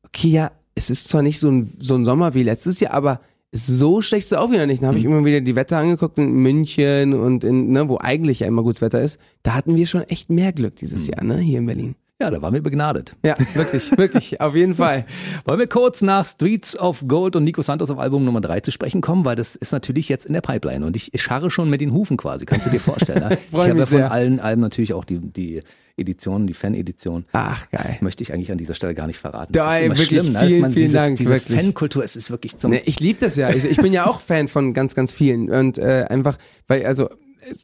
okay, 0.04 0.30
ja, 0.30 0.52
es 0.74 0.90
ist 0.90 1.10
zwar 1.10 1.22
nicht 1.22 1.40
so 1.40 1.50
ein, 1.50 1.74
so 1.78 1.96
ein 1.96 2.06
Sommer 2.06 2.34
wie 2.34 2.44
letztes 2.44 2.80
Jahr, 2.80 2.94
aber 2.94 3.22
so 3.52 4.02
schlecht 4.02 4.26
ist 4.26 4.32
es 4.34 4.38
auch 4.38 4.52
wieder 4.52 4.66
nicht. 4.66 4.82
Dann 4.82 4.90
habe 4.90 5.00
ich 5.00 5.06
mhm. 5.06 5.12
immer 5.12 5.26
wieder 5.26 5.42
die 5.42 5.56
Wetter 5.56 5.78
angeguckt 5.78 6.18
in 6.18 6.32
München 6.34 7.14
und 7.14 7.44
in, 7.44 7.72
ne, 7.72 7.90
wo 7.90 7.98
eigentlich 7.98 8.42
ja 8.42 8.48
immer 8.48 8.64
gutes 8.64 8.82
Wetter 8.82 9.02
ist. 9.02 9.20
Da 9.44 9.56
hatten 9.56 9.76
wir 9.76 9.88
schon 9.88 10.04
echt 10.04 10.30
mehr 10.30 10.54
Glück 10.54 10.76
dieses 10.76 11.08
mhm. 11.08 11.14
Jahr, 11.14 11.24
ne, 11.24 11.38
hier 11.38 11.60
in 11.60 11.66
Berlin. 11.66 11.96
Ja, 12.22 12.30
da 12.30 12.42
waren 12.42 12.54
wir 12.54 12.62
begnadet. 12.62 13.16
Ja, 13.24 13.38
wirklich, 13.54 13.98
wirklich, 13.98 14.42
auf 14.42 14.54
jeden 14.54 14.76
Fall. 14.76 15.06
Wollen 15.46 15.58
wir 15.58 15.68
kurz 15.68 16.02
nach 16.02 16.26
Streets 16.26 16.78
of 16.78 17.06
Gold 17.08 17.38
und 17.38 17.46
Nico 17.46 17.62
Santos 17.62 17.90
auf 17.90 17.98
Album 17.98 18.26
Nummer 18.26 18.42
3 18.42 18.60
zu 18.60 18.72
sprechen 18.72 19.00
kommen, 19.00 19.24
weil 19.24 19.38
das 19.38 19.56
ist 19.56 19.72
natürlich 19.72 20.10
jetzt 20.10 20.26
in 20.26 20.34
der 20.34 20.42
Pipeline 20.42 20.86
und 20.86 20.98
ich, 20.98 21.12
scharre 21.16 21.50
schon 21.50 21.70
mit 21.70 21.80
den 21.80 21.94
Hufen 21.94 22.18
quasi, 22.18 22.46
kannst 22.46 22.66
du 22.66 22.72
dir 22.72 22.82
vorstellen. 22.82 23.30
Ne? 23.30 23.38
ich 23.52 23.58
habe 23.58 23.80
ja 23.80 23.86
von 23.86 24.02
allen 24.02 24.42
Alben 24.42 24.62
natürlich 24.62 24.94
auch 24.94 25.06
die, 25.06 25.20
die 25.20 25.62
Edition, 26.00 26.48
die 26.48 26.54
Fan-Edition. 26.54 27.26
Ach, 27.34 27.70
geil. 27.70 27.86
Das 27.88 28.02
möchte 28.02 28.24
ich 28.24 28.34
eigentlich 28.34 28.52
an 28.52 28.58
dieser 28.58 28.74
Stelle 28.74 28.96
gar 28.96 29.08
nicht 29.08 29.20
verraten. 29.20 29.54
Da, 29.54 29.78
ey, 29.78 29.90
wirklich, 29.90 30.08
schlimm, 30.08 30.32
ne? 30.32 30.40
vielen, 30.40 30.72
vielen 30.72 30.86
diese, 30.86 30.94
Dank. 30.94 31.18
Diese. 31.18 31.40
Fankultur, 31.40 32.04
es 32.04 32.16
ist 32.16 32.32
wirklich 32.32 32.58
zum... 32.58 32.72
Ne, 32.72 32.82
ich 32.86 33.00
liebe 33.00 33.20
das 33.20 33.36
ja. 33.36 33.50
Ich, 33.50 33.66
ich 33.66 33.78
bin 33.78 33.94
ja 33.94 34.08
auch 34.08 34.20
Fan 34.20 34.48
von 34.48 34.74
ganz, 34.74 34.96
ganz 34.96 35.12
vielen. 35.12 35.50
Und 35.50 35.78
äh, 35.78 36.06
einfach, 36.10 36.38
weil, 36.68 36.86
also 36.86 37.10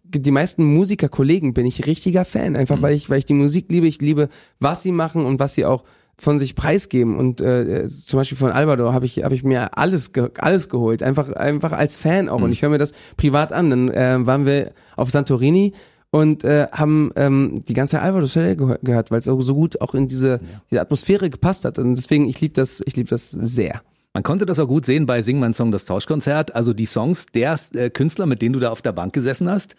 die 0.04 0.32
meisten 0.32 0.64
Musikerkollegen 0.64 1.54
bin 1.54 1.66
ich 1.66 1.86
richtiger 1.86 2.26
Fan, 2.26 2.56
einfach 2.56 2.78
mhm. 2.78 2.82
weil 2.82 2.96
ich, 2.96 3.10
weil 3.10 3.20
ich 3.20 3.26
die 3.26 3.34
Musik 3.34 3.66
liebe, 3.70 3.88
ich 3.88 4.02
liebe, 4.02 4.30
was 4.60 4.82
sie 4.82 4.92
machen 4.92 5.26
und 5.26 5.40
was 5.40 5.54
sie 5.54 5.66
auch 5.66 5.84
von 6.18 6.40
sich 6.40 6.56
preisgeben 6.56 7.18
und 7.18 7.42
äh, 7.42 7.88
zum 7.88 8.18
Beispiel 8.18 8.38
von 8.38 8.52
Albador 8.52 8.94
habe 8.94 9.06
ich 9.06 9.24
habe 9.26 9.36
ich 9.36 9.44
mir 9.44 9.78
alles 9.78 10.14
ge 10.14 10.30
alles 10.38 10.70
geholt 10.70 11.04
einfach 11.04 11.34
einfach 11.34 11.74
als 11.74 11.98
Fan 11.98 12.30
auch 12.30 12.38
mhm. 12.38 12.46
und 12.46 12.52
ich 12.54 12.62
höre 12.62 12.70
mir 12.70 12.78
das 12.78 12.94
privat 13.18 13.52
an 13.52 13.70
dann 13.70 13.90
äh, 13.90 14.26
waren 14.26 14.46
wir 14.46 14.72
auf 14.96 15.12
Santorini 15.12 15.74
und 16.16 16.46
äh, 16.46 16.68
haben 16.72 17.12
ähm, 17.18 17.62
die 17.68 17.74
ganze 17.74 18.00
Alvaro 18.00 18.26
Soler 18.26 18.56
geh 18.56 18.78
gehört, 18.82 19.12
weil 19.12 19.20
es 19.20 19.28
auch 19.28 19.42
so 19.42 19.54
gut 19.54 19.82
auch 19.82 19.94
in 19.94 20.08
diese, 20.08 20.30
ja. 20.30 20.62
diese 20.72 20.82
Atmosphäre 20.82 21.30
gepasst 21.30 21.66
hat. 21.66 21.78
Und 21.78 21.96
deswegen, 21.96 22.30
ich 22.30 22.40
liebe 22.40 22.54
das, 22.54 22.82
ich 22.86 22.96
liebe 22.96 23.10
das 23.10 23.32
sehr. 23.32 23.82
Man 24.14 24.24
konnte 24.24 24.46
das 24.46 24.58
auch 24.60 24.68
gut 24.70 24.86
sehen 24.86 25.08
bei 25.08 25.22
Sing 25.22 25.40
mein 25.40 25.54
Song, 25.54 25.74
das 25.74 25.84
Tauschkonzert. 25.84 26.56
Also 26.56 26.72
die 26.72 26.86
Songs 26.86 27.26
der 27.34 27.60
äh, 27.74 27.90
Künstler, 27.90 28.28
mit 28.28 28.42
denen 28.42 28.54
du 28.54 28.62
da 28.62 28.70
auf 28.70 28.82
der 28.82 28.94
Bank 28.94 29.12
gesessen 29.12 29.50
hast, 29.50 29.76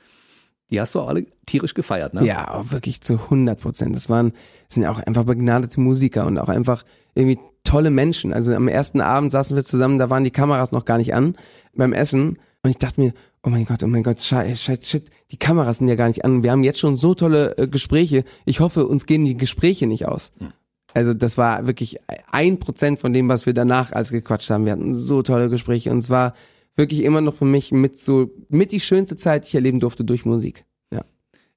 die 0.70 0.78
hast 0.78 0.94
du 0.94 1.00
auch 1.00 1.08
alle 1.08 1.24
tierisch 1.46 1.72
gefeiert, 1.72 2.12
ne? 2.12 2.26
Ja, 2.26 2.62
wirklich 2.70 3.00
zu 3.00 3.14
100 3.14 3.58
Prozent. 3.58 3.96
Das 3.96 4.10
waren, 4.10 4.32
das 4.66 4.74
sind 4.74 4.82
ja 4.82 4.90
auch 4.90 4.98
einfach 4.98 5.24
begnadete 5.24 5.80
Musiker 5.80 6.26
und 6.26 6.36
auch 6.36 6.50
einfach 6.50 6.84
irgendwie 7.14 7.38
tolle 7.64 7.88
Menschen. 7.88 8.34
Also 8.34 8.52
am 8.52 8.68
ersten 8.68 9.00
Abend 9.00 9.32
saßen 9.32 9.56
wir 9.56 9.64
zusammen, 9.64 9.98
da 9.98 10.10
waren 10.10 10.24
die 10.24 10.30
Kameras 10.30 10.70
noch 10.70 10.84
gar 10.84 10.98
nicht 10.98 11.14
an 11.14 11.34
beim 11.74 11.94
Essen 11.94 12.38
und 12.62 12.70
ich 12.70 12.78
dachte 12.78 13.00
mir, 13.00 13.14
oh 13.46 13.50
mein 13.50 13.64
Gott, 13.64 13.82
oh 13.84 13.86
mein 13.86 14.02
Gott, 14.02 14.20
shit, 14.20 14.58
shit, 14.58 14.84
shit, 14.84 15.10
die 15.30 15.38
Kameras 15.38 15.78
sind 15.78 15.88
ja 15.88 15.94
gar 15.94 16.08
nicht 16.08 16.24
an. 16.24 16.42
Wir 16.42 16.50
haben 16.50 16.64
jetzt 16.64 16.80
schon 16.80 16.96
so 16.96 17.14
tolle 17.14 17.56
äh, 17.56 17.68
Gespräche. 17.68 18.24
Ich 18.44 18.58
hoffe, 18.60 18.86
uns 18.86 19.06
gehen 19.06 19.24
die 19.24 19.36
Gespräche 19.36 19.86
nicht 19.86 20.06
aus. 20.06 20.32
Also 20.94 21.14
das 21.14 21.38
war 21.38 21.66
wirklich 21.66 21.98
ein 22.30 22.58
Prozent 22.58 22.98
von 22.98 23.12
dem, 23.12 23.28
was 23.28 23.46
wir 23.46 23.54
danach 23.54 23.92
als 23.92 24.10
gequatscht 24.10 24.50
haben. 24.50 24.64
Wir 24.64 24.72
hatten 24.72 24.94
so 24.94 25.22
tolle 25.22 25.48
Gespräche 25.48 25.90
und 25.90 25.98
es 25.98 26.10
war 26.10 26.34
wirklich 26.74 27.04
immer 27.04 27.20
noch 27.20 27.34
für 27.34 27.44
mich 27.44 27.70
mit 27.70 27.98
so, 27.98 28.30
mit 28.48 28.72
die 28.72 28.80
schönste 28.80 29.14
Zeit, 29.14 29.44
die 29.44 29.48
ich 29.48 29.54
erleben 29.54 29.78
durfte 29.78 30.04
durch 30.04 30.24
Musik. 30.24 30.64
Ja. 30.92 31.04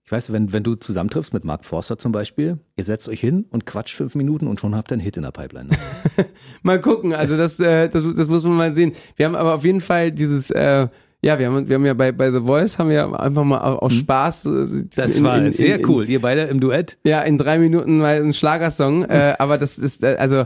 Ich 0.04 0.12
weiß, 0.12 0.32
wenn, 0.32 0.54
wenn 0.54 0.64
du 0.64 0.76
zusammentriffst 0.76 1.34
mit 1.34 1.44
Mark 1.44 1.66
Forster 1.66 1.98
zum 1.98 2.12
Beispiel, 2.12 2.60
ihr 2.76 2.84
setzt 2.84 3.10
euch 3.10 3.20
hin 3.20 3.46
und 3.50 3.66
quatscht 3.66 3.96
fünf 3.96 4.14
Minuten 4.14 4.48
und 4.48 4.60
schon 4.60 4.76
habt 4.76 4.92
ihr 4.92 4.96
einen 4.96 5.02
Hit 5.02 5.18
in 5.18 5.24
der 5.24 5.32
Pipeline. 5.32 5.70
Ne? 5.70 5.78
Mal 6.62 6.80
gucken, 6.82 7.14
also 7.14 7.36
das, 7.36 7.60
äh, 7.60 7.90
das, 7.90 8.04
das 8.16 8.30
muss 8.30 8.44
man 8.44 8.58
mal 8.58 8.74
sehen. 8.74 8.94
Wir 9.16 9.26
haben 9.26 9.36
aber 9.36 9.56
auf 9.56 9.64
jeden 9.64 9.82
Fall 9.82 10.12
dieses, 10.12 10.52
äh, 10.52 10.88
ja, 11.22 11.38
wir 11.38 11.48
haben, 11.48 11.68
wir 11.68 11.76
haben 11.76 11.86
ja 11.86 11.94
bei, 11.94 12.12
bei 12.12 12.32
The 12.32 12.40
Voice 12.42 12.80
haben 12.80 12.90
wir 12.90 13.20
einfach 13.20 13.44
mal 13.44 13.60
aus 13.60 13.94
Spaß. 13.94 14.46
äh, 14.46 14.66
Das 14.96 15.18
in- 15.18 15.24
war 15.24 15.38
in- 15.38 15.48
in- 15.48 15.52
sehr 15.52 15.88
cool. 15.90 16.08
Ihr 16.10 16.22
beide 16.22 16.44
im 16.44 16.60
Duett. 16.60 16.98
Ja, 17.04 17.22
in 17.22 17.38
drei 17.38 17.60
Minuten 17.60 17.98
mal 18.00 18.22
ein 18.22 18.34
Schlagersong. 18.34 19.04
Äh, 19.10 19.34
aber 19.40 19.58
das 19.58 19.78
ist, 19.78 20.04
äh, 20.04 20.16
also 20.20 20.46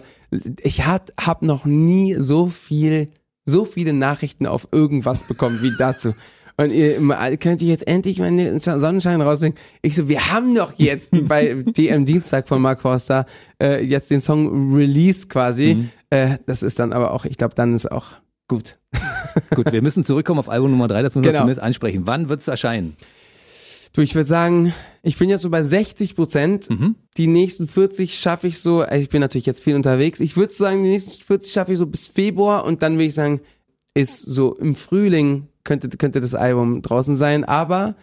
ich 0.64 0.86
hat, 0.86 1.14
hab 1.20 1.42
noch 1.44 1.66
nie 1.66 2.16
so 2.18 2.48
viel, 2.48 3.10
so 3.46 3.66
viele 3.66 3.94
Nachrichten 3.94 4.48
auf 4.48 4.68
irgendwas 4.72 5.24
bekommen 5.28 5.60
wie 5.62 5.74
dazu. 5.78 6.14
Und 6.56 6.72
ihr 6.72 6.98
könnt 7.38 7.64
ihr 7.64 7.70
jetzt 7.70 7.88
endlich 7.88 8.20
mal 8.20 8.30
den 8.36 8.60
Sonnenschein 8.60 9.22
rausbringen? 9.22 9.58
Ich 9.82 9.96
so, 9.96 10.08
wir 10.08 10.32
haben 10.32 10.54
doch 10.54 10.74
jetzt 10.78 11.10
bei 11.28 11.56
DM 11.66 12.06
Dienstag 12.06 12.48
von 12.48 12.62
Mark 12.62 12.82
Forster 12.82 13.26
äh, 13.62 13.84
jetzt 13.84 14.12
den 14.12 14.22
Song 14.22 14.74
released 14.76 15.30
quasi. 15.30 15.90
Äh, 16.12 16.38
das 16.46 16.62
ist 16.62 16.78
dann 16.80 16.94
aber 16.94 17.12
auch, 17.12 17.26
ich 17.26 17.38
glaube, 17.38 17.56
dann 17.56 17.74
ist 17.74 17.92
auch 17.92 18.06
gut. 18.56 18.78
Gut, 19.56 19.72
wir 19.72 19.82
müssen 19.82 20.04
zurückkommen 20.04 20.40
auf 20.40 20.50
Album 20.50 20.70
Nummer 20.72 20.88
drei. 20.88 21.02
das 21.02 21.16
müssen 21.16 21.24
wir 21.26 21.32
Genau. 21.32 21.42
zumindest 21.44 21.62
ansprechen. 21.64 22.04
Wann 22.06 22.30
wird 22.30 22.42
es 22.42 22.48
erscheinen? 22.48 22.96
Du, 23.94 24.02
ich 24.02 24.14
würde 24.16 24.28
sagen, 24.28 24.74
ich 25.02 25.18
bin 25.18 25.30
jetzt 25.30 25.42
so 25.42 25.50
bei 25.50 25.62
60 25.64 26.16
Prozent. 26.16 26.70
Mhm. 26.70 26.96
Die 27.18 27.28
nächsten 27.28 27.68
40 27.68 28.18
schaffe 28.20 28.48
ich 28.48 28.60
so, 28.60 28.82
also 28.82 29.02
ich 29.02 29.10
bin 29.10 29.22
natürlich 29.22 29.46
jetzt 29.48 29.64
viel 29.64 29.76
unterwegs. 29.76 30.20
Ich 30.20 30.38
würde 30.38 30.54
sagen, 30.54 30.84
die 30.84 30.90
nächsten 30.90 31.22
40 31.24 31.52
schaffe 31.52 31.74
ich 31.74 31.80
so 31.80 31.86
bis 31.88 32.08
Februar 32.08 32.64
und 32.66 32.82
dann 32.84 32.94
würde 32.94 33.06
ich 33.06 33.14
sagen, 33.16 33.42
ist 33.96 34.22
so 34.22 34.56
im 34.56 34.76
Frühling 34.76 35.48
könnte, 35.64 35.90
könnte 35.90 36.22
das 36.22 36.36
Album 36.36 36.82
draußen 36.82 37.16
sein. 37.16 37.44
Aber 37.44 37.96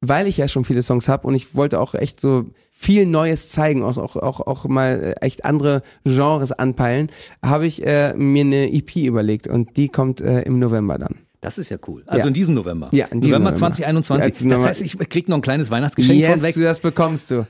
weil 0.00 0.26
ich 0.26 0.36
ja 0.36 0.48
schon 0.48 0.64
viele 0.64 0.82
Songs 0.82 1.08
habe 1.08 1.26
und 1.28 1.34
ich 1.34 1.54
wollte 1.54 1.80
auch 1.80 1.94
echt 1.94 2.20
so 2.20 2.46
viel 2.82 3.06
Neues 3.06 3.48
zeigen, 3.48 3.82
auch, 3.84 3.96
auch, 3.96 4.16
auch, 4.16 4.40
auch 4.40 4.64
mal 4.66 5.14
äh, 5.20 5.24
echt 5.24 5.44
andere 5.44 5.82
Genres 6.04 6.52
anpeilen, 6.52 7.10
habe 7.42 7.66
ich 7.66 7.86
äh, 7.86 8.12
mir 8.14 8.44
eine 8.44 8.72
EP 8.72 8.96
überlegt 8.96 9.46
und 9.46 9.76
die 9.76 9.88
kommt 9.88 10.20
äh, 10.20 10.42
im 10.42 10.58
November 10.58 10.98
dann. 10.98 11.18
Das 11.42 11.58
ist 11.58 11.70
ja 11.70 11.76
cool. 11.88 12.04
Also 12.06 12.20
Ja. 12.22 12.28
in 12.28 12.34
diesem 12.34 12.54
November. 12.54 12.88
Ja, 12.92 13.06
in 13.06 13.20
diesem 13.20 13.32
November 13.42 13.50
November. 13.50 13.72
2021. 13.74 14.48
Ja, 14.48 14.56
das 14.56 14.64
heißt, 14.66 14.82
ich 14.82 14.96
krieg 15.10 15.28
noch 15.28 15.36
ein 15.38 15.42
kleines 15.42 15.72
Weihnachtsgeschenk 15.72 16.16
yes, 16.18 16.34
von 16.40 16.42
weg. 16.44 16.54
das 16.56 16.78
bekommst 16.78 17.32
du. 17.32 17.46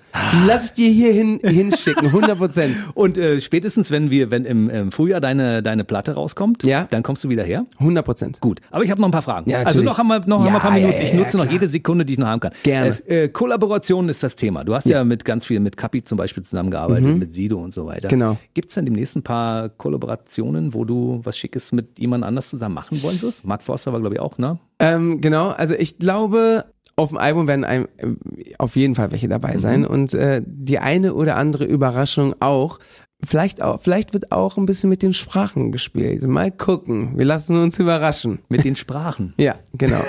Lass 0.47 0.65
ich 0.65 0.73
dir 0.73 0.89
hier 0.91 1.13
hin, 1.13 1.41
hinschicken, 1.45 2.07
100 2.13 2.39
Prozent. 2.39 2.75
Und 2.95 3.19
äh, 3.19 3.43
spätestens, 3.43 3.91
wenn 3.91 4.11
wir, 4.11 4.31
wenn 4.31 4.47
im, 4.47 4.71
im 4.71 4.93
Frühjahr 4.93 5.21
deine, 5.21 5.63
deine 5.63 5.85
Platte 5.85 6.13
rauskommt, 6.15 6.65
Ja. 6.65 6.87
dann 6.89 7.03
kommst 7.03 7.23
du 7.23 7.29
wieder 7.29 7.45
her. 7.45 7.67
100 7.81 8.03
Prozent. 8.03 8.41
Gut, 8.41 8.61
aber 8.71 8.83
ich 8.83 8.91
habe 8.91 8.99
noch 8.99 9.09
ein 9.09 9.13
paar 9.13 9.21
Fragen. 9.21 9.51
Ja, 9.51 9.59
also 9.59 9.83
noch 9.83 9.99
wir, 9.99 10.21
noch 10.27 10.47
Ja, 10.47 10.55
ein 10.55 10.61
paar 10.61 10.71
Minuten. 10.73 10.99
ich 11.03 11.13
nutze 11.13 11.37
noch 11.37 11.51
jede 11.51 11.69
Sekunde, 11.69 12.07
die 12.07 12.15
ich 12.15 12.19
noch 12.19 12.29
haben 12.29 12.41
kann. 12.41 12.53
Gerne. 12.63 12.87
Es, 12.89 13.01
äh, 13.03 13.29
Kollaboration 13.29 14.09
ist 14.09 14.23
das 14.23 14.37
Thema. 14.37 14.65
Du 14.65 14.75
hast 14.75 14.87
ja, 14.89 15.05
mit 15.05 15.27
ganz 15.27 15.45
viel, 15.45 15.61
mit 15.61 15.77
Kapi 15.77 16.03
zum 16.03 16.17
Beispiel 16.17 16.43
zusammengearbeitet, 16.43 17.19
mit 17.19 17.35
Sido 17.35 17.59
und 17.59 17.75
so 17.75 17.85
weiter. 17.85 18.09
Mhm. 18.09 18.11
Genau. 18.11 18.39
Gibt 18.55 18.71
es 18.71 18.75
dann 18.75 18.87
demnächst 18.87 19.17
ein 19.17 19.23
paar 19.23 19.69
Kollaborationen, 19.69 20.73
wo 20.73 20.87
du 20.87 21.21
was 21.25 21.37
Schickes 21.37 21.73
mit 21.73 21.99
jemand 21.99 22.25
anders 22.25 22.49
zusammen 22.49 22.75
machen 22.75 23.03
wollen 23.03 23.21
wirst? 23.21 23.45
Mark 23.45 23.63
Forster 23.83 23.93
war, 23.93 24.01
glaube 24.01 24.15
ich, 24.15 24.21
auch, 24.21 24.39
ne? 24.39 24.59
Ähm, 24.79 25.21
genau, 25.21 25.49
also 25.49 25.75
ich 25.75 25.99
glaube, 25.99 26.67
auf 26.97 27.09
dem 27.09 27.19
Album 27.19 27.49
werden 27.49 27.65
ein, 27.65 27.89
äh, 27.97 28.55
auf 28.59 28.77
jeden 28.77 28.95
Fall 28.95 29.11
welche 29.11 29.29
dabei 29.29 29.59
sein 29.59 29.85
und 29.87 30.15
äh, 30.15 30.43
die 30.45 30.79
eine 30.79 31.15
oder 31.15 31.37
andere 31.37 31.65
Überraschung 31.65 32.35
auch. 32.41 32.79
Vielleicht 33.25 33.63
auch, 33.63 33.81
vielleicht 33.81 34.15
wird 34.15 34.33
auch 34.33 34.57
ein 34.57 34.67
bisschen 34.67 34.91
mit 34.91 35.01
den 35.01 35.15
Sprachen 35.15 35.71
gespielt. 35.71 36.23
Mal 36.23 36.51
gucken. 36.51 37.17
Wir 37.17 37.25
lassen 37.25 37.57
uns 37.57 37.79
überraschen. 37.79 38.41
Mit 38.49 38.65
den 38.65 38.75
Sprachen. 38.75 39.33
Ja, 39.37 39.55
genau. 39.75 40.01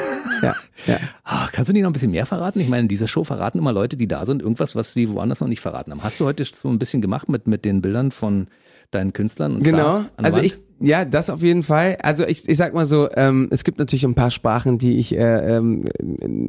ja, 0.41 0.55
ja. 0.87 0.97
Ah, 1.23 1.47
kannst 1.51 1.69
du 1.69 1.73
nicht 1.73 1.83
noch 1.83 1.91
ein 1.91 1.93
bisschen 1.93 2.09
mehr 2.09 2.25
verraten? 2.25 2.59
Ich 2.59 2.69
meine, 2.69 2.81
in 2.81 2.87
dieser 2.87 3.07
Show 3.07 3.23
verraten 3.23 3.59
immer 3.59 3.71
Leute, 3.71 3.97
die 3.97 4.07
da 4.07 4.25
sind, 4.25 4.41
irgendwas, 4.41 4.75
was 4.75 4.93
sie 4.93 5.09
woanders 5.09 5.41
noch 5.41 5.47
nicht 5.47 5.61
verraten 5.61 5.91
haben. 5.91 6.03
Hast 6.03 6.19
du 6.19 6.25
heute 6.25 6.43
so 6.43 6.69
ein 6.69 6.79
bisschen 6.79 7.03
gemacht 7.03 7.29
mit, 7.29 7.45
mit 7.45 7.65
den 7.65 7.83
Bildern 7.83 8.09
von 8.09 8.47
deinen 8.93 9.13
Künstlern 9.13 9.55
und 9.55 9.63
Genau. 9.63 9.89
Stars 9.89 9.99
an 10.17 10.25
Also 10.25 10.37
Wand? 10.37 10.45
ich, 10.47 10.57
ja, 10.79 11.05
das 11.05 11.29
auf 11.29 11.41
jeden 11.41 11.63
Fall. 11.63 11.97
Also 12.03 12.25
ich, 12.27 12.47
ich 12.49 12.57
sag 12.57 12.73
mal 12.73 12.85
so, 12.85 13.07
ähm, 13.15 13.47
es 13.51 13.63
gibt 13.63 13.79
natürlich 13.79 14.03
ein 14.05 14.15
paar 14.15 14.31
Sprachen, 14.31 14.77
die 14.77 14.97
ich 14.97 15.15
äh, 15.15 15.55
ähm, 15.57 15.85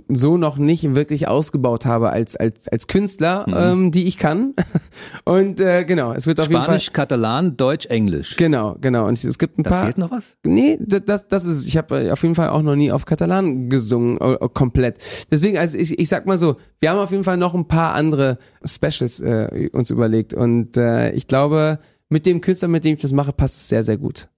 so 0.09 0.37
noch 0.37 0.57
nicht 0.57 0.94
wirklich 0.96 1.28
ausgebaut 1.28 1.87
habe 1.87 2.11
als 2.11 2.35
als 2.35 2.66
als 2.68 2.88
Künstler, 2.88 3.44
Mhm. 3.46 3.54
ähm, 3.57 3.90
die 3.92 4.07
ich 4.09 4.16
kann. 4.18 4.54
Und 5.24 5.61
äh, 5.61 5.85
genau, 5.85 6.12
es 6.12 6.26
wird 6.26 6.40
auf 6.40 6.48
jeden 6.48 6.62
Spanisch, 6.62 6.87
Fall. 6.87 6.92
Katalan, 6.94 7.57
Deutsch, 7.57 7.87
Englisch. 7.87 8.37
Genau, 8.37 8.76
genau. 8.80 9.07
Und 9.07 9.22
es 9.22 9.38
gibt 9.38 9.59
ein 9.59 9.62
Da 9.62 9.70
paar. 9.70 9.85
fehlt 9.85 9.98
noch 9.98 10.11
was? 10.11 10.37
Nee, 10.44 10.78
das, 10.80 11.28
das, 11.28 11.44
ist, 11.44 11.66
ich 11.66 11.76
habe 11.76 12.12
auf 12.12 12.22
jeden 12.22 12.35
Fall 12.35 12.48
auch 12.48 12.62
noch 12.62 12.74
nie 12.76 12.90
auf 12.90 13.04
Katalan 13.04 13.68
gesungen, 13.68 14.18
äh, 14.20 14.33
äh, 14.35 14.48
komplett. 14.52 14.98
Deswegen, 15.30 15.59
also 15.59 15.78
ich, 15.78 15.98
ich 15.98 16.09
sag 16.09 16.26
mal 16.26 16.38
so, 16.38 16.57
wir 16.80 16.90
haben 16.90 16.98
auf 16.98 17.11
jeden 17.12 17.24
Fall 17.24 17.37
noch 17.37 17.54
ein 17.54 17.68
paar 17.68 17.94
andere 17.94 18.38
Specials 18.64 19.20
äh, 19.20 19.68
uns 19.72 19.90
überlegt. 19.90 20.35
Und 20.35 20.76
äh, 20.76 21.12
ich 21.12 21.26
glaube, 21.28 21.78
mit 22.14 22.27
dem 22.27 22.40
Künstler, 22.40 22.68
mit 22.68 22.85
dem 22.85 22.94
ich 22.94 23.03
das 23.03 23.12
mache, 23.12 23.33
passt 23.33 23.57
es 23.57 23.68
sehr, 23.68 23.83
sehr 23.83 23.96
gut. 23.96 24.29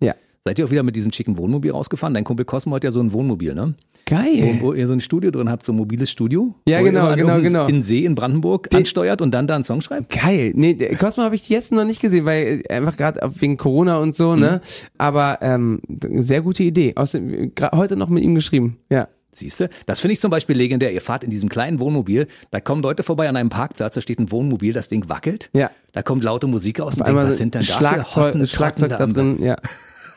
Ja. 0.00 0.14
Seid 0.44 0.60
ihr 0.60 0.64
auch 0.64 0.70
wieder 0.70 0.84
mit 0.84 0.94
diesem 0.94 1.12
schicken 1.12 1.36
Wohnmobil 1.36 1.72
rausgefahren? 1.72 2.14
Dein 2.14 2.22
Kumpel 2.22 2.44
Cosmo 2.44 2.76
hat 2.76 2.84
ja 2.84 2.92
so 2.92 3.00
ein 3.00 3.12
Wohnmobil, 3.12 3.52
ne? 3.52 3.74
Geil. 4.04 4.60
Wo, 4.60 4.68
wo 4.68 4.72
ihr 4.74 4.86
so 4.86 4.92
ein 4.92 5.00
Studio 5.00 5.32
drin 5.32 5.50
habt, 5.50 5.64
so 5.64 5.72
ein 5.72 5.76
mobiles 5.76 6.08
Studio. 6.08 6.54
Ja, 6.68 6.80
genau, 6.82 7.16
genau, 7.16 7.40
genau. 7.40 7.66
In 7.66 7.82
See 7.82 8.04
in 8.04 8.14
Brandenburg 8.14 8.72
ansteuert 8.72 9.20
und 9.20 9.34
dann 9.34 9.48
da 9.48 9.56
einen 9.56 9.64
Song 9.64 9.80
schreibt? 9.80 10.10
Geil. 10.10 10.52
Nee, 10.54 10.74
Cosmo 10.94 11.24
habe 11.24 11.34
ich 11.34 11.48
jetzt 11.48 11.72
noch 11.72 11.84
nicht 11.84 12.00
gesehen, 12.00 12.24
weil 12.24 12.62
äh, 12.68 12.74
einfach 12.74 12.96
gerade 12.96 13.20
wegen 13.40 13.56
Corona 13.56 13.98
und 13.98 14.14
so, 14.14 14.36
ne? 14.36 14.60
Aber 14.96 15.38
ähm, 15.40 15.80
sehr 16.18 16.42
gute 16.42 16.62
Idee. 16.62 16.92
Außerdem 16.94 17.50
heute 17.74 17.96
noch 17.96 18.08
mit 18.08 18.22
ihm 18.22 18.36
geschrieben. 18.36 18.78
Ja. 18.88 19.08
Siehst 19.36 19.60
du? 19.60 19.68
Das 19.86 20.00
finde 20.00 20.14
ich 20.14 20.20
zum 20.20 20.30
Beispiel 20.30 20.56
legendär. 20.56 20.92
Ihr 20.92 21.00
fahrt 21.02 21.24
in 21.24 21.30
diesem 21.30 21.48
kleinen 21.48 21.78
Wohnmobil, 21.80 22.26
da 22.50 22.60
kommen 22.60 22.82
Leute 22.82 23.02
vorbei 23.02 23.28
an 23.28 23.36
einem 23.36 23.50
Parkplatz, 23.50 23.94
da 23.94 24.00
steht 24.00 24.18
ein 24.18 24.30
Wohnmobil, 24.30 24.72
das 24.72 24.88
Ding 24.88 25.08
wackelt. 25.08 25.50
Ja. 25.52 25.70
Da 25.92 26.02
kommt 26.02 26.24
laute 26.24 26.46
Musik 26.46 26.80
aus 26.80 26.94
und 26.94 26.98
denkt, 27.00 27.08
einmal 27.10 27.28
was 27.28 27.38
sind 27.38 27.54
denn 27.54 27.60
da 27.62 27.66
für 27.66 27.72
Schlagzeug, 27.72 28.48
Schlagzeug 28.48 28.90
da 28.96 29.06
drin, 29.06 29.42
ja. 29.42 29.56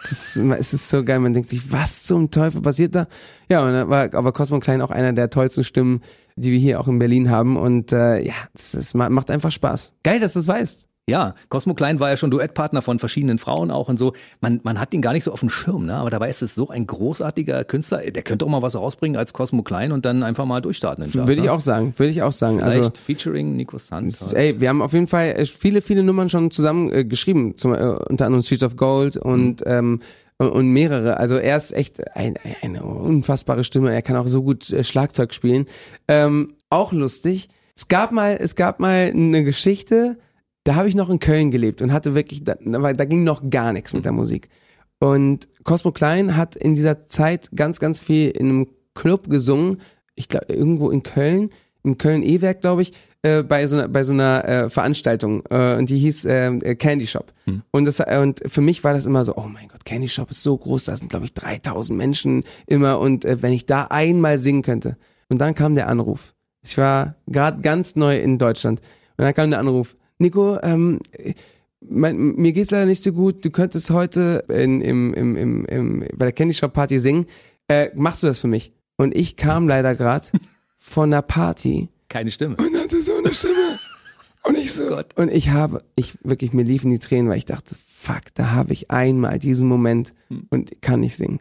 Es 0.02 0.14
ist, 0.14 0.38
es 0.38 0.74
ist 0.74 0.88
so 0.88 1.04
geil, 1.04 1.20
man 1.20 1.34
denkt 1.34 1.50
sich, 1.50 1.74
was 1.74 2.04
zum 2.04 2.32
Teufel 2.32 2.62
passiert 2.62 2.96
da? 2.96 3.08
Ja, 3.50 3.66
und 3.66 3.74
da 3.74 3.90
war 3.90 4.14
aber 4.14 4.32
Cosmo 4.32 4.62
Klein 4.62 4.82
auch 4.82 4.92
einer 4.92 5.12
der 5.12 5.30
tollsten 5.30 5.66
Stimmen, 5.66 6.02
die 6.38 6.54
wir 6.54 6.58
hier 6.60 6.80
auch 6.80 6.88
in 6.88 7.00
Berlin 7.00 7.30
haben 7.30 7.58
und 7.58 7.92
äh, 7.92 8.22
ja, 8.26 8.34
ma- 8.94 9.10
macht 9.10 9.30
einfach 9.30 9.52
Spaß. 9.52 9.96
Geil, 10.04 10.22
dass 10.22 10.32
du 10.34 10.40
es 10.40 10.48
weißt. 10.48 10.88
Ja, 11.10 11.36
Cosmo 11.50 11.74
Klein 11.74 12.00
war 12.00 12.10
ja 12.10 12.18
schon 12.18 12.32
Duettpartner 12.32 12.82
von 12.82 13.00
verschiedenen 13.00 13.38
Frauen 13.38 13.72
auch 13.72 13.90
und 13.90 13.98
so. 13.98 14.14
Man, 14.42 14.60
man 14.64 14.80
hat 14.80 14.94
ihn 14.94 15.02
gar 15.02 15.14
nicht 15.14 15.24
so 15.24 15.32
auf 15.32 15.42
dem 15.42 15.50
Schirm, 15.50 15.86
ne? 15.86 15.96
aber 15.96 16.10
dabei 16.10 16.30
ist 16.30 16.42
es 16.42 16.56
so 16.56 16.70
ein 16.70 16.88
großartiger 16.88 17.64
Künstler. 17.66 18.00
Der 18.12 18.24
könnte 18.24 18.46
auch 18.46 18.50
mal 18.50 18.62
was 18.62 18.76
rausbringen 18.76 19.18
als 19.18 19.34
Cosmo 19.34 19.64
Klein 19.64 19.92
und 19.92 20.06
dann 20.06 20.24
einfach 20.24 20.46
mal 20.46 20.62
durchstarten. 20.62 21.04
Charts, 21.04 21.16
Würde 21.16 21.34
ich 21.34 21.44
ne? 21.48 21.52
auch 21.52 21.62
sagen, 21.62 21.94
würde 21.98 22.12
ich 22.12 22.22
auch 22.22 22.32
sagen. 22.32 22.60
Vielleicht 22.60 22.78
Also 22.78 22.92
featuring 23.06 23.56
Nico 23.56 23.78
Santos. 23.78 24.34
Ey, 24.34 24.62
wir 24.62 24.70
haben 24.70 24.82
auf 24.82 24.94
jeden 24.94 25.08
Fall 25.08 25.30
äh, 25.30 25.46
viele, 25.46 25.82
viele 25.82 26.04
Nummern 26.04 26.30
schon 26.30 26.52
zusammen 26.52 26.92
äh, 26.92 27.04
geschrieben, 27.04 27.58
zum, 27.58 27.74
äh, 27.74 27.78
unter 27.78 28.26
anderem 28.26 28.44
Streets 28.44 28.64
of 28.64 28.76
Gold 28.76 29.18
und 29.18 29.64
ähm, 29.66 30.00
und- 30.38 30.52
und 30.52 30.68
mehrere. 30.70 31.18
Also 31.18 31.36
er 31.36 31.58
ist 31.58 31.74
echt 31.74 32.16
ein, 32.16 32.36
eine 32.62 32.84
unfassbare 32.84 33.66
Stimme. 33.66 33.94
Er 33.94 34.02
kann 34.02 34.16
auch 34.16 34.28
so 34.28 34.42
gut 34.42 34.72
äh, 34.72 34.84
Schlagzeug 34.84 35.34
spielen. 35.34 35.66
Ähm, 36.08 36.54
auch 36.70 36.94
lustig. 36.94 37.50
Es 37.76 37.88
gab 37.88 38.12
mal, 38.12 38.38
es 38.40 38.56
gab 38.56 38.80
mal 38.80 39.12
eine 39.14 39.44
Geschichte. 39.44 40.18
Da 40.70 40.76
habe 40.76 40.88
ich 40.88 40.94
noch 40.94 41.10
in 41.10 41.18
Köln 41.18 41.50
gelebt 41.50 41.82
und 41.82 41.92
hatte 41.92 42.14
wirklich, 42.14 42.44
da, 42.44 42.54
da 42.54 43.06
ging 43.06 43.24
noch 43.24 43.50
gar 43.50 43.74
nichts 43.74 43.94
mit 43.94 44.06
der 44.06 44.12
Musik. 44.12 44.50
Und 45.00 45.48
Cosmo 45.64 45.92
Klein 45.92 46.38
hat 46.38 46.56
in 46.56 46.76
dieser 46.76 47.08
Zeit 47.08 47.50
ganz, 47.56 47.80
ganz 47.80 48.00
viel 48.00 48.30
in 48.30 48.50
einem 48.50 48.68
Club 48.94 49.32
gesungen. 49.32 49.82
Ich 50.14 50.30
glaube, 50.30 50.54
irgendwo 50.54 50.92
in 50.92 51.02
Köln, 51.02 51.50
im 51.82 51.98
Köln-E-Werk, 51.98 52.62
glaube 52.62 52.84
ich, 52.84 52.92
äh, 53.24 53.42
bei 53.42 53.66
so 53.66 53.78
einer, 53.78 53.88
bei 53.88 54.04
so 54.04 54.14
einer 54.14 54.46
äh, 54.48 54.70
Veranstaltung. 54.70 55.42
Äh, 55.50 55.78
und 55.78 55.90
die 55.90 55.98
hieß 55.98 56.26
äh, 56.26 56.76
Candy 56.76 57.08
Shop. 57.08 57.34
Und, 57.72 57.86
das, 57.86 58.00
äh, 58.00 58.20
und 58.22 58.40
für 58.46 58.62
mich 58.62 58.84
war 58.84 58.94
das 58.94 59.08
immer 59.08 59.26
so, 59.26 59.38
oh 59.38 59.50
mein 59.52 59.70
Gott, 59.70 59.86
Candy 59.86 60.08
Shop 60.08 60.30
ist 60.30 60.44
so 60.44 60.56
groß, 60.56 60.86
da 60.86 60.96
sind, 60.96 61.10
glaube 61.10 61.26
ich, 61.26 61.34
3000 61.34 61.98
Menschen 61.98 62.44
immer. 62.68 63.00
Und 63.00 63.26
äh, 63.26 63.42
wenn 63.42 63.54
ich 63.54 63.66
da 63.66 63.86
einmal 63.86 64.38
singen 64.38 64.62
könnte. 64.62 64.98
Und 65.30 65.40
dann 65.40 65.56
kam 65.56 65.74
der 65.74 65.88
Anruf. 65.88 66.36
Ich 66.62 66.78
war 66.78 67.16
gerade 67.26 67.60
ganz 67.64 67.96
neu 67.96 68.20
in 68.20 68.38
Deutschland. 68.38 68.82
Und 69.18 69.26
dann 69.26 69.34
kam 69.34 69.50
der 69.50 69.58
Anruf. 69.58 69.96
Nico, 70.20 70.60
ähm, 70.62 71.00
mein, 71.82 72.18
mir 72.36 72.52
geht's 72.52 72.72
leider 72.72 72.86
nicht 72.86 73.04
so 73.04 73.14
gut. 73.14 73.44
Du 73.44 73.52
könntest 73.52 73.90
heute 73.90 74.44
in, 74.50 74.82
im, 74.82 75.14
im, 75.14 75.36
im, 75.38 75.66
im, 75.66 76.00
bei 76.16 76.26
der 76.26 76.34
Candy 76.34 76.54
Shop 76.54 76.74
Party 76.74 77.00
singen. 77.00 77.26
Äh, 77.70 77.90
machst 77.96 78.22
du 78.22 78.28
das 78.28 78.40
für 78.40 78.48
mich? 78.48 78.74
Und 78.98 79.16
ich 79.16 79.38
kam 79.38 79.68
leider 79.68 79.96
gerade 79.96 80.28
von 80.78 81.14
einer 81.14 81.22
Party 81.22 81.88
Keine 82.10 82.32
Stimme. 82.32 82.58
und 82.58 82.76
hatte 82.78 83.02
so 83.02 83.14
eine 83.18 83.34
Stimme. 83.34 83.80
Und 84.44 84.58
ich 84.58 84.74
so. 84.74 84.88
Gott. 84.88 85.16
Und 85.16 85.30
ich 85.32 85.50
habe, 85.50 85.84
ich 85.96 86.18
wirklich, 86.24 86.52
mir 86.54 86.64
liefen 86.64 86.92
die 86.92 87.00
Tränen, 87.00 87.30
weil 87.30 87.38
ich 87.38 87.46
dachte, 87.46 87.76
fuck, 87.76 88.24
da 88.34 88.52
habe 88.52 88.74
ich 88.74 88.92
einmal 88.92 89.40
diesen 89.40 89.68
Moment 89.68 90.14
und 90.50 90.82
kann 90.82 91.00
nicht 91.02 91.16
singen. 91.16 91.40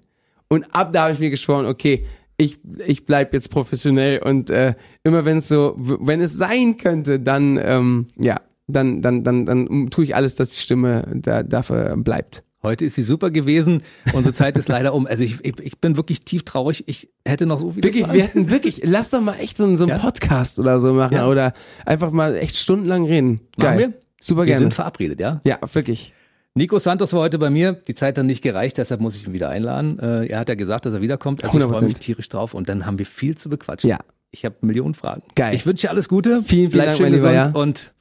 Und 0.49 0.75
ab 0.75 0.93
da 0.93 1.03
habe 1.03 1.13
ich 1.15 1.19
mir 1.19 1.31
geschworen, 1.31 1.67
okay, 1.67 2.07
ich, 2.37 2.59
ich 2.87 3.05
bleib 3.07 3.33
jetzt 3.35 3.51
professionell 3.51 4.21
und 4.21 4.51
äh, 4.51 4.75
immer 5.03 5.25
wenn 5.25 5.39
es 5.39 5.49
so, 5.49 5.75
wenn 5.77 6.21
es 6.21 6.35
sein 6.35 6.77
könnte, 6.77 7.19
dann, 7.19 7.59
ähm, 7.61 8.07
ja, 8.17 8.37
dann, 8.69 9.03
dann, 9.03 9.25
dann, 9.25 9.47
dann 9.47 9.89
tue 9.91 10.05
ich 10.05 10.15
alles, 10.15 10.35
dass 10.37 10.51
die 10.51 10.57
Stimme 10.61 11.05
da, 11.15 11.43
dafür 11.43 11.97
bleibt. 11.97 12.45
Heute 12.63 12.85
ist 12.85 12.97
sie 12.97 13.03
super 13.03 13.31
gewesen. 13.31 13.83
Unsere 14.13 14.35
Zeit 14.35 14.57
ist 14.57 14.69
leider 14.69 14.93
um. 14.93 15.07
Also 15.07 15.23
ich, 15.25 15.45
ich, 15.45 15.61
ich 15.61 15.79
bin 15.81 15.97
wirklich 15.97 16.23
tief 16.23 16.45
traurig. 16.45 16.85
Ich 16.89 17.09
hätte 17.25 17.47
noch 17.47 17.61
so 17.61 17.71
viel 17.71 17.85
Wirklich, 17.85 18.03
Fragen. 18.03 18.17
wir 18.17 18.25
hätten 18.25 18.51
wirklich, 18.51 18.81
lass 18.85 19.11
doch 19.11 19.21
mal 19.21 19.35
echt 19.35 19.57
so, 19.59 19.65
einen- 19.65 19.77
so 19.77 19.85
einen 19.85 19.93
Ja. 19.93 19.99
Podcast 19.99 20.59
oder 20.59 20.81
so 20.81 20.93
machen 20.93 21.15
Ja. 21.15 21.29
oder 21.29 21.53
einfach 21.87 22.11
mal 22.11 22.35
echt 22.37 22.57
stundenlang 22.57 23.07
reden. 23.07 23.41
Geil. 23.59 23.77
Machen 23.77 23.79
wir? 23.79 23.93
Super 24.21 24.41
Wir 24.41 24.47
gerne. 24.47 24.59
sind 24.59 24.75
verabredet, 24.75 25.21
ja? 25.21 25.41
ja, 25.45 25.59
wirklich. 25.73 26.13
Nico 26.55 26.81
Santos 26.81 27.13
war 27.13 27.21
heute 27.21 27.39
bei 27.39 27.51
mir. 27.51 27.75
Die 27.75 27.95
Zeit 27.95 28.19
hat 28.19 28.27
nicht 28.27 28.43
gereicht, 28.43 28.77
deshalb 28.79 29.01
muss 29.01 29.15
ich 29.15 29.25
ihn 29.29 29.33
wieder 29.33 29.49
einladen. 29.49 30.01
Äh, 30.01 30.27
er 30.27 30.41
hat 30.41 30.49
ja 30.49 30.57
gesagt, 30.57 30.85
dass 30.87 30.95
er 30.95 31.01
wiederkommt. 31.01 31.45
Also 31.45 31.57
ich 31.57 31.65
100%. 31.65 31.69
freue 31.69 31.85
mich 31.85 32.01
tierisch 32.01 32.29
drauf. 32.29 32.53
Und 32.55 32.69
dann 32.69 32.85
haben 32.87 32.99
wir 32.99 33.07
viel 33.07 33.39
zu 33.39 33.49
bequatschen. 33.49 33.89
Ja. 33.89 33.99
Ich 34.33 34.45
habe 34.45 34.57
Millionen 34.63 34.95
Fragen. 34.95 35.23
Geil. 35.37 35.55
Ich 35.55 35.65
wünsche 35.65 35.83
dir 35.87 35.91
alles 35.91 36.09
Gute. 36.09 36.43
Vielen, 36.43 36.45
vielen 36.47 36.71
Bleib 36.73 36.87
Dank, 36.87 36.97
schön 36.99 37.05
mein 37.07 37.13
Lieber, 37.15 37.31
gesund 37.31 37.55
ja. 37.55 37.61
und 37.61 37.93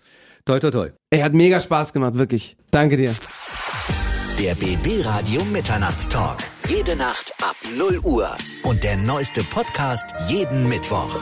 toi 0.47 0.59
toi 0.59 0.71
toi. 0.71 0.91
Ey, 1.11 1.21
hat 1.21 1.33
mega 1.33 1.59
Spaß 1.59 1.93
gemacht, 1.93 2.17
wirklich. 2.17 2.55
Danke 2.71 2.97
dir. 2.97 3.13
Der 4.39 4.55
BB 4.55 5.05
Radio 5.05 5.43
Mitternachtstalk. 5.45 6.37
Jede 6.67 6.95
Nacht 6.95 7.33
ab 7.41 7.55
0 7.77 7.99
Uhr. 8.03 8.29
Und 8.63 8.83
der 8.83 8.97
neueste 8.97 9.43
Podcast 9.43 10.05
jeden 10.29 10.67
Mittwoch. 10.67 11.21